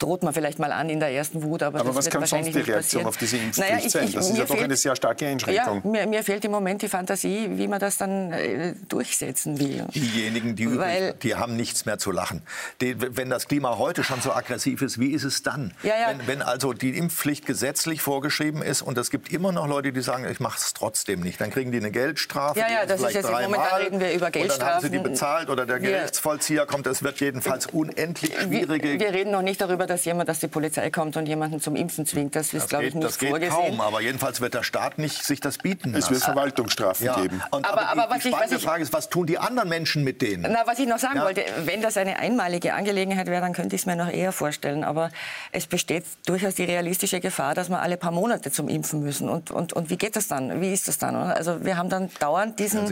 droht 0.00 0.24
man 0.24 0.34
vielleicht 0.34 0.58
mal 0.58 0.72
an 0.72 0.90
in 0.90 0.98
der 0.98 1.10
ersten 1.10 1.40
Wut. 1.44 1.62
Aber, 1.62 1.78
aber 1.78 1.94
was 1.94 2.10
kann 2.10 2.26
sonst 2.26 2.48
die 2.48 2.58
Reaktion 2.58 3.06
auf 3.06 3.16
diese 3.16 3.36
Impfpflicht 3.36 3.70
naja, 3.70 3.84
ich, 3.84 3.92
sein? 3.92 4.10
Das 4.10 4.28
ist 4.28 4.38
ja 4.38 4.44
doch 4.44 4.60
eine 4.60 4.76
sehr 4.76 4.96
starke 4.96 5.28
Einschränkung. 5.28 5.82
Ja, 5.84 5.90
mir, 5.90 6.06
mir, 6.08 6.24
fehlt 6.24 6.44
im 6.44 6.50
Moment 6.50 6.82
die 6.82 6.88
Fantasie, 6.88 7.48
wie 7.52 7.68
man 7.68 7.78
das 7.78 7.96
dann 7.96 8.32
äh, 8.32 8.74
durchsetzen 8.88 9.60
will. 9.60 9.84
Diejenigen, 9.94 10.56
die, 10.56 10.76
Weil, 10.76 11.12
die 11.22 11.36
haben 11.36 11.54
nichts 11.54 11.86
mehr 11.86 11.98
zu 11.98 12.10
lachen. 12.10 12.42
Die, 12.80 12.96
wenn 13.16 13.30
das 13.30 13.46
Klima 13.46 13.78
heute 13.78 14.02
schon 14.02 14.20
so 14.20 14.32
aggressiv 14.32 14.82
ist, 14.82 14.98
wie 14.98 15.12
ist 15.12 15.22
es 15.22 15.44
dann? 15.44 15.74
Ja, 15.84 15.90
ja. 15.90 16.08
Wenn, 16.08 16.26
wenn, 16.26 16.42
also 16.42 16.72
die 16.72 16.98
Impfpflicht 16.98 17.46
gesetzlich 17.46 18.02
vorgeschrieben 18.02 18.62
ist 18.62 18.82
und 18.82 18.98
es 18.98 19.10
gibt 19.10 19.32
immer 19.32 19.52
noch 19.52 19.68
Leute, 19.68 19.92
die 19.92 20.00
sagen, 20.00 20.26
ich 20.28 20.40
mache 20.40 20.58
es 20.58 20.74
trotzdem 20.74 21.20
nicht, 21.20 21.40
dann 21.40 21.50
kriegen 21.50 21.70
die 21.70 21.78
eine 21.78 21.92
Geldstrafe. 21.92 22.58
Ja, 22.58 22.66
ja, 22.68 22.86
das 22.86 23.00
ist 23.00 23.14
jetzt 23.14 23.28
im 23.28 23.32
Moment, 23.32 23.62
da 23.70 23.76
reden 23.76 24.00
wir 24.00 24.12
über 24.12 24.32
Geldstrafen. 24.32 24.54
Und 24.54 24.60
dann 24.60 24.74
haben 24.74 24.82
sie 24.82 24.90
die 24.90 24.98
bezahlt 24.98 25.50
oder 25.50 25.67
der 25.68 25.78
Gerichtsvollzieher 25.78 26.66
kommt. 26.66 26.86
Es 26.86 27.02
wird 27.02 27.20
jedenfalls 27.20 27.66
unendlich 27.66 28.34
schwierige... 28.38 28.92
Wir, 28.92 29.00
wir 29.00 29.12
reden 29.12 29.30
noch 29.30 29.42
nicht 29.42 29.60
darüber, 29.60 29.86
dass 29.86 30.04
jemand, 30.04 30.28
dass 30.28 30.40
die 30.40 30.48
Polizei 30.48 30.90
kommt 30.90 31.16
und 31.16 31.26
jemanden 31.26 31.60
zum 31.60 31.76
Impfen 31.76 32.06
zwingt. 32.06 32.34
Das 32.34 32.52
ist, 32.52 32.68
glaube 32.68 32.86
ich, 32.86 32.94
nicht 32.94 33.06
das 33.06 33.18
geht 33.18 33.30
vorgesehen. 33.30 33.54
Kaum, 33.54 33.80
aber 33.80 34.00
jedenfalls 34.00 34.40
wird 34.40 34.54
der 34.54 34.62
Staat 34.62 34.98
nicht 34.98 35.24
sich 35.24 35.40
das 35.40 35.58
bieten 35.58 35.92
lassen. 35.92 36.04
Es 36.04 36.10
wird 36.10 36.22
Verwaltungsstrafen 36.22 37.06
ja. 37.06 37.20
geben. 37.20 37.42
Und, 37.50 37.64
aber, 37.64 37.88
aber, 37.88 38.02
aber 38.04 38.14
die, 38.16 38.22
die 38.22 38.28
spannende 38.28 38.56
ich, 38.56 38.62
Frage 38.64 38.82
ist, 38.82 38.92
was 38.92 39.08
tun 39.08 39.26
die 39.26 39.38
anderen 39.38 39.68
Menschen 39.68 40.04
mit 40.04 40.22
denen? 40.22 40.50
Na, 40.50 40.62
was 40.66 40.78
ich 40.78 40.86
noch 40.86 40.98
sagen 40.98 41.16
ja. 41.16 41.24
wollte, 41.24 41.44
wenn 41.64 41.82
das 41.82 41.96
eine 41.96 42.18
einmalige 42.18 42.74
Angelegenheit 42.74 43.26
wäre, 43.28 43.40
dann 43.40 43.52
könnte 43.52 43.76
ich 43.76 43.82
es 43.82 43.86
mir 43.86 43.96
noch 43.96 44.10
eher 44.10 44.32
vorstellen. 44.32 44.84
Aber 44.84 45.10
es 45.52 45.66
besteht 45.66 46.04
durchaus 46.26 46.54
die 46.54 46.64
realistische 46.64 47.20
Gefahr, 47.20 47.54
dass 47.54 47.68
wir 47.68 47.80
alle 47.80 47.96
paar 47.96 48.12
Monate 48.12 48.50
zum 48.50 48.68
Impfen 48.68 49.02
müssen. 49.02 49.28
Und, 49.28 49.50
und, 49.50 49.72
und 49.72 49.90
wie 49.90 49.96
geht 49.96 50.16
das 50.16 50.28
dann? 50.28 50.60
Wie 50.60 50.72
ist 50.72 50.88
das 50.88 50.98
dann? 50.98 51.14
Also 51.16 51.64
wir 51.64 51.76
haben 51.76 51.88
dann 51.88 52.10
dauernd 52.20 52.58
diesen, 52.58 52.86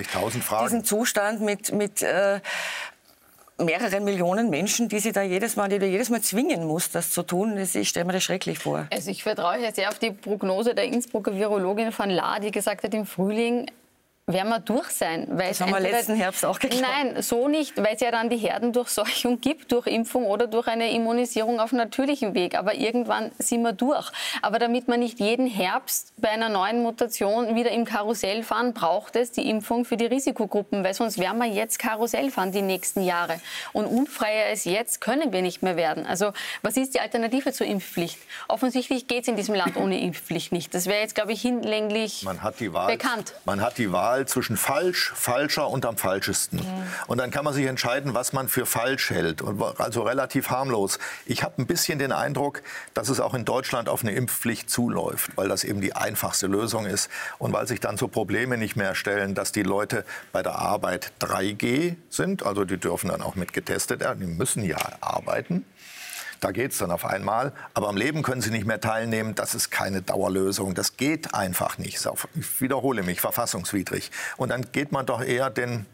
diesen 0.62 0.84
Zustand 0.84 1.40
mit, 1.40 1.72
mit 1.72 2.02
äh, 2.02 2.40
mehreren 3.58 4.04
Millionen 4.04 4.50
Menschen, 4.50 4.88
die 4.88 4.98
sie 4.98 5.12
da 5.12 5.22
jedes 5.22 5.56
Mal, 5.56 5.68
die 5.68 5.78
du 5.78 5.86
jedes 5.86 6.10
Mal 6.10 6.20
zwingen 6.20 6.66
musst, 6.66 6.94
das 6.94 7.10
zu 7.10 7.22
tun. 7.22 7.56
Ich 7.58 7.88
stelle 7.88 8.04
mir 8.04 8.12
das 8.12 8.24
schrecklich 8.24 8.58
vor. 8.58 8.86
Also 8.90 9.10
ich 9.10 9.22
vertraue 9.22 9.62
ja 9.62 9.72
sehr 9.72 9.88
auf 9.88 9.98
die 9.98 10.10
Prognose 10.10 10.74
der 10.74 10.84
Innsbrucker 10.84 11.34
Virologin 11.34 11.92
von 11.92 12.10
La, 12.10 12.38
die 12.38 12.50
gesagt 12.50 12.84
hat, 12.84 12.92
im 12.92 13.06
Frühling 13.06 13.70
werden 14.28 14.48
wir 14.48 14.58
durch 14.58 14.88
sein. 14.88 15.28
Weil 15.30 15.50
das 15.50 15.60
haben 15.60 15.70
wir 15.70 15.78
letzten 15.78 16.16
Herbst 16.16 16.44
auch 16.44 16.58
geglaubt. 16.58 16.84
Nein, 16.84 17.22
so 17.22 17.46
nicht, 17.46 17.76
weil 17.76 17.94
es 17.94 18.00
ja 18.00 18.10
dann 18.10 18.28
die 18.28 18.38
Herdendurchseuchung 18.38 19.40
gibt, 19.40 19.70
durch 19.70 19.86
Impfung 19.86 20.24
oder 20.24 20.48
durch 20.48 20.66
eine 20.66 20.90
Immunisierung 20.90 21.60
auf 21.60 21.70
natürlichem 21.70 22.34
Weg. 22.34 22.58
Aber 22.58 22.74
irgendwann 22.74 23.30
sind 23.38 23.62
wir 23.62 23.72
durch. 23.72 24.10
Aber 24.42 24.58
damit 24.58 24.88
wir 24.88 24.96
nicht 24.96 25.20
jeden 25.20 25.46
Herbst 25.46 26.12
bei 26.16 26.30
einer 26.30 26.48
neuen 26.48 26.82
Mutation 26.82 27.54
wieder 27.54 27.70
im 27.70 27.84
Karussell 27.84 28.42
fahren, 28.42 28.74
braucht 28.74 29.14
es 29.14 29.30
die 29.30 29.48
Impfung 29.48 29.84
für 29.84 29.96
die 29.96 30.06
Risikogruppen, 30.06 30.82
weil 30.82 30.94
sonst 30.94 31.18
werden 31.18 31.38
wir 31.38 31.46
jetzt 31.46 31.78
Karussell 31.78 32.32
fahren 32.32 32.50
die 32.50 32.62
nächsten 32.62 33.02
Jahre. 33.02 33.40
Und 33.72 33.86
unfreier 33.86 34.46
als 34.48 34.64
jetzt 34.64 35.00
können 35.00 35.32
wir 35.32 35.42
nicht 35.42 35.62
mehr 35.62 35.76
werden. 35.76 36.04
Also 36.04 36.32
was 36.62 36.76
ist 36.76 36.94
die 36.94 37.00
Alternative 37.00 37.52
zur 37.52 37.68
Impfpflicht? 37.68 38.18
Offensichtlich 38.48 39.06
geht 39.06 39.22
es 39.22 39.28
in 39.28 39.36
diesem 39.36 39.54
Land 39.54 39.76
ohne 39.76 40.00
Impfpflicht 40.00 40.50
nicht. 40.50 40.74
Das 40.74 40.86
wäre 40.86 41.00
jetzt, 41.00 41.14
glaube 41.14 41.30
ich, 41.30 41.40
hinlänglich 41.40 42.24
man 42.24 42.42
hat 42.42 42.58
die 42.58 42.72
Wahl, 42.72 42.88
bekannt. 42.88 43.34
Man 43.44 43.60
hat 43.60 43.78
die 43.78 43.92
Wahl 43.92 44.15
Wahl 44.16 44.26
zwischen 44.26 44.56
falsch, 44.56 45.12
falscher 45.14 45.68
und 45.68 45.84
am 45.84 45.96
falschesten. 45.96 46.60
Mhm. 46.60 46.82
Und 47.06 47.18
dann 47.18 47.30
kann 47.30 47.44
man 47.44 47.52
sich 47.52 47.66
entscheiden, 47.66 48.14
was 48.14 48.32
man 48.32 48.48
für 48.48 48.64
falsch 48.64 49.10
hält. 49.10 49.42
Also 49.78 50.02
relativ 50.02 50.50
harmlos. 50.50 50.98
Ich 51.26 51.42
habe 51.42 51.60
ein 51.60 51.66
bisschen 51.66 51.98
den 51.98 52.12
Eindruck, 52.12 52.62
dass 52.94 53.08
es 53.08 53.20
auch 53.20 53.34
in 53.34 53.44
Deutschland 53.44 53.88
auf 53.88 54.02
eine 54.02 54.12
Impfpflicht 54.12 54.70
zuläuft, 54.70 55.36
weil 55.36 55.48
das 55.48 55.64
eben 55.64 55.80
die 55.80 55.94
einfachste 55.94 56.46
Lösung 56.46 56.86
ist 56.86 57.10
und 57.38 57.52
weil 57.52 57.66
sich 57.66 57.80
dann 57.80 57.98
so 57.98 58.08
Probleme 58.08 58.56
nicht 58.56 58.76
mehr 58.76 58.94
stellen, 58.94 59.34
dass 59.34 59.52
die 59.52 59.62
Leute 59.62 60.04
bei 60.32 60.42
der 60.42 60.56
Arbeit 60.56 61.12
3G 61.20 61.96
sind. 62.08 62.44
Also 62.44 62.64
die 62.64 62.78
dürfen 62.78 63.10
dann 63.10 63.20
auch 63.20 63.34
mit 63.34 63.52
getestet 63.52 64.00
werden. 64.00 64.20
Die 64.20 64.32
müssen 64.32 64.64
ja 64.64 64.78
arbeiten. 65.00 65.66
Da 66.40 66.52
geht 66.52 66.72
es 66.72 66.78
dann 66.78 66.90
auf 66.90 67.04
einmal. 67.04 67.52
Aber 67.74 67.88
am 67.88 67.96
Leben 67.96 68.22
können 68.22 68.40
sie 68.40 68.50
nicht 68.50 68.66
mehr 68.66 68.80
teilnehmen. 68.80 69.34
Das 69.34 69.54
ist 69.54 69.70
keine 69.70 70.02
Dauerlösung. 70.02 70.74
Das 70.74 70.96
geht 70.96 71.34
einfach 71.34 71.78
nicht. 71.78 72.06
Ich 72.34 72.60
wiederhole 72.60 73.02
mich, 73.02 73.20
verfassungswidrig. 73.20 74.10
Und 74.36 74.50
dann 74.50 74.70
geht 74.72 74.92
man 74.92 75.06
doch 75.06 75.22
eher 75.22 75.50
den 75.50 75.86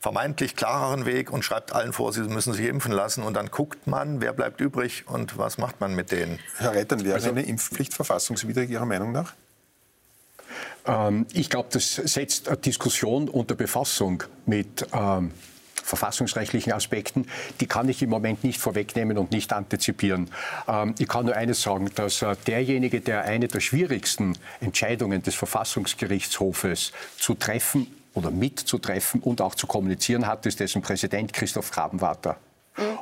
vermeintlich 0.00 0.56
klareren 0.56 1.06
Weg 1.06 1.30
und 1.30 1.44
schreibt 1.44 1.72
allen 1.72 1.92
vor, 1.92 2.12
sie 2.12 2.22
müssen 2.22 2.52
sich 2.52 2.66
impfen 2.66 2.90
lassen. 2.92 3.22
Und 3.22 3.34
dann 3.34 3.50
guckt 3.50 3.86
man, 3.86 4.20
wer 4.20 4.32
bleibt 4.32 4.60
übrig 4.60 5.04
und 5.06 5.38
was 5.38 5.58
macht 5.58 5.80
man 5.80 5.94
mit 5.94 6.10
denen. 6.10 6.40
Herr 6.56 6.74
Reitern, 6.74 7.04
wäre 7.04 7.14
also, 7.14 7.30
eine 7.30 7.42
Impfpflicht 7.42 7.94
verfassungswidrig 7.94 8.68
Ihrer 8.68 8.84
Meinung 8.84 9.12
nach? 9.12 9.34
Ähm, 10.86 11.26
ich 11.32 11.50
glaube, 11.50 11.68
das 11.72 11.94
setzt 11.94 12.48
eine 12.48 12.56
Diskussion 12.56 13.28
unter 13.28 13.54
Befassung 13.54 14.24
mit 14.44 14.86
ähm, 14.92 15.32
verfassungsrechtlichen 15.82 16.72
Aspekten, 16.72 17.26
die 17.60 17.66
kann 17.66 17.88
ich 17.88 18.02
im 18.02 18.10
Moment 18.10 18.44
nicht 18.44 18.60
vorwegnehmen 18.60 19.18
und 19.18 19.32
nicht 19.32 19.52
antizipieren. 19.52 20.30
Ähm, 20.68 20.94
ich 20.98 21.08
kann 21.08 21.26
nur 21.26 21.36
eines 21.36 21.62
sagen, 21.62 21.90
dass 21.94 22.22
äh, 22.22 22.36
derjenige, 22.46 23.00
der 23.00 23.22
eine 23.24 23.48
der 23.48 23.60
schwierigsten 23.60 24.38
Entscheidungen 24.60 25.22
des 25.22 25.34
Verfassungsgerichtshofes 25.34 26.92
zu 27.18 27.34
treffen 27.34 27.86
oder 28.14 28.30
mitzutreffen 28.30 29.20
und 29.20 29.40
auch 29.40 29.54
zu 29.54 29.66
kommunizieren 29.66 30.26
hat, 30.26 30.46
ist 30.46 30.60
dessen 30.60 30.82
Präsident 30.82 31.32
Christoph 31.32 31.70
Grabenwater. 31.70 32.36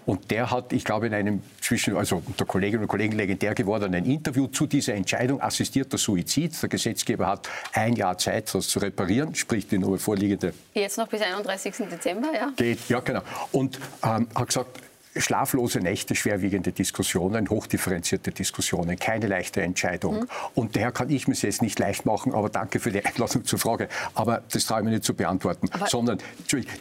Und 0.04 0.30
der 0.30 0.50
hat, 0.50 0.72
ich 0.72 0.84
glaube, 0.84 1.06
in 1.06 1.14
einem 1.14 1.42
zwischen, 1.60 1.96
also 1.96 2.22
unter 2.26 2.44
Kolleginnen 2.44 2.82
und 2.82 2.88
Kollegen 2.88 3.16
legendär 3.16 3.54
gewordenen 3.54 4.04
Interview 4.04 4.48
zu 4.48 4.66
dieser 4.66 4.94
Entscheidung 4.94 5.40
assistierter 5.40 5.98
Suizid. 5.98 6.60
Der 6.60 6.68
Gesetzgeber 6.68 7.26
hat 7.26 7.48
ein 7.72 7.94
Jahr 7.94 8.18
Zeit, 8.18 8.52
das 8.52 8.68
zu 8.68 8.80
reparieren, 8.80 9.34
sprich 9.34 9.68
die 9.68 9.78
nur 9.78 9.98
vorliegende. 9.98 10.52
Jetzt 10.74 10.98
noch 10.98 11.08
bis 11.08 11.22
31. 11.22 11.74
Dezember, 11.90 12.28
ja? 12.34 12.52
Geht, 12.56 12.88
ja, 12.88 13.00
genau. 13.00 13.22
Und 13.52 13.78
ähm, 14.02 14.26
hat 14.34 14.46
gesagt, 14.48 14.80
schlaflose 15.16 15.80
Nächte, 15.80 16.14
schwerwiegende 16.14 16.72
Diskussionen, 16.72 17.48
hochdifferenzierte 17.50 18.30
Diskussionen, 18.30 18.98
keine 18.98 19.26
leichte 19.26 19.62
Entscheidung. 19.62 20.20
Mhm. 20.20 20.28
Und 20.54 20.76
daher 20.76 20.92
kann 20.92 21.10
ich 21.10 21.26
mir 21.26 21.34
es 21.34 21.42
jetzt 21.42 21.62
nicht 21.62 21.78
leicht 21.78 22.06
machen, 22.06 22.32
aber 22.32 22.48
danke 22.48 22.80
für 22.80 22.92
die 22.92 23.04
Einladung 23.04 23.44
zur 23.44 23.58
Frage. 23.58 23.88
Aber 24.14 24.42
das 24.52 24.66
traue 24.66 24.80
ich 24.80 24.84
mir 24.84 24.90
nicht 24.90 25.04
zu 25.04 25.14
beantworten. 25.14 25.68
Aber 25.72 25.86
Sondern 25.86 26.18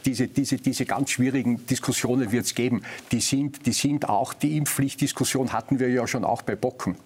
diese, 0.05 0.27
diese, 0.27 0.57
diese 0.57 0.85
ganz 0.85 1.11
schwierigen 1.11 1.65
Diskussionen 1.67 2.31
wird 2.31 2.45
es 2.45 2.55
geben. 2.55 2.83
Die 3.11 3.21
sind, 3.21 3.65
die 3.65 3.73
sind 3.73 4.07
auch, 4.07 4.33
die 4.33 4.57
Impfpflichtdiskussion 4.57 5.53
hatten 5.53 5.79
wir 5.79 5.89
ja 5.89 6.07
schon 6.07 6.23
auch 6.23 6.41
bei 6.41 6.55
Bocken 6.55 6.97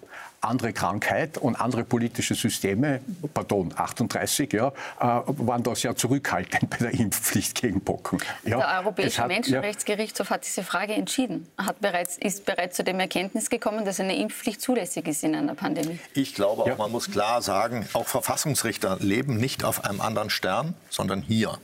andere 0.44 0.72
Krankheit 0.72 1.38
und 1.38 1.56
andere 1.56 1.84
politische 1.84 2.34
Systeme, 2.34 3.00
pardon, 3.32 3.72
38, 3.74 4.52
ja, 4.52 4.68
äh, 4.68 4.72
waren 5.00 5.62
da 5.62 5.74
sehr 5.74 5.96
zurückhaltend 5.96 6.70
bei 6.70 6.76
der 6.78 6.94
Impfpflicht 6.94 7.60
gegen 7.60 7.80
Pocken. 7.80 8.18
Ja, 8.44 8.58
der 8.58 8.80
Europäische 8.80 9.22
hat, 9.22 9.28
Menschenrechtsgerichtshof 9.28 10.28
ja. 10.28 10.34
hat 10.36 10.46
diese 10.46 10.62
Frage 10.62 10.94
entschieden, 10.94 11.48
hat 11.58 11.80
bereits, 11.80 12.16
ist 12.18 12.44
bereits 12.44 12.76
zu 12.76 12.84
dem 12.84 13.00
Erkenntnis 13.00 13.50
gekommen, 13.50 13.84
dass 13.84 14.00
eine 14.00 14.16
Impfpflicht 14.16 14.60
zulässig 14.60 15.06
ist 15.06 15.24
in 15.24 15.34
einer 15.34 15.54
Pandemie. 15.54 15.98
Ich 16.14 16.34
glaube 16.34 16.62
auch, 16.62 16.78
man 16.78 16.90
muss 16.90 17.10
klar 17.10 17.42
sagen, 17.42 17.88
auch 17.92 18.06
Verfassungsrichter 18.06 18.98
leben 19.00 19.36
nicht 19.36 19.64
auf 19.64 19.84
einem 19.84 20.00
anderen 20.00 20.30
Stern, 20.30 20.74
sondern 20.90 21.22
hier. 21.22 21.58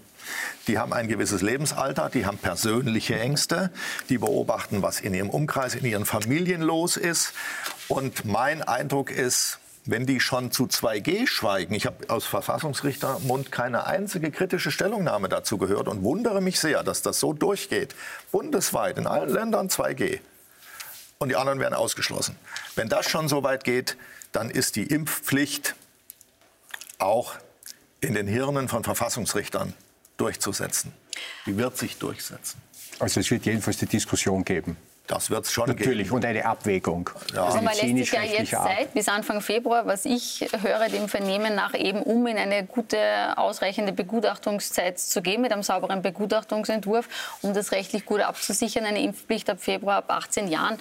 Die 0.69 0.79
haben 0.79 0.93
ein 0.93 1.09
gewisses 1.09 1.43
Lebensalter, 1.43 2.11
die 2.11 2.27
haben 2.27 2.39
persönliche 2.39 3.19
Ängste, 3.19 3.71
die 4.09 4.19
beobachten, 4.19 4.83
was 4.83 5.01
in 5.01 5.15
ihrem 5.15 5.31
Umkreis, 5.31 5.75
in 5.75 5.85
ihren 5.85 6.07
Familien 6.07 6.61
los 6.61 6.97
ist. 6.97 7.33
Und 7.91 8.25
mein 8.25 8.63
Eindruck 8.63 9.11
ist, 9.11 9.59
wenn 9.85 10.07
die 10.07 10.21
schon 10.21 10.53
zu 10.53 10.67
2G 10.67 11.27
schweigen, 11.27 11.75
ich 11.75 11.87
habe 11.87 12.09
aus 12.09 12.25
Verfassungsrichtermund 12.25 13.51
keine 13.51 13.85
einzige 13.85 14.31
kritische 14.31 14.71
Stellungnahme 14.71 15.29
dazu 15.29 15.59
gehört 15.59 15.89
und 15.89 16.05
wundere 16.05 16.41
mich 16.41 16.61
sehr, 16.61 16.85
dass 16.85 17.03
das 17.03 17.19
so 17.19 17.33
durchgeht. 17.33 17.97
Bundesweit 18.31 18.97
in 18.97 19.09
allen 19.09 19.29
Ländern 19.29 19.69
2G. 19.69 20.21
Und 21.19 21.31
die 21.31 21.37
anderen 21.37 21.59
werden 21.59 21.75
ausgeschlossen. 21.75 22.37
Wenn 22.77 22.89
das 22.89 23.11
schon 23.11 23.27
so 23.27 23.43
weit 23.43 23.65
geht, 23.65 23.97
dann 24.31 24.51
ist 24.51 24.77
die 24.77 24.85
Impfpflicht 24.85 25.75
auch 26.99 27.35
in 28.01 28.15
den 28.15 28.29
Hirnen 28.29 28.69
von 28.69 28.85
Verfassungsrichtern 28.85 29.75
durchzusetzen. 30.17 30.93
Die 31.45 31.57
wird 31.57 31.77
sich 31.77 31.99
durchsetzen. 31.99 32.63
Also 33.01 33.19
es 33.19 33.33
wird 33.33 33.47
jedenfalls 33.47 33.79
die 33.79 33.87
Diskussion 33.87 34.45
geben. 34.45 34.77
Das 35.11 35.29
wird 35.29 35.45
es 35.45 35.51
schon 35.51 35.67
Natürlich, 35.67 36.05
geben. 36.05 36.17
und 36.17 36.25
eine 36.25 36.45
Abwägung. 36.45 37.11
Ja. 37.35 37.47
Also 37.47 37.57
man 37.57 37.75
lässt 37.75 37.81
sich 37.81 38.13
ja 38.13 38.23
jetzt 38.23 38.51
Zeit 38.53 38.95
bis 38.95 39.09
Anfang 39.09 39.41
Februar, 39.41 39.85
was 39.85 40.05
ich 40.05 40.49
höre, 40.63 40.89
dem 40.89 41.09
Vernehmen 41.09 41.57
nach 41.57 41.75
eben, 41.75 42.01
um 42.03 42.25
in 42.29 42.39
eine 42.39 42.65
gute, 42.65 42.97
ausreichende 43.37 43.93
Begutachtungszeit 43.93 45.01
zu 45.01 45.21
gehen, 45.21 45.43
mit 45.43 45.53
einem 45.53 45.65
sauberen 45.65 46.01
Begutachtungsentwurf, 46.01 47.09
um 47.43 47.55
das 47.55 47.73
rechtlich 47.73 48.07
gut 48.07 48.21
abzusichern, 48.21 48.85
eine 48.85 49.03
Impfpflicht 49.03 49.51
ab 49.51 49.61
Februar, 49.61 49.97
ab 49.97 50.13
18 50.13 50.47
Jahren. 50.47 50.79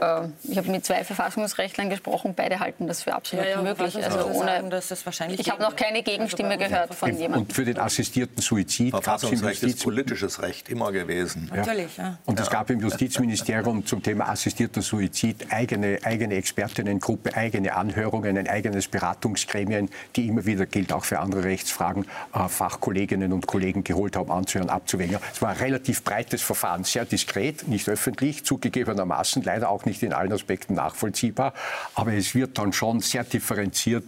Äh, 0.00 0.28
ich 0.44 0.56
habe 0.58 0.70
mit 0.70 0.84
zwei 0.84 1.02
Verfassungsrechtlern 1.02 1.90
gesprochen, 1.90 2.34
beide 2.36 2.60
halten 2.60 2.86
das 2.86 3.02
für 3.02 3.14
absolut 3.14 3.46
ja, 3.46 3.52
ja, 3.52 3.62
möglich. 3.62 3.96
Also 3.96 4.26
ohne, 4.26 4.80
sagen, 4.80 5.34
ich 5.36 5.50
habe 5.50 5.60
noch 5.60 5.74
keine 5.74 6.04
Gegenstimme 6.04 6.50
also 6.50 6.64
gehört 6.64 6.94
von 6.94 7.08
jemandem. 7.08 7.42
Und 7.42 7.52
für 7.52 7.64
den 7.64 7.80
assistierten 7.80 8.40
Suizid 8.40 8.92
gab 8.92 9.16
es 9.16 9.24
im 9.24 9.32
Justiz... 9.32 9.74
ist 9.74 9.82
politisches 9.82 10.40
Recht 10.40 10.68
immer 10.68 10.92
gewesen. 10.92 11.50
Natürlich, 11.52 11.96
ja. 11.96 12.18
Und 12.26 12.38
es 12.38 12.48
gab 12.48 12.70
im 12.70 12.78
Justizministerium 12.86 13.55
Aufklärung 13.56 13.86
zum 13.86 14.02
Thema 14.02 14.28
assistierter 14.28 14.82
Suizid, 14.82 15.46
eigene, 15.50 15.98
eigene 16.02 16.34
Expertinnengruppe, 16.34 17.34
eigene 17.34 17.74
Anhörungen, 17.74 18.36
ein 18.36 18.48
eigenes 18.48 18.86
Beratungsgremien, 18.86 19.88
die 20.14 20.26
immer 20.26 20.44
wieder 20.44 20.66
gilt, 20.66 20.92
auch 20.92 21.06
für 21.06 21.20
andere 21.20 21.44
Rechtsfragen, 21.44 22.04
äh, 22.34 22.48
Fachkolleginnen 22.48 23.32
und 23.32 23.46
Kollegen 23.46 23.82
geholt 23.82 24.14
haben, 24.14 24.30
anzuhören, 24.30 24.68
abzuwägen. 24.68 25.16
Es 25.32 25.40
war 25.40 25.50
ein 25.50 25.56
relativ 25.56 26.04
breites 26.04 26.42
Verfahren, 26.42 26.84
sehr 26.84 27.06
diskret, 27.06 27.66
nicht 27.66 27.88
öffentlich, 27.88 28.44
zugegebenermaßen, 28.44 29.42
leider 29.42 29.70
auch 29.70 29.86
nicht 29.86 30.02
in 30.02 30.12
allen 30.12 30.32
Aspekten 30.34 30.74
nachvollziehbar, 30.74 31.54
aber 31.94 32.12
es 32.12 32.34
wird 32.34 32.58
dann 32.58 32.74
schon 32.74 33.00
sehr 33.00 33.24
differenziert 33.24 34.04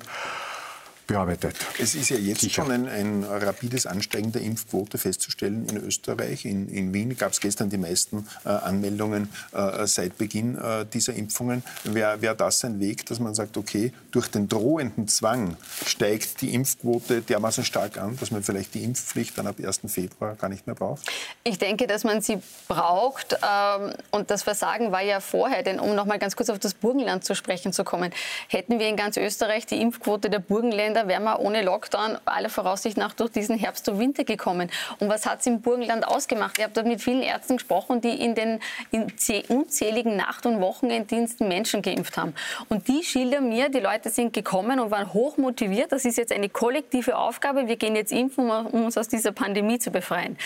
bearbeitet. 1.09 1.57
Es 1.81 1.97
ist 1.97 2.11
ja 2.11 2.17
jetzt 2.17 2.43
Sicher. 2.43 2.63
schon 2.63 2.71
ein, 2.71 2.87
ein, 2.87 3.25
rapides 3.25 3.87
Ansteigen 3.87 4.31
der 4.31 4.43
Impfquote 4.43 4.99
festzustellen 4.99 5.67
in 5.69 5.79
Österreich. 5.79 6.45
In, 6.45 6.69
in 6.69 6.95
Wien 6.95 7.17
gab 7.17 7.33
es 7.33 7.41
gestern 7.41 7.71
die 7.71 7.79
meisten 7.79 8.29
äh, 8.45 8.51
Anmeldungen 8.51 9.29
äh, 9.53 9.87
seit 9.87 10.19
Beginn 10.19 10.57
äh, 10.57 10.85
dieser 10.87 11.15
Impfungen. 11.15 11.65
Wäre 11.83 12.21
wär 12.23 12.35
das 12.35 12.65
ein 12.65 12.79
Weg, 12.79 13.07
dass 13.07 13.19
man 13.19 13.35
sagt, 13.35 13.57
okay, 13.57 13.93
durch 14.11 14.29
den 14.29 14.49
drohenden 14.49 15.09
Zwang 15.09 15.57
steigt 15.85 16.43
die 16.43 16.55
Impfquote 16.55 17.23
dermaßen 17.23 17.65
stark 17.65 17.97
an, 17.99 18.17
dass 18.21 18.31
man 18.31 18.43
vielleicht 18.43 18.75
die 18.75 18.85
Impfpflicht 18.85 19.37
dann 19.39 19.47
ab 19.47 19.57
1. 19.59 19.81
Februar 19.87 20.37
gar 20.37 20.49
nicht 20.51 20.67
mehr 20.67 20.77
braucht? 20.77 21.11
Ich 21.43 21.59
denke, 21.59 21.87
dass 21.87 22.05
man 22.05 22.21
sie 22.21 22.39
braucht. 22.69 23.39
Ähm, 23.43 23.95
und 24.11 24.31
das 24.31 24.43
Versagen 24.43 24.93
war 24.93 25.03
ja 25.03 25.21
vorher, 25.21 25.63
denn 25.63 25.81
um 25.81 25.95
noch 25.95 26.05
mal 26.05 26.19
ganz 26.19 26.37
kurz 26.37 26.51
auf 26.51 26.59
das 26.59 26.75
Burgenland 26.75 27.25
zu 27.25 27.35
sprechen 27.35 27.73
zu 27.73 27.83
kommen, 27.83 28.13
hätten 28.49 28.79
wir 28.79 28.89
in 28.89 28.97
ganz 28.97 29.17
Österreich 29.17 29.65
die 29.65 29.81
Impfquote 29.81 30.29
der 30.29 30.41
Burgenländer 30.41 30.97
Länder 30.99 31.09
wären 31.09 31.24
wir 31.24 31.40
ohne 31.40 31.62
Lockdown 31.62 32.18
aller 32.24 32.49
Voraussicht 32.49 32.96
nach 32.96 33.12
durch 33.12 33.30
diesen 33.30 33.57
Herbst 33.57 33.88
und 33.88 33.99
Winter 33.99 34.24
gekommen. 34.24 34.70
Und 34.99 35.09
was 35.09 35.26
hat 35.26 35.40
es 35.40 35.46
im 35.46 35.61
Burgenland 35.61 36.07
ausgemacht? 36.07 36.59
Ich 36.59 36.64
habe 36.64 36.72
dort 36.74 36.86
mit 36.86 37.01
vielen 37.01 37.22
Ärzten 37.22 37.57
gesprochen, 37.57 38.01
die 38.01 38.11
in 38.11 38.34
den 38.34 38.61
in 38.90 39.12
unzähligen 39.49 40.16
Nacht- 40.16 40.46
und 40.46 40.61
Wochenenddiensten 40.61 41.46
Menschen 41.49 41.82
geimpft 41.82 42.16
haben. 42.16 42.34
Und 42.68 42.88
die 42.88 43.05
schildern 43.05 43.49
mir, 43.49 43.68
die 43.68 43.80
Leute 43.80 44.11
sind 44.11 44.32
gekommen 44.32 44.80
und 44.80 44.90
waren 44.90 45.12
hoch 45.12 45.36
motiviert. 45.36 45.92
Das 45.92 46.05
ist 46.05 46.18
jetzt 46.18 46.32
eine 46.32 46.49
kollektive 46.49 47.16
Aufgabe. 47.16 47.68
Wir 47.68 47.76
gehen 47.76 47.94
jetzt 47.94 48.12
impfen, 48.12 48.51
um 48.51 48.86
uns 48.86 48.99
aus 48.99 49.09
dieser 49.09 49.32
Pandemie 49.32 49.78
zu 49.78 49.90
befreien. 49.90 50.36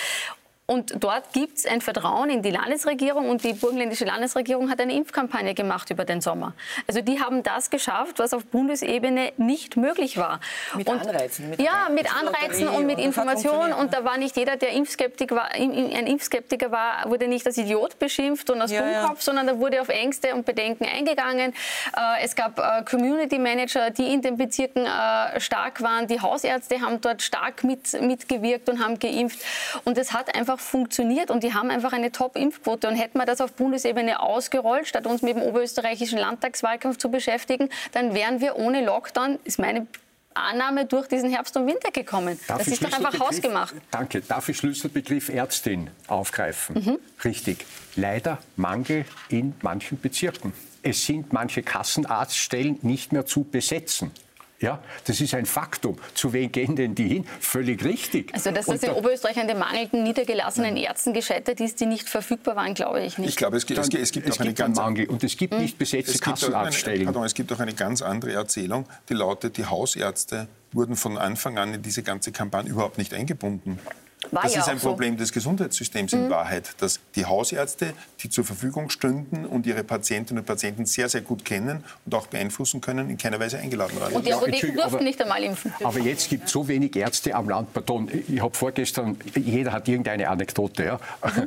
Und 0.66 1.02
dort 1.02 1.32
gibt 1.32 1.58
es 1.58 1.66
ein 1.66 1.80
Vertrauen 1.80 2.30
in 2.30 2.40
die 2.40 2.50
Landesregierung 2.50 3.28
und 3.28 3.42
die 3.42 3.52
burgenländische 3.52 4.04
Landesregierung 4.04 4.70
hat 4.70 4.80
eine 4.80 4.94
Impfkampagne 4.94 5.54
gemacht 5.54 5.90
über 5.90 6.04
den 6.04 6.20
Sommer. 6.20 6.54
Also 6.86 7.00
die 7.00 7.20
haben 7.20 7.42
das 7.42 7.68
geschafft, 7.68 8.20
was 8.20 8.32
auf 8.32 8.46
Bundesebene 8.46 9.32
nicht 9.38 9.76
möglich 9.76 10.16
war. 10.16 10.40
Mit 10.76 10.88
und, 10.88 11.00
Anreizen. 11.00 11.50
Mit 11.50 11.60
ja, 11.60 11.88
mit 11.92 12.06
Anreizen 12.14 12.68
und 12.68 12.86
mit 12.86 13.00
Informationen. 13.00 13.72
Und 13.72 13.92
da 13.92 14.04
war 14.04 14.16
nicht 14.18 14.36
jeder, 14.36 14.56
der 14.56 14.70
Impfskeptiker 14.70 15.34
war, 15.34 15.50
ein 15.52 16.06
Impfskeptiker 16.06 16.70
war, 16.70 17.10
wurde 17.10 17.26
nicht 17.26 17.44
als 17.44 17.58
Idiot 17.58 17.98
beschimpft 17.98 18.48
und 18.48 18.62
als 18.62 18.70
ja, 18.70 18.82
Dummkopf, 18.82 19.18
ja. 19.18 19.22
sondern 19.22 19.48
da 19.48 19.58
wurde 19.58 19.80
auf 19.80 19.88
Ängste 19.88 20.32
und 20.32 20.46
Bedenken 20.46 20.86
eingegangen. 20.86 21.52
Äh, 21.96 22.24
es 22.24 22.36
gab 22.36 22.58
äh, 22.58 22.84
Community 22.88 23.38
Manager, 23.38 23.90
die 23.90 24.14
in 24.14 24.22
den 24.22 24.36
Bezirken 24.36 24.86
äh, 24.86 25.40
stark 25.40 25.82
waren. 25.82 26.06
Die 26.06 26.20
Hausärzte 26.20 26.80
haben 26.80 27.00
dort 27.00 27.20
stark 27.20 27.64
mit, 27.64 28.00
mitgewirkt 28.00 28.68
und 28.68 28.82
haben 28.82 28.98
geimpft. 28.98 29.40
Und 29.84 29.98
es 29.98 30.12
hat 30.12 30.34
einfach 30.34 30.61
funktioniert 30.62 31.30
und 31.30 31.42
die 31.42 31.54
haben 31.54 31.70
einfach 31.70 31.92
eine 31.92 32.12
Top-Impfquote. 32.12 32.88
Und 32.88 32.96
hätten 32.96 33.18
wir 33.18 33.26
das 33.26 33.40
auf 33.40 33.52
Bundesebene 33.52 34.20
ausgerollt, 34.20 34.86
statt 34.86 35.06
uns 35.06 35.22
mit 35.22 35.36
dem 35.36 35.42
oberösterreichischen 35.42 36.18
Landtagswahlkampf 36.18 36.98
zu 36.98 37.10
beschäftigen, 37.10 37.68
dann 37.92 38.14
wären 38.14 38.40
wir 38.40 38.56
ohne 38.56 38.84
Lockdown, 38.84 39.38
ist 39.44 39.58
meine 39.58 39.86
Annahme 40.34 40.86
durch 40.86 41.08
diesen 41.08 41.30
Herbst 41.30 41.56
und 41.56 41.66
Winter 41.66 41.90
gekommen. 41.90 42.38
Darf 42.46 42.58
das 42.58 42.68
ist 42.68 42.84
doch 42.84 42.92
einfach 42.92 43.18
hausgemacht. 43.18 43.74
Danke. 43.90 44.20
Darf 44.22 44.48
ich 44.48 44.56
Schlüsselbegriff 44.56 45.28
Ärztin 45.28 45.90
aufgreifen? 46.06 46.76
Mhm. 46.76 46.98
Richtig. 47.24 47.66
Leider 47.96 48.38
Mangel 48.56 49.04
in 49.28 49.54
manchen 49.62 50.00
Bezirken. 50.00 50.52
Es 50.82 51.04
sind 51.04 51.32
manche 51.32 51.62
Kassenarztstellen 51.62 52.78
nicht 52.82 53.12
mehr 53.12 53.26
zu 53.26 53.44
besetzen. 53.44 54.10
Ja, 54.62 54.80
das 55.04 55.20
ist 55.20 55.34
ein 55.34 55.44
Faktum. 55.44 55.96
Zu 56.14 56.32
wen 56.32 56.50
gehen 56.50 56.76
denn 56.76 56.94
die 56.94 57.08
hin? 57.08 57.26
Völlig 57.40 57.84
richtig. 57.84 58.32
Also, 58.32 58.52
dass 58.52 58.66
das 58.66 58.82
in 58.84 58.90
Oberösterreich 58.90 59.38
an 59.38 59.48
den 59.48 59.58
mangelnden 59.58 60.04
niedergelassenen 60.04 60.76
Ärzten 60.76 61.12
gescheitert 61.12 61.60
ist, 61.60 61.80
die 61.80 61.86
nicht 61.86 62.08
verfügbar 62.08 62.54
waren, 62.54 62.72
glaube 62.74 63.02
ich 63.02 63.18
nicht. 63.18 63.30
Ich 63.30 63.36
glaube, 63.36 63.56
es 63.56 63.66
gibt, 63.66 63.80
es 63.80 63.88
gibt, 63.88 64.02
es 64.02 64.12
gibt 64.12 64.28
es 64.28 64.36
auch 64.36 64.40
eine 64.40 64.54
ganz 64.54 64.78
Mangel 64.78 65.08
und 65.08 65.24
es 65.24 65.36
gibt 65.36 65.54
nicht 65.58 65.78
besetzte 65.78 66.18
Kassenarztstellen. 66.18 67.14
Es 67.24 67.34
gibt 67.34 67.52
auch 67.52 67.60
eine 67.60 67.74
ganz 67.74 68.02
andere 68.02 68.32
Erzählung, 68.32 68.86
die 69.08 69.14
lautet, 69.14 69.56
die 69.56 69.66
Hausärzte 69.66 70.46
wurden 70.70 70.96
von 70.96 71.18
Anfang 71.18 71.58
an 71.58 71.74
in 71.74 71.82
diese 71.82 72.02
ganze 72.02 72.32
Kampagne 72.32 72.70
überhaupt 72.70 72.98
nicht 72.98 73.12
eingebunden. 73.12 73.78
War 74.30 74.42
das 74.44 74.54
ja 74.54 74.60
ist 74.60 74.68
ein 74.68 74.78
Problem 74.78 75.14
so. 75.14 75.18
des 75.18 75.32
Gesundheitssystems 75.32 76.12
in 76.12 76.26
mhm. 76.26 76.30
Wahrheit, 76.30 76.74
dass 76.78 77.00
die 77.16 77.26
Hausärzte, 77.26 77.92
die 78.20 78.30
zur 78.30 78.44
Verfügung 78.44 78.88
stünden 78.88 79.44
und 79.44 79.66
ihre 79.66 79.82
Patientinnen 79.82 80.42
und 80.42 80.46
Patienten 80.46 80.86
sehr, 80.86 81.08
sehr 81.08 81.22
gut 81.22 81.44
kennen 81.44 81.84
und 82.06 82.14
auch 82.14 82.28
beeinflussen 82.28 82.80
können, 82.80 83.10
in 83.10 83.18
keiner 83.18 83.40
Weise 83.40 83.58
eingeladen 83.58 84.00
waren. 84.00 84.12
Und 84.12 84.26
die 84.26 84.32
Apotheken 84.32 84.74
durften 84.74 84.94
aber, 84.94 85.02
nicht 85.02 85.20
einmal 85.20 85.42
impfen. 85.42 85.72
Aber 85.82 85.98
jetzt 85.98 86.28
gibt 86.30 86.46
es 86.46 86.52
so 86.52 86.66
wenig 86.68 86.94
Ärzte 86.96 87.34
am 87.34 87.48
Land. 87.48 87.72
Pardon, 87.72 88.08
ich 88.28 88.40
habe 88.40 88.56
vorgestern, 88.56 89.16
jeder 89.34 89.72
hat 89.72 89.88
irgendeine 89.88 90.28
Anekdote. 90.28 90.84
Ja. 90.84 91.00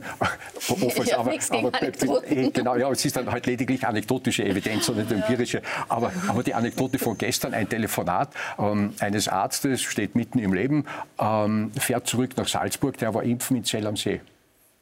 Mhm. 0.67 0.87
ich 1.03 1.15
aber, 1.17 1.31
aber. 1.61 2.31
Eh, 2.31 2.49
genau, 2.49 2.75
ja, 2.75 2.89
es 2.89 3.05
ist 3.05 3.15
dann 3.15 3.31
halt 3.31 3.45
lediglich 3.45 3.85
anekdotische 3.85 4.43
Evidenz 4.43 4.89
und 4.89 4.97
nicht 4.97 5.11
empirische. 5.11 5.61
Aber, 5.89 6.11
aber 6.27 6.41
die 6.41 6.53
Anekdote 6.53 6.97
von 6.97 7.17
gestern, 7.17 7.53
ein 7.53 7.69
Telefonat 7.69 8.29
ähm, 8.57 8.93
eines 8.99 9.27
Arztes, 9.27 9.83
steht 9.83 10.15
mitten 10.15 10.39
im 10.39 10.53
Leben, 10.53 10.85
ähm, 11.19 11.71
fährt 11.77 12.07
zurück 12.07 12.31
nach 12.35 12.47
Salzburg 12.47 12.64
Salzburg, 12.65 12.97
der 12.97 13.13
war 13.13 13.23
impfen 13.23 13.57
in 13.57 13.63
Zell 13.63 13.85
am 13.85 13.95
See. 13.95 14.21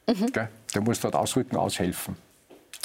Mhm. 0.06 0.32
Der 0.32 0.80
muss 0.80 1.00
dort 1.00 1.14
ausrücken, 1.14 1.56
aushelfen. 1.56 2.16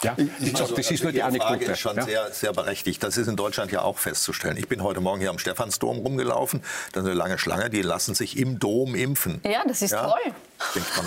Ja, 0.04 0.16
ich, 0.18 0.56
also, 0.56 0.76
das 0.76 0.92
ist 0.92 1.04
nur 1.04 1.12
die 1.12 1.22
Anekdote. 1.22 1.54
Frage 1.54 1.72
ist 1.72 1.80
schon 1.80 1.98
ja? 1.98 2.04
sehr, 2.04 2.32
sehr 2.32 2.54
berechtigt. 2.54 3.02
Das 3.04 3.18
ist 3.18 3.28
in 3.28 3.36
Deutschland 3.36 3.72
ja 3.72 3.82
auch 3.82 3.98
festzustellen. 3.98 4.56
Ich 4.58 4.68
bin 4.68 4.84
heute 4.84 5.02
Morgen 5.02 5.20
hier 5.20 5.30
am 5.30 5.40
Stephansdom 5.40 6.00
rumgelaufen. 6.00 6.62
Da 6.94 7.02
ist 7.02 7.06
eine 7.06 7.16
lange 7.16 7.38
Schlange, 7.38 7.70
die 7.70 7.82
lassen 7.82 8.14
sich 8.14 8.38
im 8.38 8.60
Dom 8.60 8.96
impfen. 8.96 9.42
Ja, 9.44 9.64
das 9.68 9.82
ist 9.82 9.92
ja? 9.92 10.04
toll. 10.04 10.34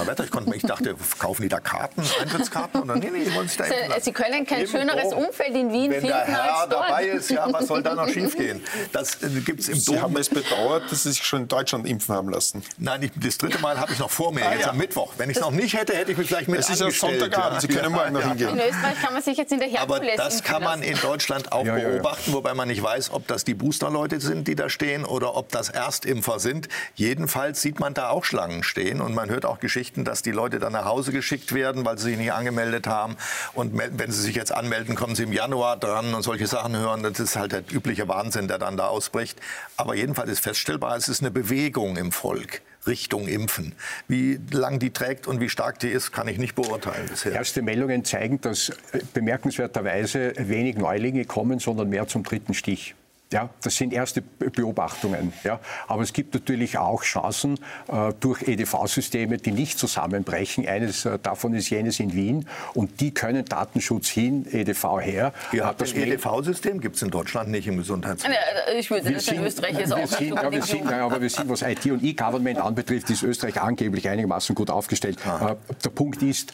Wetter. 0.07 0.25
Ich, 0.25 0.31
konnte, 0.31 0.55
ich 0.55 0.63
dachte, 0.63 0.95
kaufen 1.19 1.43
die 1.43 1.49
da 1.49 1.61
Karten, 1.61 2.03
Eintrittskarten? 2.21 2.83
Oder 2.83 2.97
nee, 2.97 3.11
nee, 3.11 3.25
die 3.25 3.35
wollen 3.35 3.49
sich 3.49 3.57
da 3.59 3.65
impfen 3.65 4.03
Sie 4.03 4.13
können 4.13 4.47
kein 4.47 4.67
schöneres. 4.67 5.13
Umfeld 5.13 5.55
in 5.55 5.73
Wien 5.73 5.91
Wenn 5.91 6.01
finden 6.01 6.09
der 6.09 6.27
Herr 6.27 6.67
dabei 6.67 7.07
ist, 7.07 7.31
ja, 7.31 7.47
was 7.53 7.67
soll 7.67 7.83
da 7.83 7.95
noch 7.95 8.09
schiefgehen? 8.09 8.63
Das 8.93 9.23
äh, 9.23 9.29
gibt's 9.45 9.69
im 9.69 9.79
Sie 9.79 9.93
Dom. 9.93 10.03
haben 10.03 10.17
es 10.17 10.29
bedauert, 10.29 10.91
dass 10.91 11.03
Sie 11.03 11.11
sich 11.11 11.25
schon 11.25 11.43
in 11.43 11.49
Deutschland 11.49 11.87
impfen 11.87 12.15
haben 12.15 12.29
lassen. 12.29 12.63
Nein, 12.79 13.03
ich, 13.03 13.13
das 13.17 13.39
dritte 13.39 13.59
Mal 13.59 13.79
habe 13.79 13.93
ich 13.93 13.99
noch 13.99 14.11
vor 14.11 14.33
mir, 14.33 14.47
ah, 14.47 14.53
jetzt 14.53 14.63
ja. 14.63 14.71
am 14.71 14.79
Mittwoch. 14.79 15.13
Wenn 15.17 15.31
ich 15.31 15.37
es 15.37 15.43
noch 15.43 15.51
nicht 15.51 15.75
hätte, 15.75 15.95
hätte 15.95 16.13
ich 16.13 16.19
mich 16.19 16.29
gleich 16.29 16.49
mit 16.49 16.61
Es 16.61 16.71
ist 16.71 16.81
ja 16.81 16.91
Sonntagabend, 16.91 17.61
Sie 17.61 17.69
können 17.69 17.85
ja, 17.85 17.91
morgen 17.91 18.13
noch 18.13 18.23
hingehen. 18.23 18.51
In 18.51 18.59
Österreich 18.59 19.01
kann 19.03 19.13
man 19.13 19.23
sich 19.23 19.37
jetzt 19.37 19.53
in 19.53 19.61
der 19.61 19.69
Aber 19.81 20.01
das 20.01 20.43
kann 20.43 20.63
man 20.63 20.83
in 20.83 20.99
Deutschland 21.01 21.53
auch 21.53 21.65
beobachten, 21.65 22.33
wobei 22.33 22.55
man 22.55 22.69
nicht 22.69 22.83
weiß, 22.83 23.13
ob 23.13 23.27
das 23.29 23.45
die 23.45 23.55
Booster-Leute 23.55 24.21
sind, 24.21 24.49
die 24.49 24.55
da 24.55 24.69
stehen, 24.69 25.05
oder 25.05 25.37
ob 25.37 25.51
das 25.51 25.69
Erstimpfer 25.69 26.39
sind. 26.39 26.69
Jedenfalls 26.95 27.61
sieht 27.61 27.81
man 27.81 27.95
da 27.95 28.11
auch 28.11 28.25
Schlangen 28.25 28.63
stehen 28.63 29.01
und 29.01 29.15
man 29.15 29.29
hört 29.31 29.42
auch 29.47 29.61
Geschichten, 29.61 30.05
dass 30.05 30.23
die 30.23 30.31
Leute 30.31 30.59
dann 30.59 30.73
nach 30.73 30.85
Hause 30.85 31.13
geschickt 31.13 31.53
werden, 31.55 31.85
weil 31.85 31.99
sie 31.99 32.11
sich 32.11 32.19
nicht 32.19 32.33
angemeldet 32.33 32.87
haben. 32.87 33.17
Und 33.55 33.77
wenn 33.77 34.11
sie 34.11 34.23
sich 34.23 34.35
jetzt 34.35 34.53
anmelden, 34.53 34.95
kommen 34.95 35.15
sie 35.15 35.25
im 35.25 35.33
Januar 35.33 35.77
dran 35.77 36.15
und 36.15 36.23
solche 36.23 36.47
Sachen 36.47 36.77
hören. 36.77 37.03
Das 37.03 37.21
ist 37.21 37.37
halt 37.37 37.53
der 37.53 37.65
übliche 37.71 38.09
Wahnsinn, 38.09 38.49
der 38.49 38.59
dann 38.59 38.77
da 38.77 38.87
ausbricht. 38.87 39.39
Aber 39.77 39.95
jedenfalls 39.95 40.31
ist 40.31 40.41
feststellbar, 40.41 40.97
es 40.97 41.09
ist 41.09 41.21
eine 41.21 41.31
Bewegung 41.31 41.97
im 41.97 42.13
Volk. 42.13 42.63
Richtung 42.87 43.29
Impfen. 43.29 43.75
Wie 44.09 44.41
lang 44.51 44.79
die 44.79 44.91
trägt 44.91 45.27
und 45.27 45.41
wie 45.41 45.49
stark 45.49 45.79
die 45.79 45.89
ist, 45.89 46.11
kann 46.11 46.27
ich 46.27 46.39
nicht 46.39 46.55
beurteilen 46.55 47.07
bisher. 47.09 47.33
Erste 47.33 47.63
Meldungen 47.63 48.05
zeigen, 48.05 48.41
dass 48.41 48.71
äh, 48.71 49.01
bemerkenswerterweise 49.15 50.33
wenig 50.37 50.77
Neulinge 50.77 51.25
kommen, 51.25 51.61
sondern 51.61 51.89
mehr 51.91 52.09
zum 52.09 52.25
dritten 52.25 52.55
Stich. 52.55 52.97
Ja, 53.33 53.49
das 53.63 53.77
sind 53.77 53.93
erste 53.93 54.23
Beobachtungen. 54.23 55.33
Ja. 55.43 55.59
Aber 55.89 56.03
es 56.03 56.13
gibt 56.13 56.35
natürlich 56.35 56.79
auch 56.79 57.03
Chancen 57.03 57.59
äh, 57.89 58.13
durch 58.21 58.43
EDV-Systeme, 58.47 59.39
die 59.39 59.53
nicht 59.53 59.79
zusammenbrechen. 59.79 60.69
Eines 60.69 61.05
äh, 61.05 61.19
davon 61.19 61.55
ist 61.55 61.71
jenes 61.71 61.99
in 61.99 62.13
Wien. 62.13 62.47
Und 62.75 63.01
die 63.01 63.13
können 63.13 63.45
Datenschutz 63.45 64.09
hin, 64.09 64.47
EDV 64.51 65.01
her. 65.01 65.33
Ja, 65.53 65.73
das 65.73 65.93
EDV-System 65.93 66.81
gibt 66.81 66.97
es 66.97 67.03
in 67.03 67.11
Deutschland 67.11 67.51
nicht 67.51 67.67
im 67.67 67.79
Gesundheitswesen. 67.79 68.37
Äh, 68.69 68.79
ich 68.79 68.91
würde 68.91 69.13
das 69.13 69.27
in 69.29 69.43
Österreich 69.43 69.79
jetzt 69.79 69.93
auch 69.93 70.07
sind, 70.07 70.35
ja, 70.35 70.51
wir 70.51 70.63
sind, 70.63 70.91
ja, 70.91 71.07
aber 71.07 71.21
wir 71.21 71.31
sind, 71.31 71.49
was 71.49 71.63
IT 71.63 71.87
und 71.87 72.03
E-Government 72.03 72.59
anbetrifft, 72.59 73.09
ist 73.11 73.23
Österreich 73.23 73.61
angeblich 73.61 74.09
einigermaßen 74.09 74.55
gut 74.55 74.71
aufgestellt. 74.71 75.19
Äh, 75.25 75.57
der 75.83 75.91
Punkt 75.91 76.23
ist 76.23 76.53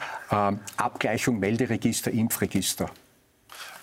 Abgleichung 0.76 1.38
Melderegister, 1.38 2.10
Impfregister. 2.10 2.90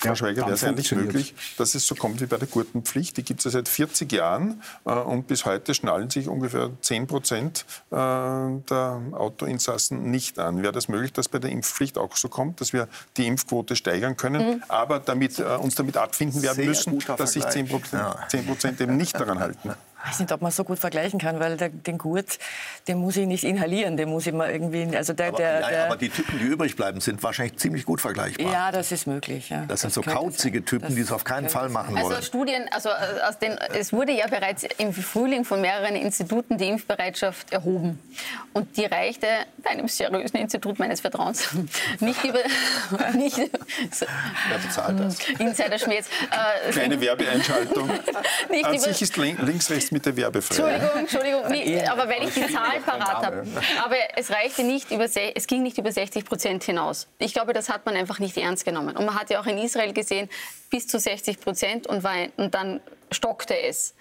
Frau 0.07 0.15
Schweiger, 0.15 0.41
wäre 0.43 0.53
es 0.53 0.63
eigentlich 0.63 0.91
möglich, 0.91 1.33
dass 1.57 1.75
es 1.75 1.85
so 1.87 1.95
kommt 1.95 2.21
wie 2.21 2.25
bei 2.25 2.37
der 2.37 2.47
Gurtenpflicht? 2.47 3.17
Die 3.17 3.23
gibt 3.23 3.39
es 3.39 3.45
ja 3.45 3.51
seit 3.51 3.67
40 3.67 4.11
Jahren 4.11 4.61
äh, 4.85 4.91
und 4.91 5.27
bis 5.27 5.45
heute 5.45 5.73
schnallen 5.73 6.09
sich 6.09 6.27
ungefähr 6.27 6.71
10 6.81 7.07
Prozent 7.07 7.65
äh, 7.91 7.95
der 7.95 9.01
Autoinsassen 9.11 10.09
nicht 10.11 10.39
an. 10.39 10.61
Wäre 10.61 10.73
das 10.73 10.87
möglich, 10.87 11.13
dass 11.13 11.29
bei 11.29 11.39
der 11.39 11.51
Impfpflicht 11.51 11.97
auch 11.97 12.15
so 12.15 12.29
kommt, 12.29 12.61
dass 12.61 12.73
wir 12.73 12.87
die 13.17 13.27
Impfquote 13.27 13.75
steigern 13.75 14.17
können, 14.17 14.55
mhm. 14.55 14.63
aber 14.67 14.99
damit, 14.99 15.39
äh, 15.39 15.43
uns 15.43 15.75
damit 15.75 15.97
abfinden 15.97 16.41
werden 16.41 16.55
Sehr 16.55 16.65
müssen, 16.65 16.99
dass 17.17 17.33
sich 17.33 17.47
10 17.47 17.67
Prozent 17.67 18.81
eben 18.81 18.97
nicht 18.97 19.19
daran 19.19 19.39
halten? 19.39 19.73
Ich 20.05 20.11
weiß 20.11 20.19
nicht, 20.19 20.31
ob 20.31 20.41
man 20.41 20.51
so 20.51 20.63
gut 20.63 20.77
vergleichen 20.77 21.19
kann, 21.19 21.39
weil 21.39 21.57
der, 21.57 21.69
den 21.69 21.97
Gurt, 21.97 22.37
den 22.87 22.99
muss 22.99 23.17
ich 23.17 23.25
nicht 23.25 23.43
inhalieren, 23.43 23.97
den 23.97 24.09
muss 24.09 24.27
ich 24.27 24.33
mal 24.33 24.51
irgendwie. 24.51 24.95
Also 24.95 25.13
der, 25.13 25.29
aber, 25.29 25.37
der, 25.37 25.59
ja, 25.61 25.69
der, 25.69 25.85
aber 25.87 25.97
die 25.97 26.09
Typen, 26.09 26.37
die 26.37 26.45
übrig 26.45 26.75
bleiben, 26.75 27.01
sind 27.01 27.23
wahrscheinlich 27.23 27.57
ziemlich 27.57 27.85
gut 27.85 28.01
vergleichbar. 28.01 28.51
Ja, 28.51 28.71
das 28.71 28.91
ist 28.91 29.07
möglich. 29.07 29.49
Ja. 29.49 29.61
Das, 29.61 29.81
das 29.81 29.81
sind 29.81 29.93
so 29.93 30.01
kauzige 30.01 30.63
Typen, 30.63 30.95
die 30.95 31.01
es 31.01 31.11
auf 31.11 31.23
keinen 31.23 31.49
Fall 31.49 31.69
machen 31.69 31.95
also 31.95 32.09
wollen. 32.09 32.17
Also 32.17 32.27
Studien, 32.27 32.65
also 32.71 32.89
aus 33.27 33.39
den, 33.39 33.53
es 33.73 33.93
wurde 33.93 34.11
ja 34.11 34.27
bereits 34.27 34.63
im 34.77 34.93
Frühling 34.93 35.43
von 35.43 35.59
mehreren 35.59 35.95
Instituten 35.95 36.59
die 36.59 36.69
Impfbereitschaft 36.69 37.51
erhoben. 37.51 37.99
Und 38.53 38.77
die 38.77 38.85
reichte 38.85 39.27
bei 39.57 39.71
einem 39.71 39.87
seriösen 39.87 40.39
Institut 40.39 40.77
meines 40.77 41.01
Vertrauens 41.01 41.49
nicht 41.99 42.23
über. 42.23 42.39
nicht, 43.15 43.37
Wer 43.37 44.57
bezahlt 44.59 44.99
das? 44.99 45.17
Insider-Schmähs. 45.39 46.07
Äh, 46.29 46.71
Kleine 46.71 47.01
Werbeeinschaltung. 47.01 47.89
nicht 48.51 48.65
An 48.65 48.79
sich 48.79 49.01
ist 49.01 49.17
links, 49.17 49.69
rechts 49.71 49.94
mit 49.95 50.05
der 50.05 50.17
Werbefreiheit. 50.17 50.81
Entschuldigung, 50.81 51.43
Entschuldigung, 51.45 51.47
nee, 51.49 51.87
aber 51.87 52.09
weil 52.09 52.27
ich 52.27 52.33
die 52.33 52.53
Zahl 52.53 52.81
parat 52.85 53.25
habe. 53.25 53.47
Aber 53.83 53.95
es 54.17 54.29
reichte 54.29 54.63
nicht 54.63 54.91
über, 54.91 55.05
es 55.05 55.47
ging 55.47 55.63
nicht 55.63 55.77
über 55.77 55.89
60 55.89 56.25
Prozent 56.25 56.65
hinaus. 56.65 57.07
Ich 57.17 57.33
glaube, 57.33 57.53
das 57.53 57.69
hat 57.69 57.85
man 57.85 57.95
einfach 57.95 58.19
nicht 58.19 58.35
ernst 58.35 58.65
genommen. 58.65 58.97
Und 58.97 59.05
man 59.05 59.17
hat 59.17 59.29
ja 59.29 59.39
auch 59.39 59.45
in 59.45 59.57
Israel 59.57 59.93
gesehen, 59.93 60.29
bis 60.69 60.85
zu 60.87 60.99
60 60.99 61.39
Prozent 61.39 61.87
und, 61.87 62.05
und 62.35 62.53
dann 62.53 62.81
stockte 63.15 63.59
es. 63.59 63.95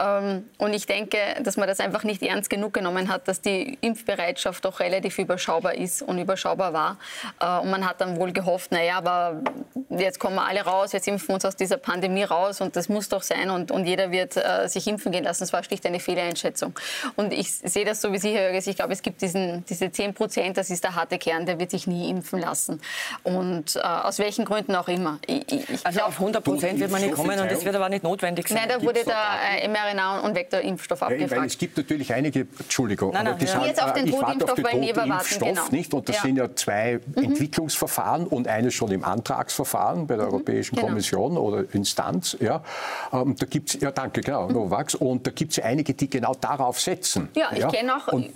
Ähm, 0.00 0.48
und 0.58 0.74
ich 0.74 0.86
denke, 0.86 1.18
dass 1.42 1.56
man 1.56 1.68
das 1.68 1.80
einfach 1.80 2.04
nicht 2.04 2.22
ernst 2.22 2.50
genug 2.50 2.74
genommen 2.74 3.08
hat, 3.08 3.28
dass 3.28 3.40
die 3.40 3.78
Impfbereitschaft 3.80 4.64
doch 4.64 4.80
relativ 4.80 5.18
überschaubar 5.18 5.74
ist 5.74 6.02
und 6.02 6.18
überschaubar 6.18 6.72
war. 6.72 6.98
Äh, 7.40 7.62
und 7.62 7.70
man 7.70 7.86
hat 7.86 8.00
dann 8.00 8.16
wohl 8.16 8.32
gehofft, 8.32 8.72
naja, 8.72 8.98
aber 8.98 9.42
jetzt 9.90 10.18
kommen 10.18 10.36
wir 10.36 10.46
alle 10.46 10.62
raus, 10.62 10.92
jetzt 10.92 11.06
impfen 11.06 11.28
wir 11.28 11.34
uns 11.34 11.44
aus 11.44 11.56
dieser 11.56 11.76
Pandemie 11.76 12.24
raus 12.24 12.60
und 12.60 12.76
das 12.76 12.88
muss 12.88 13.08
doch 13.08 13.22
sein 13.22 13.50
und, 13.50 13.70
und 13.70 13.86
jeder 13.86 14.10
wird 14.10 14.36
äh, 14.36 14.68
sich 14.68 14.86
impfen 14.86 15.12
gehen 15.12 15.24
lassen. 15.24 15.42
Das 15.42 15.52
war 15.52 15.62
schlicht 15.62 15.86
eine 15.86 16.00
Fehleinschätzung. 16.00 16.78
Und 17.16 17.32
ich 17.32 17.52
sehe 17.52 17.84
das 17.84 18.00
so 18.00 18.12
wie 18.12 18.18
Sie, 18.18 18.32
Herr 18.32 18.44
Jörges, 18.44 18.66
ich 18.66 18.76
glaube, 18.76 18.92
es 18.92 19.02
gibt 19.02 19.22
diesen, 19.22 19.64
diese 19.66 19.90
10 19.90 20.14
Prozent, 20.14 20.56
das 20.56 20.70
ist 20.70 20.84
der 20.84 20.94
harte 20.94 21.18
Kern, 21.18 21.46
der 21.46 21.58
wird 21.58 21.70
sich 21.70 21.86
nie 21.86 22.08
impfen 22.10 22.40
lassen. 22.40 22.80
Und 23.22 23.76
äh, 23.76 23.80
aus 23.80 24.18
welchen 24.18 24.44
Gründen 24.44 24.74
auch 24.74 24.88
immer. 24.88 25.18
Ich, 25.26 25.52
ich 25.52 25.86
also 25.86 26.00
auf 26.00 26.18
100 26.18 26.42
Prozent 26.42 26.80
wird 26.80 26.90
man 26.90 27.02
nicht 27.02 27.14
kommen 27.14 27.38
und 27.38 27.50
das 27.50 27.64
wird 27.64 27.74
aber 27.74 27.88
nicht 27.88 28.04
notwendig 28.04 28.48
sein. 28.48 28.53
Nein, 28.54 28.68
da 28.68 28.82
wurde 28.82 29.04
der 29.04 29.68
mRNA- 29.68 30.20
und 30.20 30.34
Vektorimpfstoff 30.34 31.02
abgefragt. 31.02 31.40
Weil 31.40 31.46
es 31.46 31.58
gibt 31.58 31.76
natürlich 31.76 32.12
einige, 32.12 32.40
Entschuldigung, 32.58 33.12
nein, 33.12 33.24
nein, 33.24 33.34
aber 33.34 33.40
die 33.40 33.46
ja. 33.46 33.52
sagen, 33.52 33.66
jetzt 33.66 33.82
auf 33.82 33.92
den 33.92 34.10
Totimpfstoff, 34.10 34.58
weil 34.62 34.96
warten, 34.96 35.38
genau. 35.38 35.62
nicht? 35.70 35.94
Und 35.94 36.08
das 36.08 36.16
ja. 36.16 36.22
sind 36.22 36.36
ja 36.36 36.54
zwei 36.54 37.00
mhm. 37.14 37.24
Entwicklungsverfahren 37.24 38.26
und 38.26 38.48
eines 38.48 38.74
schon 38.74 38.90
im 38.90 39.04
Antragsverfahren 39.04 40.06
bei 40.06 40.16
der 40.16 40.26
mhm. 40.26 40.32
Europäischen 40.32 40.76
genau. 40.76 40.88
Kommission 40.88 41.36
oder 41.36 41.64
Instanz. 41.72 42.36
Ja. 42.40 42.62
Ähm, 43.12 43.36
da 43.38 43.46
gibt's, 43.46 43.78
ja 43.80 43.90
danke, 43.90 44.20
genau, 44.20 44.48
mhm. 44.48 44.54
Novax. 44.54 44.94
Und 44.94 45.26
da 45.26 45.30
gibt 45.30 45.52
es 45.52 45.64
einige, 45.64 45.94
die 45.94 46.08
genau 46.08 46.34
darauf 46.34 46.80
setzen. 46.80 47.28
Ja, 47.34 47.50
ich 47.52 47.58
ja. 47.58 47.68
kenne 47.68 47.96
auch 47.96 48.08
und 48.08 48.30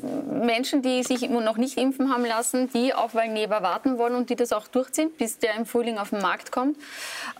Menschen, 0.44 0.82
die 0.82 1.02
sich 1.02 1.28
noch 1.28 1.56
nicht 1.56 1.78
impfen 1.78 2.12
haben 2.12 2.24
lassen, 2.24 2.68
die 2.72 2.94
auf 2.94 3.14
Valneva 3.14 3.62
warten 3.62 3.98
wollen 3.98 4.14
und 4.14 4.30
die 4.30 4.36
das 4.36 4.52
auch 4.52 4.68
durchziehen, 4.68 5.10
bis 5.16 5.38
der 5.38 5.54
im 5.56 5.66
Frühling 5.66 5.98
auf 5.98 6.10
den 6.10 6.20
Markt 6.20 6.52
kommt. 6.52 6.76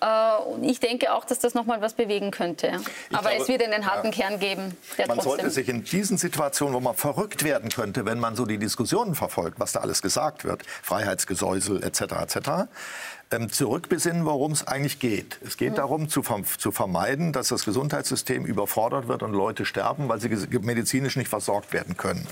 Äh, 0.01 0.43
und 0.43 0.65
ich 0.65 0.81
denke 0.81 1.13
auch, 1.13 1.25
dass 1.25 1.39
das 1.39 1.55
nochmal 1.55 1.81
was 1.81 1.95
bewegen 1.95 2.31
könnte 2.31 2.58
Ja. 2.63 2.81
Aber 3.13 3.31
glaube, 3.31 3.43
es 3.43 3.49
wird 3.49 3.63
einen 3.63 3.87
harten 3.87 4.13
ja, 4.13 4.13
Kern 4.13 4.41
geben. 4.41 4.77
man 5.07 5.21
sollte 5.21 5.51
sich 5.51 5.69
in 5.69 5.85
diesen 5.85 6.19
Situationen, 6.19 6.75
wo 6.75 6.81
man 6.81 6.95
verrückt 6.95 7.45
werden 7.45 7.71
könnte, 7.71 8.05
wenn 8.05 8.19
man 8.19 8.37
so 8.37 8.47
die 8.47 8.59
Diskussionen 8.59 9.15
verfolgt, 9.15 9.61
was 9.61 9.73
da 9.73 9.81
alles 9.81 10.03
gesagt 10.03 10.45
wird, 10.45 10.63
Freiheitsgesäusel 10.83 11.83
etc. 11.83 12.01
etc., 12.23 12.51
ähm, 13.31 13.51
zurückbesinnen, 13.51 14.25
worum 14.25 14.53
es 14.53 14.67
eigentlich 14.67 15.01
geht. 15.01 15.39
Es 15.45 15.57
geht 15.57 15.73
mhm. 15.73 15.77
darum, 15.77 16.09
zu, 16.09 16.23
zu, 16.59 16.73
vermeiden, 16.73 17.33
dass 17.33 17.49
das 17.49 17.65
Gesundheitssystem 17.65 18.47
überfordert 18.47 19.09
wird 19.09 19.23
und 19.23 19.33
Leute 19.33 19.67
sterben, 19.67 20.09
weil 20.09 20.21
sie 20.21 20.31
medizinisch 20.61 21.17
nicht 21.17 21.29
versorgt 21.29 21.73
werden 21.73 21.97
können. 21.97 22.27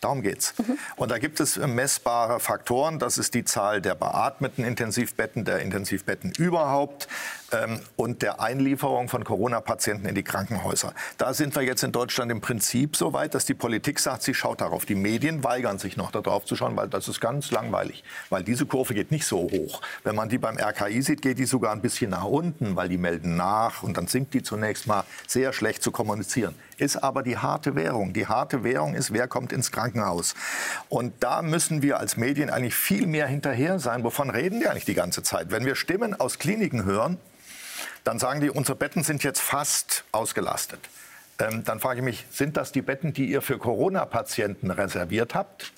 Darum 0.00 0.22
geht's. 0.22 0.54
Mhm. 0.56 0.78
Und 0.96 1.10
da 1.10 1.18
gibt 1.18 1.40
es 1.40 1.58
messbare 1.58 2.40
Faktoren. 2.40 2.98
Das 2.98 3.18
ist 3.18 3.34
die 3.34 3.44
Zahl 3.44 3.82
der 3.82 3.94
beatmeten 3.94 4.64
Intensivbetten, 4.64 5.44
der 5.44 5.58
Intensivbetten 5.60 6.32
überhaupt 6.38 7.06
ähm, 7.52 7.80
und 7.96 8.22
der 8.22 8.40
Einlieferung 8.40 9.08
von 9.08 9.24
Corona-Patienten 9.24 10.06
in 10.06 10.14
die 10.14 10.22
Krankenhäuser. 10.22 10.94
Da 11.18 11.34
sind 11.34 11.54
wir 11.54 11.62
jetzt 11.62 11.82
in 11.82 11.92
Deutschland 11.92 12.30
im 12.30 12.40
Prinzip 12.40 12.96
so 12.96 13.12
weit, 13.12 13.34
dass 13.34 13.44
die 13.44 13.54
Politik 13.54 13.98
sagt, 13.98 14.22
sie 14.22 14.34
schaut 14.34 14.60
darauf. 14.60 14.84
Die 14.84 14.94
Medien 14.94 15.42
weigern 15.44 15.78
sich 15.78 15.96
noch 15.96 16.10
darauf 16.10 16.44
zu 16.44 16.56
schauen, 16.56 16.76
weil 16.76 16.88
das 16.88 17.08
ist 17.08 17.20
ganz 17.20 17.50
langweilig. 17.50 18.04
Weil 18.28 18.42
diese 18.42 18.66
Kurve 18.66 18.94
geht 18.94 19.10
nicht 19.10 19.26
so 19.26 19.38
hoch. 19.50 19.80
Wenn 20.04 20.16
man 20.16 20.28
die 20.28 20.38
beim 20.38 20.58
RKI 20.58 21.02
sieht, 21.02 21.22
geht 21.22 21.38
die 21.38 21.44
sogar 21.44 21.72
ein 21.72 21.80
bisschen 21.80 22.10
nach 22.10 22.24
unten, 22.24 22.76
weil 22.76 22.88
die 22.88 22.98
melden 22.98 23.36
nach 23.36 23.82
und 23.82 23.96
dann 23.96 24.06
sinkt 24.06 24.34
die 24.34 24.42
zunächst 24.42 24.86
mal 24.86 25.04
sehr 25.26 25.52
schlecht 25.52 25.82
zu 25.82 25.90
kommunizieren. 25.90 26.54
Ist 26.78 26.96
aber 26.96 27.22
die 27.22 27.36
harte 27.36 27.74
Währung. 27.74 28.12
Die 28.12 28.26
harte 28.26 28.64
Währung 28.64 28.94
ist, 28.94 29.12
wer 29.12 29.28
kommt 29.28 29.52
ins 29.52 29.70
Krankenhaus. 29.70 30.34
Und 30.88 31.12
da 31.20 31.42
müssen 31.42 31.82
wir 31.82 31.98
als 31.98 32.16
Medien 32.16 32.50
eigentlich 32.50 32.74
viel 32.74 33.06
mehr 33.06 33.26
hinterher 33.26 33.78
sein. 33.78 34.02
Wovon 34.04 34.30
reden 34.30 34.60
die 34.60 34.68
eigentlich 34.68 34.86
die 34.86 34.94
ganze 34.94 35.22
Zeit? 35.22 35.50
Wenn 35.50 35.66
wir 35.66 35.74
Stimmen 35.74 36.18
aus 36.18 36.38
Kliniken 36.38 36.84
hören, 36.84 37.18
dann 38.04 38.18
sagen 38.18 38.40
die, 38.40 38.50
unsere 38.50 38.76
Betten 38.76 39.02
sind 39.02 39.22
jetzt 39.22 39.40
fast 39.40 40.04
ausgelastet. 40.12 40.80
Ähm, 41.38 41.64
dann 41.64 41.80
frage 41.80 42.00
ich 42.00 42.04
mich, 42.04 42.26
sind 42.30 42.56
das 42.56 42.72
die 42.72 42.82
Betten, 42.82 43.12
die 43.12 43.26
ihr 43.26 43.42
für 43.42 43.58
Corona-Patienten 43.58 44.70
reserviert 44.70 45.34
habt? 45.34 45.72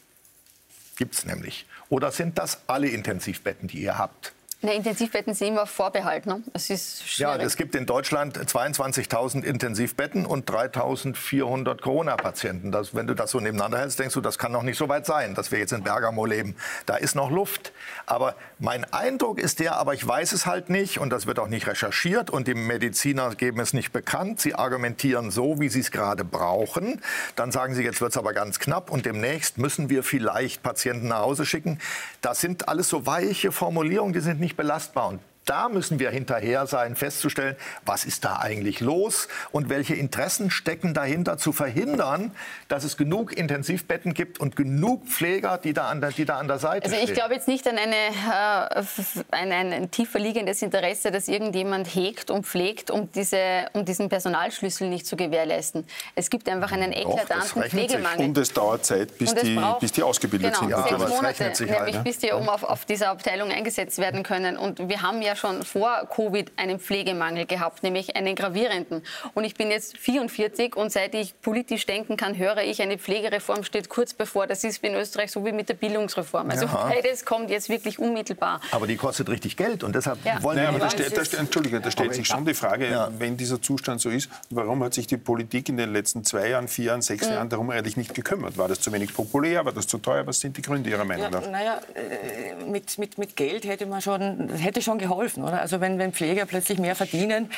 Gibt 0.97 1.15
es 1.15 1.25
nämlich. 1.25 1.67
Oder 1.89 2.11
sind 2.11 2.39
das 2.39 2.61
alle 2.67 2.89
Intensivbetten, 2.89 3.69
die 3.69 3.83
ihr 3.83 3.99
habt? 3.99 4.33
Na, 4.65 4.73
Intensivbetten 4.73 5.35
sind 5.35 5.49
immer 5.49 5.67
vorbehalten. 5.67 6.29
Ne? 6.29 6.43
Es 6.53 6.71
ist 6.71 7.09
schwierig. 7.09 7.41
Ja, 7.41 7.45
es 7.45 7.57
gibt 7.57 7.75
in 7.75 7.85
Deutschland 7.85 8.39
22.000 8.39 9.43
Intensivbetten 9.43 10.25
und 10.25 10.49
3.400 10.49 11.81
Corona-Patienten. 11.81 12.73
Wenn 12.93 13.09
du 13.09 13.15
das 13.15 13.33
so 13.33 13.41
nebeneinander 13.41 13.79
hältst, 13.79 13.99
denkst 13.99 14.15
du, 14.15 14.21
das 14.21 14.39
kann 14.39 14.53
noch 14.53 14.63
nicht 14.63 14.79
so 14.79 14.89
weit 14.89 15.05
sein, 15.05 15.35
dass 15.35 15.51
wir 15.51 15.59
jetzt 15.59 15.73
in 15.73 15.83
Bergamo 15.83 16.25
leben. 16.27 16.55
Da 16.87 16.95
ist 16.95 17.17
noch 17.17 17.29
Luft. 17.33 17.73
Aber 18.07 18.37
mein 18.63 18.85
Eindruck 18.93 19.41
ist 19.41 19.59
der, 19.59 19.77
aber 19.77 19.93
ich 19.93 20.07
weiß 20.07 20.31
es 20.31 20.47
halt 20.47 20.71
nicht 20.71 20.99
und 20.99 21.11
das 21.11 21.27
wird 21.27 21.41
auch 21.41 21.49
nicht 21.49 21.67
recherchiert 21.67 22.31
und 22.31 22.47
die 22.47 22.55
Mediziner 22.55 23.35
geben 23.35 23.59
es 23.59 23.73
nicht 23.73 23.91
bekannt. 23.91 24.39
Sie 24.39 24.55
argumentieren 24.55 25.33
so, 25.33 25.59
wie 25.59 25.69
sie 25.69 25.81
es 25.81 25.91
gerade 25.91 26.25
brauchen. 26.25 27.03
Dann 27.35 27.51
sagen 27.51 27.75
sie, 27.75 27.83
jetzt 27.83 28.01
wird 28.01 28.13
es 28.13 28.17
aber 28.17 28.33
ganz 28.33 28.61
knapp 28.61 28.93
und 28.93 29.05
demnächst 29.05 29.59
müssen 29.59 29.91
wir 29.91 30.05
vielleicht 30.05 30.63
Patienten 30.63 31.09
nach 31.09 31.23
Hause 31.23 31.45
schicken. 31.45 31.81
Das 32.21 32.41
sind 32.41 32.69
alles 32.69 32.89
so 32.89 33.05
weiche 33.05 33.51
Formulierungen, 33.51 34.13
die 34.13 34.21
sind 34.21 34.39
nicht 34.39 34.57
belastbar. 34.57 35.09
Und 35.09 35.21
da 35.45 35.69
müssen 35.69 35.99
wir 35.99 36.11
hinterher 36.11 36.67
sein, 36.67 36.97
festzustellen, 36.97 37.57
was 37.85 38.05
ist 38.05 38.25
da 38.25 38.37
eigentlich 38.37 38.81
los 38.81 39.29
und 39.51 39.69
welche 39.69 39.95
Interessen 39.95 40.51
stecken 40.51 40.95
dahinter, 40.95 41.39
zu 41.39 41.53
verhindern, 41.53 42.33
dass 42.69 42.85
es 42.85 42.97
genug 42.97 43.33
Intensivbetten 43.37 44.15
gibt 44.15 44.39
und 44.41 44.57
genug 44.57 45.07
Pfleger, 45.07 45.59
die 45.59 45.73
da 45.73 45.89
an 45.89 46.01
der, 46.01 46.11
die 46.11 46.25
da 46.25 46.39
an 46.39 46.49
der 46.49 46.59
Seite 46.59 46.85
also 46.85 46.97
ich 46.97 47.15
glaube 47.15 47.35
jetzt 47.35 47.49
nicht 47.49 47.67
an 47.67 47.77
eine, 47.79 47.95
äh, 47.95 48.83
ein, 49.31 49.53
ein 49.53 49.91
tiefer 49.91 50.19
liegendes 50.19 50.63
Interesse, 50.63 51.11
das 51.11 51.29
irgendjemand 51.29 51.87
hegt 51.89 52.31
und 52.31 52.47
pflegt, 52.47 52.91
um, 52.91 53.11
diese, 53.13 53.67
um 53.73 53.85
diesen 53.85 54.09
Personalschlüssel 54.09 54.89
nicht 54.89 55.07
zu 55.07 55.17
gewährleisten. 55.17 55.85
Es 56.15 56.31
gibt 56.31 56.49
einfach 56.49 56.73
einen 56.73 56.93
eklatanten 56.93 57.63
Pflegemangel. 57.63 58.27
Und 58.27 58.39
es 58.39 58.53
dauert 58.53 58.85
Zeit, 58.85 59.19
bis, 59.19 59.35
die, 59.35 59.57
braucht, 59.57 59.81
bis 59.81 59.93
die 59.93 60.03
ausgebildet 60.03 60.55
genau, 60.55 60.61
sind. 60.61 60.89
Genau, 60.89 60.99
sechs 60.99 61.11
Monate, 61.11 61.65
nämlich 61.65 61.81
halt, 61.81 62.05
bis 62.05 62.19
die 62.19 62.33
um 62.33 62.49
auf, 62.49 62.63
auf 62.63 62.85
dieser 62.85 63.11
Abteilung 63.11 63.51
eingesetzt 63.51 63.99
werden 63.99 64.23
können. 64.23 64.57
Und 64.57 64.89
wir 64.89 65.03
haben 65.03 65.23
ja 65.23 65.32
schon 65.37 65.63
vor 65.63 66.09
Covid 66.15 66.53
einen 66.57 66.79
Pflegemangel 66.79 67.47
gehabt, 67.47 67.83
nämlich 67.83 68.17
einen 68.17 68.35
gravierenden. 68.35 69.03
Und 69.35 69.45
ich 69.45 69.55
bin 69.55 69.71
jetzt 69.71 69.97
44 69.99 70.77
und 70.77 70.93
seit 70.93 71.15
ich 71.15 71.41
politisch 71.41 71.87
denken 71.87 72.17
kann, 72.17 72.37
höre 72.37 72.63
ich, 72.63 72.83
eine 72.83 72.99
Pflegereform 72.99 73.65
steht 73.65 73.89
kurz 73.89 74.15
bevor. 74.15 74.47
Das 74.47 74.65
ist 74.65 74.83
in 74.83 74.95
Österreich 74.95 75.33
so 75.33 75.45
wie 75.45 75.53
mit 75.53 75.69
der 75.69 75.75
Bildungsreform. 75.75 76.51
Also 76.51 76.67
ja. 76.67 76.89
beides 76.89 77.25
kommt 77.25 77.51
jetzt 77.51 77.69
wirklich 77.69 77.99
unmittelbar. 77.99 78.61
Aber 78.71 78.87
die 78.87 78.97
kostet 78.97 79.29
richtig 79.29 79.57
Geld 79.57 79.85
und 79.85 79.95
deshalb 79.95 80.25
ja. 80.25 80.43
wollen 80.43 80.57
naja, 80.57 80.69
aber 80.71 80.79
da 80.79 80.91
steht, 80.91 81.17
da, 81.17 81.39
Entschuldige, 81.39 81.81
da 81.81 81.91
stellt 81.91 82.15
sich 82.15 82.27
schon 82.27 82.45
die 82.45 82.55
Frage, 82.55 82.91
ja. 82.91 83.11
wenn 83.19 83.37
dieser 83.37 83.61
Zustand 83.61 84.01
so 84.01 84.11
ist, 84.11 84.29
warum 84.51 84.83
hat 84.85 84.95
sich 84.95 85.07
die 85.07 85.17
Politik 85.17 85.69
in 85.69 85.77
den 85.77 85.93
letzten 85.93 86.25
zwei 86.25 86.49
Jahren, 86.49 86.69
vier 86.69 86.87
Jahren, 86.87 87.03
sechs 87.03 87.27
mhm. 87.27 87.35
Jahren 87.35 87.49
darum 87.49 87.71
eigentlich 87.71 87.97
nicht 87.97 88.15
gekümmert? 88.15 88.59
War 88.59 88.69
das 88.69 88.81
zu 88.81 88.93
wenig 88.93 89.15
populär? 89.15 89.65
War 89.65 89.73
das 89.73 89.87
zu 89.87 89.99
teuer? 89.99 90.27
Was 90.27 90.41
sind 90.41 90.57
die 90.57 90.63
Gründe 90.63 90.91
Ihrer 90.91 91.05
Meinung 91.05 91.31
nach? 91.31 91.49
Naja, 91.49 91.81
äh, 91.95 92.65
mit, 92.65 92.99
mit, 92.99 93.19
mit 93.19 93.37
Geld 93.37 93.65
hätte 93.65 93.87
man 93.87 94.01
schon, 94.01 94.49
hätte 94.51 94.83
schon 94.83 94.99
geholfen, 94.99 95.22
oder? 95.43 95.61
Also 95.61 95.81
wenn, 95.81 95.99
wenn 95.99 96.13
Pfleger 96.13 96.47
plötzlich 96.47 96.79
mehr 96.79 96.97
verdienen, 96.97 97.51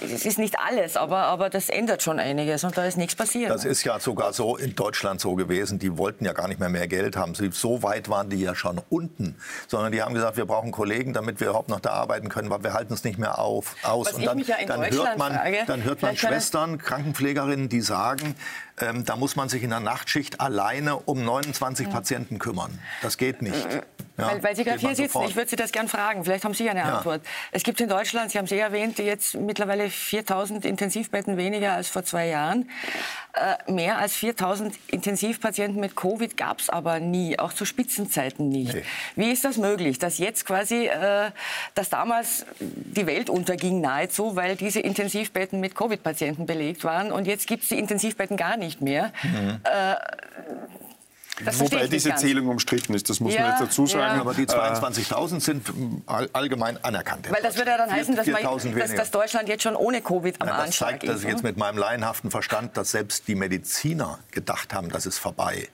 es 0.00 0.24
ist 0.24 0.38
nicht 0.38 0.58
alles, 0.58 0.96
aber, 0.96 1.18
aber 1.18 1.50
das 1.50 1.68
ändert 1.68 2.02
schon 2.02 2.18
einiges 2.18 2.64
und 2.64 2.76
da 2.76 2.84
ist 2.84 2.96
nichts 2.96 3.14
passiert. 3.14 3.50
Das 3.50 3.64
ist 3.64 3.84
ja 3.84 4.00
sogar 4.00 4.32
so 4.32 4.56
in 4.56 4.74
Deutschland 4.74 5.20
so 5.20 5.34
gewesen. 5.34 5.78
Die 5.78 5.96
wollten 5.96 6.24
ja 6.24 6.32
gar 6.32 6.48
nicht 6.48 6.60
mehr 6.60 6.68
mehr 6.68 6.88
Geld 6.88 7.16
haben. 7.16 7.34
So 7.34 7.82
weit 7.82 8.08
waren 8.08 8.30
die 8.30 8.40
ja 8.40 8.54
schon 8.54 8.80
unten, 8.88 9.36
sondern 9.68 9.92
die 9.92 10.02
haben 10.02 10.14
gesagt, 10.14 10.36
wir 10.36 10.46
brauchen 10.46 10.72
Kollegen, 10.72 11.12
damit 11.12 11.40
wir 11.40 11.48
überhaupt 11.48 11.68
noch 11.68 11.80
da 11.80 11.90
arbeiten 11.90 12.28
können, 12.28 12.50
weil 12.50 12.64
wir 12.64 12.72
halten 12.72 12.92
es 12.94 13.04
nicht 13.04 13.18
mehr 13.18 13.38
auf, 13.38 13.76
aus. 13.82 14.08
Was 14.08 14.14
und 14.14 14.26
dann, 14.26 14.38
ja 14.38 14.56
dann 14.66 14.90
hört 14.90 15.18
man, 15.18 15.32
frage, 15.34 15.58
dann 15.66 15.84
hört 15.84 16.02
man 16.02 16.16
Schwestern, 16.16 16.78
Krankenpflegerinnen, 16.78 17.68
die 17.68 17.80
sagen, 17.80 18.34
ähm, 18.80 19.04
da 19.04 19.16
muss 19.16 19.36
man 19.36 19.48
sich 19.48 19.62
in 19.62 19.70
der 19.70 19.80
Nachtschicht 19.80 20.40
alleine 20.40 20.96
um 20.96 21.24
29 21.24 21.86
mhm. 21.86 21.92
Patienten 21.92 22.38
kümmern. 22.38 22.78
Das 23.02 23.18
geht 23.18 23.40
nicht. 23.42 23.54
Äh, 23.66 23.82
ja, 24.16 24.28
weil, 24.28 24.42
weil, 24.42 24.56
Sie 24.56 24.64
gerade 24.64 24.78
hier 24.78 24.94
sitzen, 24.94 25.22
ich 25.22 25.34
würde 25.34 25.50
Sie 25.50 25.56
das 25.56 25.72
gern 25.72 25.88
fragen. 25.88 26.24
Vielleicht 26.24 26.44
haben 26.44 26.54
Sie 26.54 26.68
eine 26.68 26.80
ja. 26.80 26.96
Antwort. 26.96 27.22
Es 27.50 27.62
gibt 27.62 27.80
in 27.80 27.88
Deutschland, 27.88 28.30
Sie 28.30 28.38
haben 28.38 28.44
es 28.44 28.52
eh 28.52 28.58
erwähnt, 28.58 28.98
jetzt 28.98 29.34
mittlerweile 29.34 29.90
4000 29.90 30.64
Intensivbetten 30.64 31.36
weniger 31.36 31.72
als 31.72 31.88
vor 31.88 32.04
zwei 32.04 32.28
Jahren. 32.28 32.70
Äh, 33.34 33.72
mehr 33.72 33.98
als 33.98 34.14
4000 34.14 34.74
Intensivpatienten 34.88 35.80
mit 35.80 35.96
Covid 35.96 36.36
gab 36.36 36.60
es 36.60 36.70
aber 36.70 37.00
nie, 37.00 37.36
auch 37.36 37.52
zu 37.52 37.64
Spitzenzeiten 37.64 38.48
nicht. 38.48 38.74
Nee. 38.74 38.82
Wie 39.16 39.32
ist 39.32 39.44
das 39.44 39.56
möglich, 39.56 39.98
dass 39.98 40.18
jetzt 40.18 40.46
quasi, 40.46 40.86
äh, 40.86 41.32
dass 41.74 41.90
damals 41.90 42.46
die 42.60 43.06
Welt 43.06 43.30
unterging 43.30 43.80
nahezu, 43.80 44.36
weil 44.36 44.54
diese 44.54 44.78
Intensivbetten 44.78 45.58
mit 45.58 45.74
Covid-Patienten 45.74 46.46
belegt 46.46 46.84
waren 46.84 47.10
und 47.10 47.26
jetzt 47.26 47.48
gibt 47.48 47.64
es 47.64 47.70
die 47.70 47.78
Intensivbetten 47.78 48.36
gar 48.36 48.56
nicht 48.56 48.80
mehr? 48.80 49.12
Mhm. 49.24 49.60
Äh, 49.64 49.96
das 51.44 51.58
Wobei 51.58 51.86
diese 51.88 52.10
ganz. 52.10 52.20
Zählung 52.20 52.48
umstritten 52.48 52.94
ist, 52.94 53.10
das 53.10 53.18
muss 53.20 53.34
ja, 53.34 53.42
man 53.42 53.50
jetzt 53.50 53.62
dazu 53.62 53.86
sagen. 53.86 54.16
Ja. 54.16 54.20
Aber 54.20 54.34
die 54.34 54.46
22.000 54.46 55.40
sind 55.40 55.66
allgemein 56.32 56.82
anerkannt. 56.84 57.30
Weil 57.30 57.42
das 57.42 57.56
würde 57.56 57.70
ja 57.70 57.78
dann 57.78 57.90
heißen, 57.90 58.14
dass, 58.14 58.26
man, 58.26 58.42
dass, 58.78 58.94
dass, 58.94 59.10
Deutschland 59.10 59.48
jetzt 59.48 59.62
schon 59.62 59.74
ohne 59.74 60.00
Covid 60.00 60.40
am 60.40 60.48
ja, 60.48 60.56
das 60.56 60.66
Anschlag 60.66 60.90
zeigt, 60.90 61.08
dass 61.08 61.22
ich 61.22 61.28
jetzt 61.28 61.42
mit 61.42 61.56
meinem 61.56 61.78
laienhaften 61.78 62.30
Verstand, 62.30 62.76
dass 62.76 62.92
selbst 62.92 63.26
die 63.26 63.34
Mediziner 63.34 64.18
gedacht 64.30 64.72
haben, 64.72 64.90
das 64.90 65.06
ist 65.06 65.18
vorbei. 65.18 65.68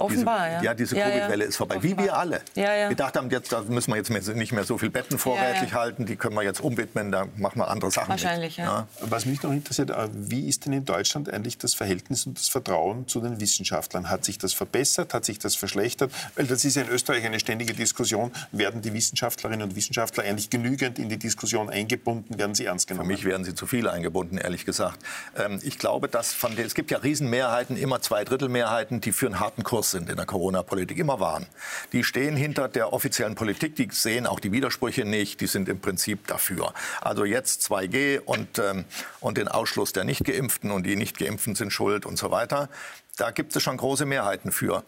Offenbar, 0.00 0.46
diese, 0.48 0.56
ja. 0.56 0.62
Ja, 0.62 0.74
diese 0.74 0.94
Covid-Welle 0.96 1.44
ist 1.44 1.56
vorbei, 1.56 1.76
Offenbar. 1.76 1.98
wie 1.98 2.04
wir 2.04 2.16
alle. 2.16 2.40
Ja, 2.54 2.74
ja. 2.74 2.88
Wir 2.88 2.96
dachten, 2.96 3.18
haben, 3.18 3.30
jetzt 3.30 3.52
da 3.52 3.62
müssen 3.62 3.92
wir 3.92 3.96
jetzt 3.96 4.10
nicht 4.10 4.52
mehr 4.52 4.64
so 4.64 4.78
viel 4.78 4.90
Betten 4.90 5.18
vorrätig 5.18 5.74
halten, 5.74 6.06
die 6.06 6.16
können 6.16 6.34
wir 6.34 6.42
jetzt 6.42 6.60
umwidmen, 6.60 7.12
da 7.12 7.26
machen 7.36 7.58
wir 7.58 7.68
andere 7.68 7.90
Sachen. 7.90 8.08
Wahrscheinlich, 8.08 8.58
mit. 8.58 8.66
ja. 8.66 8.86
Was 9.00 9.26
mich 9.26 9.42
noch 9.42 9.52
interessiert, 9.52 9.90
äh, 9.90 10.08
wie 10.12 10.48
ist 10.48 10.66
denn 10.66 10.72
in 10.72 10.84
Deutschland 10.84 11.32
eigentlich 11.32 11.58
das 11.58 11.74
Verhältnis 11.74 12.26
und 12.26 12.38
das 12.38 12.48
Vertrauen 12.48 13.06
zu 13.08 13.20
den 13.20 13.40
Wissenschaftlern? 13.40 14.10
Hat 14.10 14.24
sich 14.24 14.38
das 14.38 14.52
verbessert? 14.52 15.14
Hat 15.14 15.24
sich 15.24 15.38
das 15.38 15.56
verschlechtert? 15.56 16.12
Weil 16.34 16.46
das 16.46 16.64
ist 16.64 16.76
ja 16.76 16.82
in 16.82 16.88
Österreich 16.88 17.24
eine 17.24 17.40
ständige 17.40 17.74
Diskussion. 17.74 18.32
Werden 18.52 18.82
die 18.82 18.92
Wissenschaftlerinnen 18.92 19.68
und 19.68 19.76
Wissenschaftler 19.76 20.24
eigentlich 20.24 20.50
genügend 20.50 20.98
in 20.98 21.08
die 21.08 21.18
Diskussion 21.18 21.68
eingebunden? 21.68 22.38
Werden 22.38 22.54
sie 22.54 22.64
ernst 22.64 22.86
genommen? 22.86 23.06
Für 23.06 23.12
mich 23.12 23.24
werden 23.24 23.44
sie 23.44 23.54
zu 23.54 23.66
viel 23.66 23.88
eingebunden, 23.88 24.38
ehrlich 24.38 24.64
gesagt. 24.64 24.98
Ähm, 25.36 25.60
ich 25.62 25.78
glaube, 25.78 26.08
dass 26.08 26.32
von 26.32 26.56
den, 26.56 26.66
es 26.66 26.74
gibt 26.74 26.90
ja 26.90 26.98
Riesenmehrheiten, 26.98 27.76
immer 27.76 28.00
Zweidrittelmehrheiten, 28.00 29.00
die 29.00 29.12
für 29.12 29.26
einen 29.26 29.40
harten 29.40 29.62
Kurs 29.62 29.89
sind 29.90 30.08
in 30.08 30.16
der 30.16 30.26
Corona-Politik. 30.26 30.80
Politik 30.80 30.98
immer 30.98 31.20
waren. 31.20 31.46
Die 31.92 32.04
stehen 32.04 32.36
hinter 32.36 32.68
der 32.68 32.92
offiziellen 32.92 33.34
Politik, 33.34 33.76
die 33.76 33.88
sehen 33.92 34.26
auch 34.26 34.40
die 34.40 34.50
Widersprüche 34.50 35.04
nicht, 35.04 35.40
die 35.40 35.46
sind 35.46 35.68
im 35.68 35.80
Prinzip 35.80 36.26
dafür. 36.26 36.72
Also 37.00 37.24
jetzt 37.24 37.70
2G 37.70 38.20
und, 38.20 38.58
ähm, 38.58 38.86
und 39.20 39.36
den 39.36 39.48
Ausschluss 39.48 39.92
der 39.92 40.04
Nichtgeimpften 40.04 40.70
und 40.70 40.84
die 40.84 40.96
Nichtgeimpften 40.96 41.54
sind 41.54 41.70
schuld 41.70 42.06
und 42.06 42.16
so 42.16 42.30
weiter. 42.30 42.70
Da 43.18 43.30
gibt 43.30 43.54
es 43.54 43.62
schon 43.62 43.76
große 43.76 44.06
Mehrheiten 44.06 44.52
für. 44.52 44.84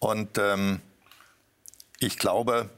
Und 0.00 0.36
ähm, 0.38 0.80
ich 2.00 2.18
glaube, 2.18 2.68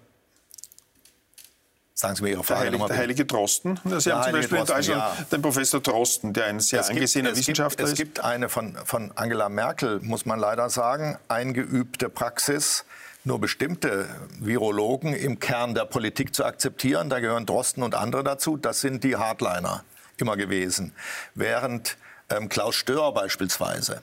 Sagen 1.95 2.17
Sie 2.17 2.23
mir 2.23 2.31
Ihre 2.31 2.43
Frage. 2.43 2.71
Der 2.71 2.71
heilige, 2.71 2.87
der 2.87 2.97
heilige 2.97 3.25
Drosten. 3.27 3.79
Sie 3.85 3.91
der 3.91 4.15
haben 4.17 4.25
zum 4.25 4.33
Beispiel 4.33 4.59
Drosten, 4.59 4.59
in 4.59 4.67
Deutschland 4.67 5.19
ja. 5.19 5.25
den 5.31 5.43
Professor 5.43 5.81
Drosten, 5.81 6.33
der 6.33 6.47
ein 6.47 6.61
sehr 6.61 6.81
es 6.81 6.89
angesehener 6.89 7.29
gibt, 7.31 7.41
Wissenschaftler 7.41 7.85
gibt, 7.85 7.93
ist. 7.93 8.01
Es 8.01 8.05
gibt 8.05 8.21
eine 8.21 8.49
von, 8.49 8.77
von 8.85 9.13
Angela 9.15 9.49
Merkel, 9.49 10.01
muss 10.01 10.25
man 10.25 10.39
leider 10.39 10.71
sagen, 10.71 11.19
eingeübte 11.29 12.09
Praxis, 12.09 12.85
nur 13.25 13.41
bestimmte 13.41 14.09
Virologen 14.41 15.15
im 15.15 15.39
Kern 15.39 15.75
der 15.75 15.85
Politik 15.85 16.35
zu 16.35 16.45
akzeptieren. 16.45 17.11
Da 17.11 17.21
gehören 17.21 17.47
Drosten 17.47 17.83
und 17.83 17.95
andere 17.95 18.25
dazu. 18.25 18.57
Das 18.57 18.81
sind 18.81 19.05
die 19.05 19.17
Hardliner. 19.17 19.85
immer 20.17 20.37
gewesen. 20.37 20.93
Während 21.35 21.97
ähm, 22.31 22.49
Klaus 22.49 22.75
Stör 22.75 23.13
beispielsweise 23.13 24.03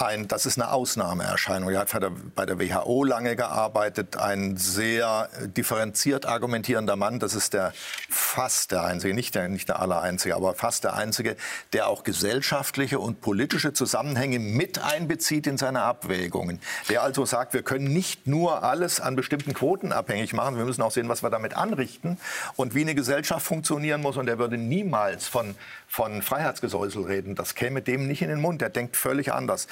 ein, 0.00 0.28
das 0.28 0.46
ist 0.46 0.60
eine 0.60 0.70
Ausnahmeerscheinung. 0.72 1.70
Er 1.70 1.80
hat 1.80 1.90
bei 2.34 2.46
der 2.46 2.58
WHO 2.58 3.04
lange 3.04 3.36
gearbeitet, 3.36 4.16
ein 4.16 4.56
sehr 4.56 5.28
differenziert 5.56 6.26
argumentierender 6.26 6.96
Mann. 6.96 7.18
Das 7.18 7.34
ist 7.34 7.52
der 7.52 7.72
fast 8.08 8.72
der 8.72 8.84
einzige, 8.84 9.14
nicht 9.14 9.34
der, 9.34 9.48
nicht 9.48 9.68
der 9.68 9.80
allereinzige, 9.80 10.34
aber 10.36 10.54
fast 10.54 10.84
der 10.84 10.94
einzige, 10.94 11.36
der 11.72 11.88
auch 11.88 12.04
gesellschaftliche 12.04 12.98
und 12.98 13.20
politische 13.20 13.72
Zusammenhänge 13.72 14.38
mit 14.38 14.78
einbezieht 14.78 15.46
in 15.46 15.58
seine 15.58 15.82
Abwägungen. 15.82 16.60
Der 16.88 17.02
also 17.02 17.24
sagt, 17.24 17.54
wir 17.54 17.62
können 17.62 17.92
nicht 17.92 18.26
nur 18.26 18.62
alles 18.62 19.00
an 19.00 19.16
bestimmten 19.16 19.54
Quoten 19.54 19.92
abhängig 19.92 20.32
machen, 20.32 20.56
wir 20.56 20.64
müssen 20.64 20.82
auch 20.82 20.90
sehen, 20.90 21.08
was 21.08 21.22
wir 21.22 21.30
damit 21.30 21.56
anrichten 21.56 22.18
und 22.56 22.74
wie 22.74 22.82
eine 22.82 22.94
Gesellschaft 22.94 23.46
funktionieren 23.46 24.00
muss. 24.00 24.16
Und 24.16 24.28
er 24.28 24.38
würde 24.38 24.56
niemals 24.56 25.28
von, 25.28 25.54
von 25.88 26.22
Freiheitsgesäusel 26.22 27.04
reden. 27.04 27.34
Das 27.34 27.54
käme 27.54 27.82
dem 27.82 28.06
nicht 28.06 28.22
in 28.22 28.28
den 28.28 28.40
Mund. 28.40 28.60
Der 28.60 28.70
denkt 28.70 28.96
völlig 28.96 29.32
anders. 29.32 29.66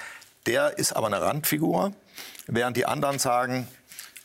Der 0.48 0.78
ist 0.78 0.94
aber 0.94 1.08
eine 1.08 1.20
Randfigur, 1.20 1.92
während 2.46 2.74
die 2.78 2.86
anderen 2.86 3.18
sagen, 3.18 3.68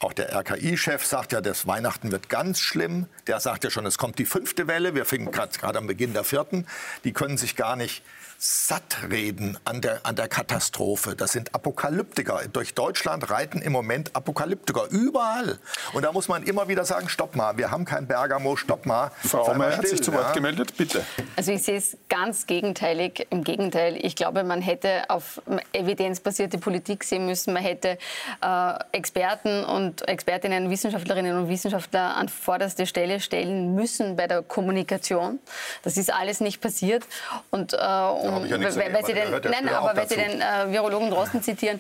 auch 0.04 0.14
der 0.14 0.34
RKI-Chef 0.36 1.06
sagt 1.06 1.32
ja, 1.32 1.42
das 1.42 1.68
Weihnachten 1.68 2.12
wird 2.12 2.30
ganz 2.30 2.60
schlimm. 2.60 3.08
Der 3.28 3.40
sagt 3.40 3.64
ja 3.64 3.70
schon, 3.70 3.86
es 3.86 3.98
kommt 3.98 4.20
die 4.20 4.26
fünfte 4.26 4.68
Welle. 4.68 4.96
Wir 4.96 5.06
fingen 5.06 5.32
gerade 5.32 5.78
am 5.78 5.88
Beginn 5.88 6.14
der 6.14 6.24
vierten. 6.24 6.68
Die 7.04 7.14
können 7.14 7.38
sich 7.38 7.56
gar 7.56 7.76
nicht 7.76 8.04
satt 8.46 8.98
reden 9.10 9.58
an 9.64 9.80
der, 9.80 10.06
an 10.06 10.18
der 10.18 10.28
Katastrophe. 10.28 11.16
Das 11.16 11.32
sind 11.32 11.56
Apokalyptiker. 11.56 12.42
Durch 12.52 12.74
Deutschland 12.74 13.30
reiten 13.30 13.62
im 13.62 13.72
Moment 13.72 14.14
Apokalyptiker. 14.16 14.88
Überall. 14.90 15.60
Und 15.94 16.04
da 16.04 16.12
muss 16.12 16.28
man 16.28 16.44
immer 16.44 16.68
wieder 16.68 16.84
sagen, 16.84 17.08
stopp 17.08 17.38
mal, 17.38 17.58
wir 17.58 17.72
haben 17.72 17.86
kein 17.86 18.06
Bergamo, 18.06 18.58
stopp 18.58 18.86
mal. 18.86 19.12
Frau 19.24 19.48
Aumer 19.48 19.78
hat 19.78 19.88
sich 19.88 20.04
zu 20.04 20.12
Wort 20.12 20.28
ja. 20.28 20.34
gemeldet, 20.34 20.76
bitte. 20.76 21.06
Also 21.38 21.54
ich 21.54 21.64
sehe 21.64 21.78
es 21.78 21.98
ganz 22.10 22.46
gegenteilig. 22.46 23.28
Im 23.30 23.46
Gegenteil, 23.46 23.98
ich 24.04 24.16
glaube, 24.16 24.44
man 24.44 24.62
hätte 24.62 25.10
auf 25.10 25.42
evidenzbasierte 25.72 26.58
Politik 26.58 27.06
sehen 27.06 27.26
müssen. 27.26 27.54
Man 27.54 27.64
hätte 27.64 27.98
äh, 28.42 28.74
Experten 28.92 29.64
und 29.64 29.93
Expertinnen, 30.02 30.70
Wissenschaftlerinnen 30.70 31.38
und 31.38 31.50
Wissenschaftler 31.50 32.16
an 32.16 32.30
vorderste 32.30 32.86
Stelle 32.86 33.20
stellen 33.20 33.76
müssen 33.76 34.16
bei 34.16 34.28
der 34.28 34.42
Kommunikation. 34.42 35.40
Das 35.84 35.98
ist 35.98 36.12
alles 36.12 36.40
nicht 36.42 36.62
passiert. 36.62 37.04
Und, 37.52 37.74
äh, 37.74 37.78
um 37.78 38.46
ja 38.46 38.60
weil 38.62 39.06
Sie 39.06 39.14
den, 39.14 39.32
Nein, 39.32 39.70
aber 39.70 39.96
weil 39.96 40.08
Sie 40.08 40.16
den 40.16 40.42
äh, 40.42 40.72
Virologen 40.72 41.10
Drosten 41.10 41.42
zitieren, 41.42 41.80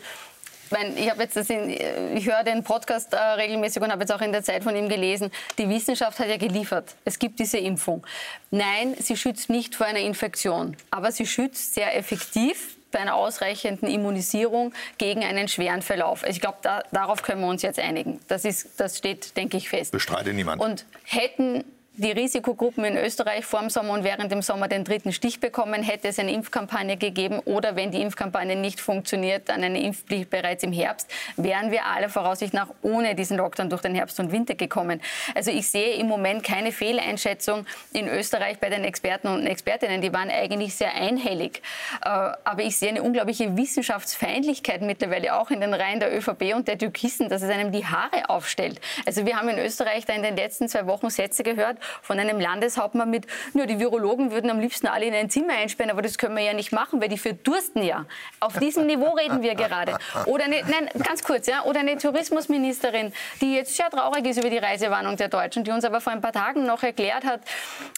ich, 0.95 1.09
habe 1.09 1.24
jetzt 1.24 1.38
in, 1.49 1.70
ich 1.70 2.26
höre 2.26 2.43
den 2.43 2.64
Podcast 2.64 3.14
äh, 3.14 3.18
regelmäßig 3.18 3.82
und 3.82 3.91
habe 3.91 4.01
jetzt 4.01 4.11
auch 4.11 4.22
in 4.22 4.32
der 4.32 4.43
Zeit 4.43 4.64
von 4.64 4.76
ihm 4.76 4.89
gelesen. 4.89 5.32
Die 5.57 5.70
Wissenschaft 5.70 6.20
hat 6.20 6.28
ja 6.28 6.38
geliefert. 6.38 6.95
Es 7.05 7.20
gibt 7.20 7.39
diese 7.39 7.57
Impfung. 7.57 8.05
Nein, 8.51 8.95
sie 8.99 9.16
schützt 9.18 9.49
nicht 9.49 9.76
vor 9.76 9.86
einer 9.86 9.99
Infektion, 9.99 10.76
aber 10.89 11.11
sie 11.11 11.28
schützt 11.28 11.76
sehr 11.76 11.95
effektiv 11.95 12.78
bei 12.93 12.99
einer 12.99 13.15
ausreichenden 13.15 13.89
Immunisierung 13.89 14.73
gegen 14.97 15.23
einen 15.23 15.49
schweren 15.49 15.81
Verlauf. 15.81 16.23
Ich 16.25 16.39
glaube, 16.39 16.59
da, 16.61 16.83
darauf 16.91 17.21
können 17.21 17.41
wir 17.41 17.47
uns 17.47 17.61
jetzt 17.61 17.79
einigen. 17.79 18.19
Das, 18.29 18.45
ist, 18.45 18.79
das 18.79 18.97
steht, 18.97 19.35
denke 19.35 19.57
ich, 19.57 19.67
fest. 19.67 19.91
Bestreite 19.91 20.33
niemand. 20.33 20.61
Und 20.61 20.85
hätten 21.03 21.65
die 21.95 22.11
Risikogruppen 22.11 22.83
in 22.85 22.97
Österreich 22.97 23.45
vor 23.45 23.59
dem 23.59 23.69
Sommer 23.69 23.93
und 23.93 24.03
während 24.03 24.31
dem 24.31 24.41
Sommer 24.41 24.67
den 24.67 24.83
dritten 24.83 25.13
Stich 25.13 25.39
bekommen, 25.39 25.83
hätte 25.83 26.07
es 26.07 26.17
eine 26.17 26.31
Impfkampagne 26.31 26.97
gegeben 26.97 27.39
oder 27.45 27.75
wenn 27.75 27.91
die 27.91 28.01
Impfkampagne 28.01 28.55
nicht 28.55 28.81
funktioniert, 28.81 29.49
dann 29.49 29.63
eine 29.63 29.79
Impfpflicht 29.79 30.31
bereits 30.31 30.63
im 30.63 30.73
Herbst, 30.73 31.09
wären 31.37 31.69
wir 31.69 31.85
alle 31.85 32.09
Voraussicht 32.09 32.53
nach 32.53 32.69
ohne 32.81 33.13
diesen 33.13 33.37
Lockdown 33.37 33.69
durch 33.69 33.83
den 33.83 33.93
Herbst 33.93 34.19
und 34.19 34.31
Winter 34.31 34.55
gekommen. 34.55 35.01
Also 35.35 35.51
ich 35.51 35.69
sehe 35.69 35.95
im 35.97 36.07
Moment 36.07 36.43
keine 36.43 36.71
Fehleinschätzung 36.71 37.67
in 37.93 38.07
Österreich 38.07 38.57
bei 38.59 38.69
den 38.69 38.83
Experten 38.83 39.27
und 39.27 39.45
Expertinnen. 39.45 40.01
Die 40.01 40.11
waren 40.11 40.31
eigentlich 40.31 40.73
sehr 40.73 40.95
einhellig. 40.95 41.61
Äh, 42.03 42.09
aber 42.09 42.63
ich 42.63 42.77
sehe 42.77 42.89
eine 42.89 43.03
unglaubliche 43.03 43.55
Wissenschaftsfeindlichkeit 43.55 44.81
mittlerweile 44.81 45.39
auch 45.39 45.51
in 45.51 45.61
den 45.61 45.75
Reihen 45.75 45.99
der 45.99 46.15
ÖVP 46.15 46.55
und 46.55 46.67
der 46.67 46.79
Türkisten, 46.79 47.29
dass 47.29 47.43
es 47.43 47.49
einem 47.51 47.71
die 47.71 47.85
Haare 47.85 48.29
aufstellt. 48.29 48.81
Also 49.05 49.27
wir 49.27 49.37
haben 49.37 49.49
in 49.49 49.59
Österreich 49.59 50.05
da 50.05 50.13
in 50.13 50.23
den 50.23 50.35
letzten 50.35 50.67
zwei 50.67 50.87
Wochen 50.87 51.11
Sätze 51.11 51.43
gehört, 51.43 51.77
von 52.01 52.19
einem 52.19 52.39
Landeshauptmann 52.39 53.09
mit, 53.09 53.27
ja, 53.53 53.65
die 53.65 53.79
Virologen 53.79 54.31
würden 54.31 54.49
am 54.49 54.59
liebsten 54.59 54.88
alle 54.88 55.05
in 55.05 55.13
ein 55.13 55.29
Zimmer 55.29 55.53
einsperren, 55.53 55.91
aber 55.91 56.01
das 56.01 56.17
können 56.17 56.36
wir 56.36 56.43
ja 56.43 56.53
nicht 56.53 56.71
machen, 56.71 57.01
weil 57.01 57.09
die 57.09 57.17
verdursten 57.17 57.84
ja. 57.84 58.05
Auf 58.39 58.57
diesem 58.57 58.86
Niveau 58.86 59.09
reden 59.09 59.41
wir 59.41 59.55
gerade. 59.55 59.97
Oder 60.25 60.45
eine, 60.45 60.61
nein, 60.67 60.89
ganz 61.03 61.23
kurz, 61.23 61.47
ja, 61.47 61.63
oder 61.63 61.81
eine 61.81 61.97
Tourismusministerin, 61.97 63.13
die 63.41 63.55
jetzt 63.55 63.75
sehr 63.75 63.89
traurig 63.89 64.25
ist 64.25 64.38
über 64.38 64.49
die 64.49 64.57
Reisewarnung 64.57 65.17
der 65.17 65.29
Deutschen, 65.29 65.63
die 65.63 65.71
uns 65.71 65.86
aber 65.86 66.01
vor 66.01 66.13
ein 66.13 66.21
paar 66.21 66.34
Tagen 66.34 66.65
noch 66.65 66.84
erklärt 66.84 67.25
hat, 67.25 67.41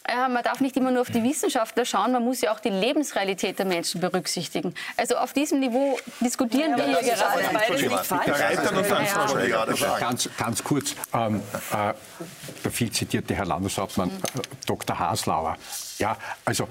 äh, 0.08 0.28
man 0.30 0.44
darf 0.44 0.60
nicht 0.60 0.76
immer 0.78 0.92
nur 0.92 1.02
auf 1.02 1.12
die 1.12 1.24
Wissenschaftler 1.24 1.86
schauen, 1.86 2.12
man 2.12 2.24
muss 2.24 2.42
ja 2.42 2.52
auch 2.52 2.60
die 2.60 2.70
Lebensrealität 2.70 3.60
der 3.60 3.66
Menschen 3.66 4.02
berücksichtigen. 4.02 4.74
Also 4.98 5.18
auf 5.18 5.34
diesem 5.34 5.60
Niveau 5.60 5.98
diskutieren 6.20 6.72
ja, 6.72 6.78
wir 6.78 7.00
hier 7.00 7.14
gerade. 7.14 7.44
Beides 7.54 7.82
nicht 7.82 8.06
falsch. 8.06 9.90
Ganz, 10.00 10.30
ganz 10.38 10.64
kurz, 10.64 10.96
ähm, 11.14 11.42
äh, 11.72 11.94
der 12.64 12.72
viel 12.72 12.92
zitierte 12.92 13.36
Herr 13.36 13.46
Landeshauptmann 13.46 13.75
Hauptmann 13.78 14.10
äh, 14.10 14.42
Dr. 14.66 14.98
Haslauer. 14.98 15.58
Ja, 15.98 16.18
also 16.44 16.68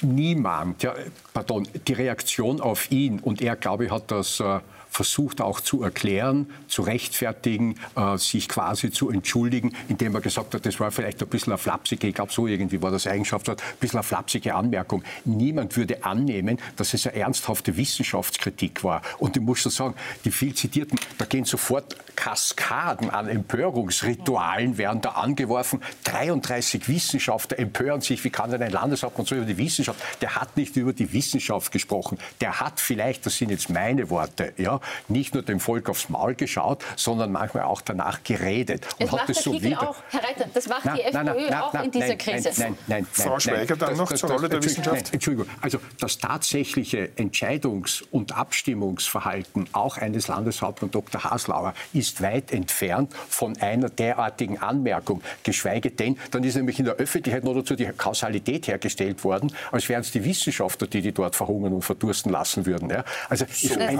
niemand, 0.00 0.82
ja, 0.82 0.94
pardon, 1.32 1.68
die 1.86 1.92
Reaktion 1.92 2.60
auf 2.60 2.90
ihn 2.90 3.20
und 3.20 3.40
er, 3.40 3.56
glaube 3.56 3.86
ich, 3.86 3.90
hat 3.90 4.10
das 4.10 4.40
äh, 4.40 4.60
versucht 4.90 5.40
auch 5.40 5.60
zu 5.60 5.82
erklären, 5.82 6.50
zu 6.68 6.82
rechtfertigen, 6.82 7.76
äh, 7.96 8.18
sich 8.18 8.48
quasi 8.48 8.90
zu 8.90 9.10
entschuldigen, 9.10 9.74
indem 9.88 10.14
er 10.14 10.20
gesagt 10.20 10.54
hat, 10.54 10.66
das 10.66 10.80
war 10.80 10.90
vielleicht 10.90 11.22
ein 11.22 11.28
bisschen 11.28 11.52
eine 11.52 11.58
flapsige, 11.58 12.08
ich 12.08 12.14
glaube 12.14 12.32
so 12.32 12.46
irgendwie 12.46 12.82
war 12.82 12.90
das 12.90 13.06
Eigenschaft, 13.06 13.48
ein 13.48 13.56
bisschen 13.78 13.98
eine 13.98 14.04
flapsige 14.04 14.54
Anmerkung. 14.54 15.02
Niemand 15.24 15.76
würde 15.76 16.04
annehmen, 16.04 16.58
dass 16.76 16.92
es 16.92 17.06
eine 17.06 17.16
ernsthafte 17.16 17.76
Wissenschaftskritik 17.76 18.82
war. 18.84 19.02
Und 19.18 19.36
ich 19.36 19.42
muss 19.42 19.60
schon 19.60 19.72
sagen, 19.72 19.94
die 20.24 20.30
viel 20.30 20.54
zitierten, 20.54 20.98
da 21.18 21.24
gehen 21.24 21.44
sofort 21.44 21.96
Kaskaden 22.16 23.10
an 23.10 23.28
Empörungsritualen, 23.28 24.76
werden 24.76 25.00
da 25.00 25.10
angeworfen. 25.10 25.80
33 26.04 26.88
Wissenschaftler 26.88 27.58
empören 27.58 28.00
sich, 28.00 28.22
wie 28.24 28.30
kann 28.30 28.50
denn 28.50 28.62
ein 28.62 28.72
Landeshauptmann 28.72 29.26
so 29.26 29.36
über 29.36 29.46
die 29.46 29.56
Wissenschaft? 29.56 30.00
Der 30.20 30.34
hat 30.34 30.56
nicht 30.56 30.76
über 30.76 30.92
die 30.92 31.12
Wissenschaft 31.12 31.72
gesprochen. 31.72 32.18
Der 32.40 32.60
hat 32.60 32.80
vielleicht, 32.80 33.24
das 33.24 33.36
sind 33.36 33.50
jetzt 33.50 33.70
meine 33.70 34.10
Worte, 34.10 34.52
ja, 34.58 34.79
nicht 35.08 35.34
nur 35.34 35.42
dem 35.42 35.60
Volk 35.60 35.88
aufs 35.88 36.08
Maul 36.08 36.34
geschaut, 36.34 36.84
sondern 36.96 37.32
manchmal 37.32 37.64
auch 37.64 37.80
danach 37.80 38.22
geredet. 38.22 38.86
Und 38.98 39.02
das 39.02 39.12
hat 39.12 39.18
macht 39.20 39.28
das 39.30 39.42
so 39.42 39.52
wieder. 39.52 39.90
Auch, 39.90 39.96
Herr 40.10 40.24
Reiter, 40.24 40.46
das 40.52 40.68
macht 40.68 40.84
na, 40.84 40.94
die 40.94 41.02
FPÖ 41.02 41.12
na, 41.12 41.34
na, 41.50 41.62
auch 41.62 41.74
in 41.74 41.90
dieser 41.90 42.08
nein, 42.08 42.18
Krise. 42.18 42.48
Nein, 42.48 42.56
nein, 42.58 42.76
nein, 42.86 43.06
Frau 43.10 43.38
Schweiger, 43.38 43.76
dann 43.76 43.96
noch 43.96 44.10
das, 44.10 44.20
zur 44.20 44.30
Rolle 44.30 44.48
der 44.48 44.62
Wissenschaft. 44.62 45.12
Entschuldigung, 45.12 45.48
also 45.60 45.78
das 45.98 46.18
tatsächliche 46.18 47.10
Entscheidungs- 47.16 48.04
und 48.10 48.36
Abstimmungsverhalten 48.36 49.68
auch 49.72 49.98
eines 49.98 50.28
Landeshauptmanns 50.28 50.92
Dr. 50.92 51.24
Haslauer 51.24 51.74
ist 51.92 52.22
weit 52.22 52.52
entfernt 52.52 53.14
von 53.28 53.56
einer 53.60 53.88
derartigen 53.88 54.58
Anmerkung. 54.58 55.22
Geschweige 55.42 55.90
denn, 55.90 56.18
dann 56.30 56.44
ist 56.44 56.56
nämlich 56.56 56.78
in 56.78 56.84
der 56.84 56.94
Öffentlichkeit 56.94 57.44
noch 57.44 57.54
dazu 57.54 57.76
die 57.76 57.86
Kausalität 57.86 58.66
hergestellt 58.68 59.24
worden, 59.24 59.52
als 59.72 59.88
wären 59.88 60.00
es 60.00 60.10
die 60.10 60.24
Wissenschaftler, 60.24 60.86
die 60.86 61.02
die 61.02 61.12
dort 61.12 61.36
verhungern 61.36 61.72
und 61.72 61.82
verdursten 61.82 62.32
lassen 62.32 62.66
würden. 62.66 62.90
Ja? 62.90 63.04
Also 63.28 63.46
so 63.48 63.68
ist 63.68 63.78
ein 63.78 63.98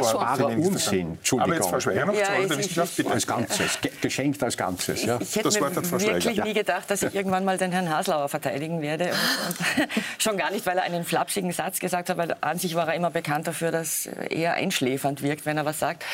unfassbarer 0.00 0.48
Unsinn. 0.48 1.12
Entschuldigung. 1.18 1.40
Aber 1.40 1.54
jetzt 1.54 1.70
Frau 1.70 1.80
Schweiger 1.80 2.06
noch 2.06 2.14
ja, 2.14 2.26
zur 2.26 2.58
Wissenschaft, 2.58 2.96
bitte. 2.96 3.10
Als 3.10 3.26
Ganzes, 3.26 3.78
geschenkt 4.00 4.42
als 4.42 4.56
Ganzes. 4.56 5.04
Ja. 5.04 5.18
Ich, 5.20 5.36
ich 5.36 5.36
hätte 5.36 5.60
mir 5.60 6.00
wirklich 6.00 6.44
nie 6.44 6.54
gedacht, 6.54 6.90
dass 6.90 7.02
ich 7.02 7.14
irgendwann 7.14 7.44
mal 7.44 7.58
den 7.58 7.72
Herrn 7.72 7.88
Haslauer 7.88 8.28
verteidigen 8.28 8.82
werde. 8.82 9.10
Und, 9.10 9.82
und 9.82 9.88
schon 10.18 10.36
gar 10.36 10.50
nicht, 10.50 10.66
weil 10.66 10.78
er 10.78 10.84
einen 10.84 11.04
flapsigen 11.04 11.52
Satz 11.52 11.78
gesagt 11.78 12.10
hat, 12.10 12.16
weil 12.16 12.34
an 12.40 12.58
sich 12.58 12.74
war 12.74 12.88
er 12.88 12.94
immer 12.94 13.10
bekannt 13.10 13.46
dafür, 13.46 13.70
dass 13.70 14.06
er 14.06 14.30
eher 14.30 14.54
einschläfernd 14.54 15.22
wirkt, 15.22 15.46
wenn 15.46 15.56
er 15.56 15.64
was 15.64 15.78
sagt. 15.78 16.04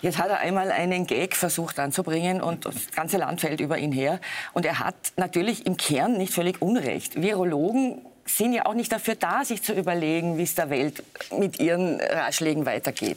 Jetzt 0.00 0.18
hat 0.18 0.28
er 0.28 0.38
einmal 0.38 0.70
einen 0.70 1.06
Gag 1.06 1.36
versucht 1.36 1.78
anzubringen 1.78 2.42
und 2.42 2.66
das 2.66 2.74
ganze 2.94 3.16
Land 3.18 3.40
fällt 3.40 3.60
über 3.60 3.78
ihn 3.78 3.92
her. 3.92 4.20
Und 4.52 4.66
er 4.66 4.78
hat 4.78 4.94
natürlich 5.16 5.66
im 5.66 5.76
Kern 5.76 6.16
nicht 6.16 6.32
völlig 6.32 6.60
Unrecht. 6.60 7.20
Virologen 7.20 8.02
sind 8.26 8.52
ja 8.52 8.66
auch 8.66 8.74
nicht 8.74 8.90
dafür 8.90 9.14
da, 9.14 9.44
sich 9.44 9.62
zu 9.62 9.72
überlegen, 9.72 10.38
wie 10.38 10.42
es 10.42 10.54
der 10.54 10.70
Welt 10.70 11.02
mit 11.38 11.60
ihren 11.60 12.00
Ratschlägen 12.00 12.66
weitergeht. 12.66 13.16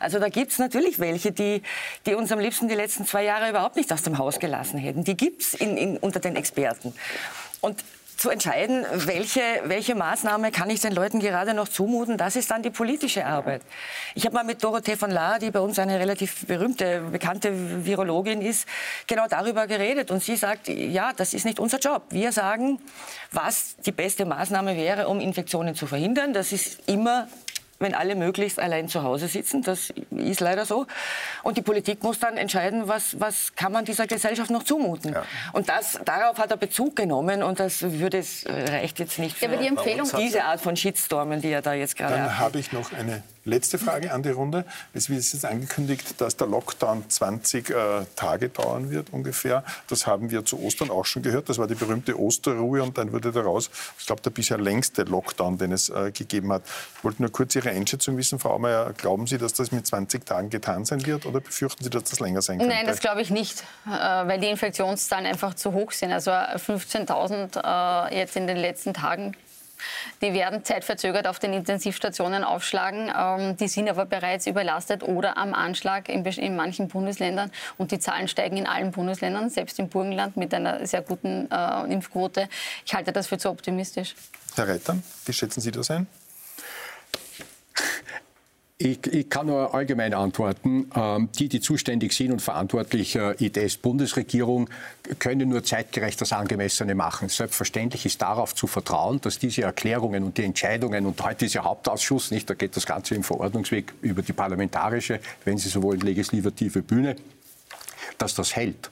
Also 0.00 0.18
da 0.18 0.28
gibt 0.28 0.52
es 0.52 0.58
natürlich 0.58 0.98
welche, 0.98 1.32
die, 1.32 1.62
die 2.06 2.14
uns 2.14 2.30
am 2.32 2.38
liebsten 2.38 2.68
die 2.68 2.74
letzten 2.74 3.06
zwei 3.06 3.24
Jahre 3.24 3.50
überhaupt 3.50 3.76
nicht 3.76 3.92
aus 3.92 4.02
dem 4.02 4.18
Haus 4.18 4.38
gelassen 4.38 4.78
hätten. 4.78 5.04
Die 5.04 5.16
gibt 5.16 5.42
es 5.42 5.56
unter 6.00 6.20
den 6.20 6.36
Experten. 6.36 6.94
Und 7.60 7.84
zu 8.16 8.30
entscheiden, 8.30 8.86
welche, 8.92 9.42
welche 9.64 9.94
Maßnahme 9.94 10.50
kann 10.50 10.70
ich 10.70 10.80
den 10.80 10.92
Leuten 10.92 11.20
gerade 11.20 11.52
noch 11.52 11.68
zumuten, 11.68 12.16
das 12.16 12.34
ist 12.34 12.50
dann 12.50 12.62
die 12.62 12.70
politische 12.70 13.26
Arbeit. 13.26 13.62
Ich 14.14 14.24
habe 14.24 14.34
mal 14.34 14.44
mit 14.44 14.64
Dorothee 14.64 14.96
von 14.96 15.10
Lahr, 15.10 15.38
die 15.38 15.50
bei 15.50 15.60
uns 15.60 15.78
eine 15.78 15.98
relativ 15.98 16.46
berühmte, 16.46 17.02
bekannte 17.12 17.84
Virologin 17.84 18.40
ist, 18.40 18.66
genau 19.06 19.26
darüber 19.28 19.66
geredet. 19.66 20.10
Und 20.10 20.22
sie 20.22 20.36
sagt, 20.36 20.68
ja, 20.68 21.12
das 21.14 21.34
ist 21.34 21.44
nicht 21.44 21.60
unser 21.60 21.78
Job. 21.78 22.04
Wir 22.08 22.32
sagen, 22.32 22.80
was 23.32 23.76
die 23.84 23.92
beste 23.92 24.24
Maßnahme 24.24 24.76
wäre, 24.76 25.08
um 25.08 25.20
Infektionen 25.20 25.74
zu 25.74 25.86
verhindern. 25.86 26.32
Das 26.32 26.52
ist 26.52 26.88
immer 26.88 27.28
wenn 27.78 27.94
alle 27.94 28.14
möglichst 28.14 28.58
allein 28.58 28.88
zu 28.88 29.02
Hause 29.02 29.28
sitzen. 29.28 29.62
Das 29.62 29.92
ist 30.10 30.40
leider 30.40 30.64
so. 30.64 30.86
Und 31.42 31.56
die 31.56 31.62
Politik 31.62 32.02
muss 32.02 32.18
dann 32.18 32.36
entscheiden, 32.36 32.88
was, 32.88 33.20
was 33.20 33.54
kann 33.54 33.72
man 33.72 33.84
dieser 33.84 34.06
Gesellschaft 34.06 34.50
noch 34.50 34.62
zumuten. 34.62 35.12
Ja. 35.12 35.24
Und 35.52 35.68
das, 35.68 35.98
darauf 36.04 36.38
hat 36.38 36.50
er 36.50 36.56
Bezug 36.56 36.96
genommen 36.96 37.42
und 37.42 37.60
das 37.60 37.82
würde 37.82 38.18
es, 38.18 38.44
reicht 38.46 38.98
jetzt 38.98 39.18
nicht 39.18 39.36
für 39.36 39.46
ja, 39.46 39.56
die 39.56 39.66
Empfehlung 39.66 40.08
diese 40.18 40.44
Art 40.44 40.60
von 40.60 40.76
Shitstormen, 40.76 41.40
die 41.40 41.50
er 41.50 41.62
da 41.62 41.74
jetzt 41.74 41.96
gerade 41.96 42.20
hat. 42.20 42.28
Dann 42.30 42.38
habe 42.38 42.58
ich 42.58 42.72
noch 42.72 42.92
eine 42.92 43.22
Letzte 43.46 43.78
Frage 43.78 44.12
an 44.12 44.24
die 44.24 44.30
Runde. 44.30 44.64
Es 44.92 45.08
wird 45.08 45.22
jetzt 45.22 45.44
angekündigt, 45.44 46.20
dass 46.20 46.36
der 46.36 46.48
Lockdown 46.48 47.08
20 47.08 47.70
äh, 47.70 47.74
Tage 48.16 48.48
dauern 48.48 48.90
wird 48.90 49.12
ungefähr. 49.12 49.62
Das 49.86 50.04
haben 50.04 50.32
wir 50.32 50.44
zu 50.44 50.60
Ostern 50.60 50.90
auch 50.90 51.04
schon 51.04 51.22
gehört. 51.22 51.48
Das 51.48 51.56
war 51.58 51.68
die 51.68 51.76
berühmte 51.76 52.18
Osterruhe 52.18 52.82
und 52.82 52.98
dann 52.98 53.12
wurde 53.12 53.30
daraus, 53.30 53.70
ich 54.00 54.06
glaube, 54.06 54.20
der 54.20 54.30
bisher 54.30 54.58
längste 54.58 55.04
Lockdown, 55.04 55.58
den 55.58 55.70
es 55.70 55.90
äh, 55.90 56.10
gegeben 56.10 56.52
hat. 56.52 56.64
Ich 56.98 57.04
wollte 57.04 57.22
nur 57.22 57.30
kurz 57.30 57.54
Ihre 57.54 57.65
Einschätzung 57.70 58.16
wissen, 58.16 58.38
Frau 58.38 58.50
Aumeier. 58.54 58.92
Glauben 58.92 59.26
Sie, 59.26 59.38
dass 59.38 59.52
das 59.52 59.72
mit 59.72 59.86
20 59.86 60.24
Tagen 60.24 60.50
getan 60.50 60.84
sein 60.84 61.04
wird 61.06 61.26
oder 61.26 61.40
befürchten 61.40 61.82
Sie, 61.82 61.90
dass 61.90 62.04
das 62.04 62.20
länger 62.20 62.42
sein 62.42 62.58
könnte? 62.58 62.74
Nein, 62.74 62.86
das 62.86 63.00
glaube 63.00 63.22
ich 63.22 63.30
nicht, 63.30 63.62
äh, 63.86 63.90
weil 63.90 64.40
die 64.40 64.48
Infektionszahlen 64.48 65.26
einfach 65.26 65.54
zu 65.54 65.72
hoch 65.72 65.92
sind. 65.92 66.12
Also 66.12 66.30
15.000 66.30 68.10
äh, 68.10 68.18
jetzt 68.18 68.36
in 68.36 68.46
den 68.46 68.56
letzten 68.56 68.94
Tagen 68.94 69.36
die 70.22 70.32
werden 70.32 70.64
zeitverzögert 70.64 71.26
auf 71.26 71.38
den 71.38 71.52
Intensivstationen 71.52 72.44
aufschlagen. 72.44 73.10
Ähm, 73.14 73.56
die 73.56 73.68
sind 73.68 73.88
aber 73.88 74.06
bereits 74.06 74.46
überlastet 74.46 75.02
oder 75.02 75.36
am 75.36 75.54
Anschlag 75.54 76.08
in, 76.08 76.24
in, 76.24 76.56
manchen 76.56 76.88
Bundesländern. 76.88 77.50
Und 77.76 77.90
die 77.90 77.98
Zahlen 77.98 78.28
steigen 78.28 78.56
in 78.56 78.66
allen 78.66 78.92
Bundesländern, 78.92 79.50
selbst 79.50 79.78
im 79.78 79.88
Burgenland 79.88 80.36
mit 80.36 80.52
einer 80.54 80.86
sehr 80.86 81.02
guten 81.02 81.50
äh, 81.50 81.92
Impfquote. 81.92 82.48
Ich 82.84 82.94
halte 82.94 83.12
das 83.12 83.26
für 83.26 83.38
zu 83.38 83.50
optimistisch. 83.50 84.14
Herr 84.54 84.68
Reiter, 84.68 84.96
wie 85.26 85.32
schätzen 85.32 85.60
Sie 85.60 85.70
das 85.70 85.90
ein? 85.90 86.06
Ich, 88.78 89.06
ich, 89.06 89.30
kann 89.30 89.46
nur 89.46 89.74
allgemein 89.74 90.12
antworten. 90.12 90.90
Ähm, 90.94 91.30
die, 91.38 91.48
die 91.48 91.60
zuständig 91.60 92.12
sind 92.12 92.30
und 92.30 92.42
verantwortlich 92.42 93.16
äh, 93.16 93.34
ist 93.42 93.80
Bundesregierung, 93.80 94.68
können 95.18 95.48
nur 95.48 95.64
zeitgerecht 95.64 96.20
das 96.20 96.34
Angemessene 96.34 96.94
machen. 96.94 97.30
Selbstverständlich 97.30 98.04
ist 98.04 98.20
darauf 98.20 98.54
zu 98.54 98.66
vertrauen, 98.66 99.18
dass 99.22 99.38
diese 99.38 99.62
Erklärungen 99.62 100.24
und 100.24 100.36
die 100.36 100.44
Entscheidungen 100.44 101.06
und 101.06 101.22
heute 101.24 101.46
ist 101.46 101.54
ja 101.54 101.64
Hauptausschuss, 101.64 102.30
nicht, 102.30 102.50
da 102.50 102.54
geht 102.54 102.76
das 102.76 102.84
Ganze 102.84 103.14
im 103.14 103.22
Verordnungsweg 103.22 103.94
über 104.02 104.20
die 104.20 104.34
parlamentarische, 104.34 105.20
wenn 105.46 105.56
Sie 105.56 105.70
so 105.70 105.82
wollen, 105.82 106.00
legislative 106.00 106.82
Bühne, 106.82 107.16
dass 108.18 108.34
das 108.34 108.54
hält. 108.56 108.90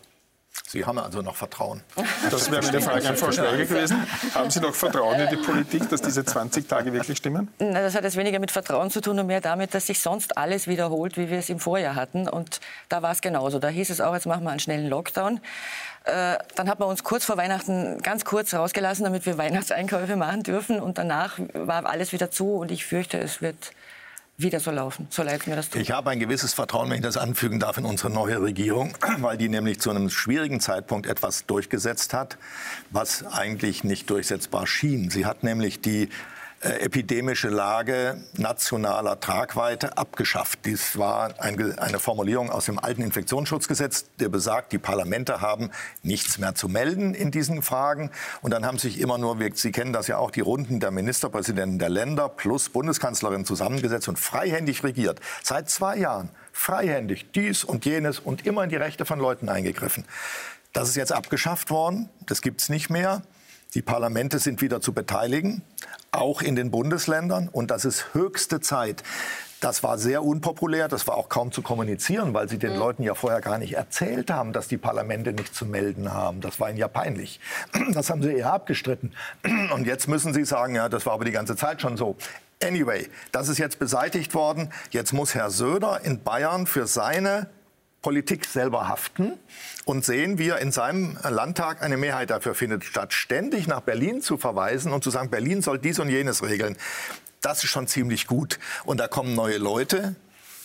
Sie 0.67 0.85
haben 0.85 0.99
also 0.99 1.21
noch 1.21 1.37
Vertrauen. 1.37 1.83
Das 2.31 2.51
wäre 2.51 2.63
meine 2.63 2.81
Frage 2.81 3.09
an 3.09 3.17
Frau 3.17 3.33
Schweiger 3.33 3.65
gewesen. 3.65 4.07
Haben 4.35 4.51
Sie 4.51 4.61
noch 4.61 4.75
Vertrauen 4.75 5.19
in 5.21 5.29
die 5.29 5.37
Politik, 5.37 5.89
dass 5.89 6.01
diese 6.01 6.25
20 6.25 6.69
Tage 6.69 6.93
wirklich 6.93 7.19
stimmen? 7.19 7.49
das 7.59 7.95
hat 7.95 8.05
jetzt 8.05 8.17
weniger 8.17 8.39
mit 8.39 8.51
Vertrauen 8.51 8.91
zu 8.91 9.01
tun 9.01 9.19
und 9.19 9.27
mehr 9.27 9.41
damit, 9.41 9.75
dass 9.75 9.87
sich 9.87 10.01
sonst 10.01 10.37
alles 10.37 10.67
wiederholt, 10.67 11.17
wie 11.17 11.29
wir 11.29 11.39
es 11.39 11.49
im 11.49 11.59
Vorjahr 11.59 11.97
hatten. 11.97 12.29
Und 12.29 12.61
da 12.89 13.03
war 13.03 13.13
es 13.13 13.21
genauso. 13.21 13.59
Da 13.59 13.69
hieß 13.69 13.91
es 13.91 14.01
auch, 14.01 14.15
jetzt 14.15 14.27
machen 14.27 14.45
wir 14.45 14.51
einen 14.51 14.61
schnellen 14.61 14.89
Lockdown. 14.89 15.41
Äh, 16.05 16.39
dann 16.55 16.69
hat 16.69 16.79
man 16.79 16.89
uns 16.89 17.03
kurz 17.03 17.25
vor 17.25 17.37
Weihnachten 17.37 18.01
ganz 18.03 18.25
kurz 18.25 18.55
rausgelassen, 18.55 19.05
damit 19.05 19.27
wir 19.27 19.39
Weihnachtseinkäufe 19.39 20.17
machen 20.17 20.43
dürfen. 20.43 20.81
Und 20.81 20.99
danach 20.99 21.39
war 21.53 21.87
alles 21.87 22.13
wieder 22.13 22.31
zu. 22.31 22.55
Und 22.55 22.71
ich 22.71 22.85
fürchte, 22.85 23.19
es 23.19 23.43
wird 23.43 23.73
wieder 24.37 24.59
so 24.59 24.71
laufen, 24.71 25.07
so 25.11 25.23
leid 25.23 25.47
mir 25.47 25.55
das 25.55 25.71
tut. 25.71 25.81
Ich 25.81 25.93
habe 25.93 26.11
ein 26.11 26.19
gewisses 26.19 26.55
Vertrauen, 26.55 26.91
wenn 26.91 26.97
ich 26.97 27.03
das 27.03 27.17
anfügen 27.17 27.61
darf, 27.61 27.79
in 27.79 27.85
unsere 27.85 28.11
neue 28.11 28.43
Regierung, 28.43 28.97
weil 29.19 29.37
die 29.37 29.49
nämlich 29.49 29.81
zu 29.81 29.91
einem 29.91 30.11
schwierigen 30.11 30.61
Zeitpunkt 30.61 31.07
etwas 31.07 31.47
durchgesetzt 31.47 32.13
hat, 32.13 32.37
was 32.91 33.25
eigentlich 33.25 33.85
nicht 33.85 34.11
durchsetzbar 34.11 34.67
schien. 34.67 35.11
Sie 35.11 35.25
hat 35.25 35.45
nämlich 35.45 35.81
die 35.81 36.09
epidemische 36.65 37.49
Lage 37.49 38.23
nationaler 38.37 39.21
Tragweite 39.21 39.99
abgeschafft. 39.99 40.61
Dies 40.65 40.99
war 40.99 41.35
eine 41.39 41.99
Formulierung 41.99 42.51
aus 42.51 42.65
dem 42.65 42.79
alten 42.79 43.03
Infektionsschutzgesetz, 43.03 44.07
der 44.19 44.31
besagt, 44.31 44.73
die 44.73 44.79
Parlamente 44.79 45.41
haben 45.41 45.71
nichts 46.03 46.39
mehr 46.39 46.55
zu 46.55 46.69
melden 46.69 47.15
in 47.15 47.31
diesen 47.31 47.63
Fragen. 47.63 48.11
Und 48.41 48.51
dann 48.53 48.65
haben 48.65 48.79
sich 48.79 48.99
immer 48.99 49.19
nur, 49.19 49.39
Sie 49.55 49.73
kennen 49.73 49.93
das 49.93 50.07
ja 50.07 50.17
auch, 50.17 50.31
die 50.31 50.41
Runden 50.41 50.81
der 50.81 50.91
Ministerpräsidenten 50.91 51.79
der 51.79 51.91
Länder 51.91 52.29
plus 52.29 52.71
Bundeskanzlerin 52.71 53.45
zusammengesetzt 53.45 54.09
und 54.09 54.19
freihändig 54.19 54.83
regiert. 54.85 55.21
Seit 55.43 55.69
zwei 55.69 55.99
Jahren 55.99 56.31
freihändig 56.53 57.31
dies 57.33 57.65
und 57.65 57.85
jenes 57.85 58.21
und 58.21 58.47
immer 58.47 58.65
in 58.65 58.71
die 58.71 58.77
Rechte 58.77 59.05
von 59.05 59.19
Leuten 59.19 59.49
eingegriffen. 59.49 60.05
Das 60.73 60.89
ist 60.89 60.97
jetzt 60.97 61.13
abgeschafft 61.13 61.71
worden, 61.71 62.09
das 62.27 62.43
gibt 62.43 62.61
es 62.63 62.69
nicht 62.69 62.91
mehr. 62.91 63.23
Die 63.75 63.83
Parlamente 63.83 64.39
sind 64.39 64.63
wieder 64.63 64.81
zu 64.81 64.93
beteiligen, 64.93 65.63
auch 66.13 66.43
in 66.43 66.55
den 66.55 66.71
Bundesländern. 66.71 67.49
Und 67.49 67.73
das 67.73 67.85
ist 67.85 68.15
höchste 68.15 68.61
Zeit. 68.61 69.03
Das 69.61 69.83
war 69.83 69.99
sehr 69.99 70.23
unpopulär, 70.23 70.89
das 70.89 71.07
war 71.07 71.17
auch 71.17 71.29
kaum 71.29 71.51
zu 71.51 71.63
kommunizieren, 71.63 72.35
weil 72.35 72.49
sie 72.49 72.59
den 72.59 72.75
mhm. 72.75 72.79
Leuten 72.79 73.03
ja 73.03 73.15
vorher 73.15 73.41
gar 73.41 73.59
nicht 73.59 73.73
erzählt 73.73 74.31
haben, 74.31 74.53
dass 74.53 74.69
die 74.69 74.77
Parlamente 74.77 75.33
nichts 75.33 75.57
zu 75.57 75.65
melden 75.65 76.13
haben. 76.13 76.41
Das 76.41 76.61
war 76.61 76.69
ihnen 76.69 76.79
ja 76.79 76.89
peinlich. 76.89 77.41
Das 77.93 78.11
haben 78.11 78.23
sie 78.23 78.33
eher 78.33 78.53
abgestritten. 78.53 79.13
Und 79.73 79.87
jetzt 79.87 80.07
müssen 80.07 80.35
sie 80.35 80.45
sagen, 80.45 80.75
ja, 80.75 80.89
das 80.89 81.07
war 81.07 81.15
aber 81.15 81.25
die 81.25 81.33
ganze 81.33 81.57
Zeit 81.57 81.81
schon 81.81 81.97
so. 81.97 82.17
Anyway, 82.63 83.09
das 83.33 83.49
ist 83.49 83.59
jetzt 83.59 83.79
beseitigt 83.79 84.35
worden. 84.35 84.71
Jetzt 84.91 85.13
muss 85.13 85.35
Herr 85.35 85.51
Söder 85.51 86.01
in 86.05 86.23
Bayern 86.23 86.67
für 86.67 86.87
seine 86.87 87.49
Politik 88.05 88.45
selber 88.45 88.87
haften 88.87 89.33
und 89.87 90.05
sehen, 90.05 90.37
wie 90.39 90.51
er 90.51 90.59
in 90.59 90.73
seinem 90.73 91.17
Landtag 91.23 91.83
eine 91.83 91.97
Mehrheit 91.97 92.29
dafür 92.29 92.55
findet, 92.55 92.85
statt 92.85 93.15
ständig 93.15 93.67
nach 93.67 93.81
Berlin 93.81 94.21
zu 94.21 94.37
verweisen 94.37 94.93
und 94.93 95.03
zu 95.03 95.09
sagen, 95.09 95.31
Berlin 95.31 95.63
soll 95.63 95.79
dies 95.79 95.99
und 95.99 96.11
jenes 96.11 96.43
regeln. 96.43 96.77
Das 97.41 97.65
ist 97.65 97.71
schon 97.71 97.87
ziemlich 97.87 98.27
gut. 98.27 98.59
Und 98.85 99.01
da 99.01 99.09
kommen 99.09 99.35
neue 99.35 99.57
Leute, 99.57 100.17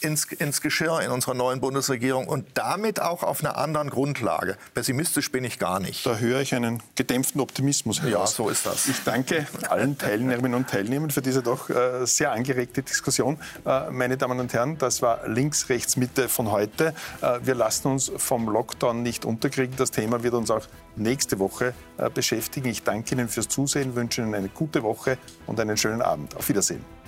ins, 0.03 0.25
ins 0.25 0.61
Geschirr 0.61 1.01
in 1.01 1.11
unserer 1.11 1.33
neuen 1.33 1.59
Bundesregierung 1.59 2.27
und 2.27 2.45
damit 2.55 3.01
auch 3.01 3.23
auf 3.23 3.43
einer 3.43 3.57
anderen 3.57 3.89
Grundlage. 3.89 4.57
Pessimistisch 4.73 5.31
bin 5.31 5.43
ich 5.43 5.59
gar 5.59 5.79
nicht. 5.79 6.05
Da 6.05 6.17
höre 6.17 6.41
ich 6.41 6.55
einen 6.55 6.81
gedämpften 6.95 7.41
Optimismus 7.41 8.01
heraus. 8.01 8.31
Ja, 8.31 8.43
so 8.43 8.49
ist 8.49 8.65
das. 8.65 8.87
Ich 8.87 9.03
danke 9.03 9.47
allen 9.69 9.97
Teilnehmerinnen 9.97 10.55
und 10.55 10.69
Teilnehmern 10.69 11.11
für 11.11 11.21
diese 11.21 11.41
doch 11.41 11.69
äh, 11.69 12.05
sehr 12.05 12.31
angeregte 12.31 12.83
Diskussion. 12.83 13.37
Äh, 13.65 13.89
meine 13.91 14.17
Damen 14.17 14.39
und 14.39 14.53
Herren, 14.53 14.77
das 14.77 15.01
war 15.01 15.27
links, 15.27 15.69
rechts, 15.69 15.97
Mitte 15.97 16.29
von 16.29 16.51
heute. 16.51 16.93
Äh, 17.21 17.39
wir 17.43 17.55
lassen 17.55 17.87
uns 17.89 18.11
vom 18.17 18.49
Lockdown 18.49 19.01
nicht 19.01 19.25
unterkriegen. 19.25 19.75
Das 19.77 19.91
Thema 19.91 20.23
wird 20.23 20.33
uns 20.33 20.51
auch 20.51 20.65
nächste 20.95 21.39
Woche 21.39 21.73
äh, 21.97 22.09
beschäftigen. 22.09 22.69
Ich 22.69 22.83
danke 22.83 23.15
Ihnen 23.15 23.29
fürs 23.29 23.47
Zusehen, 23.47 23.95
wünsche 23.95 24.21
Ihnen 24.21 24.35
eine 24.35 24.49
gute 24.49 24.83
Woche 24.83 25.17
und 25.47 25.59
einen 25.59 25.77
schönen 25.77 26.01
Abend. 26.01 26.35
Auf 26.35 26.49
Wiedersehen. 26.49 26.98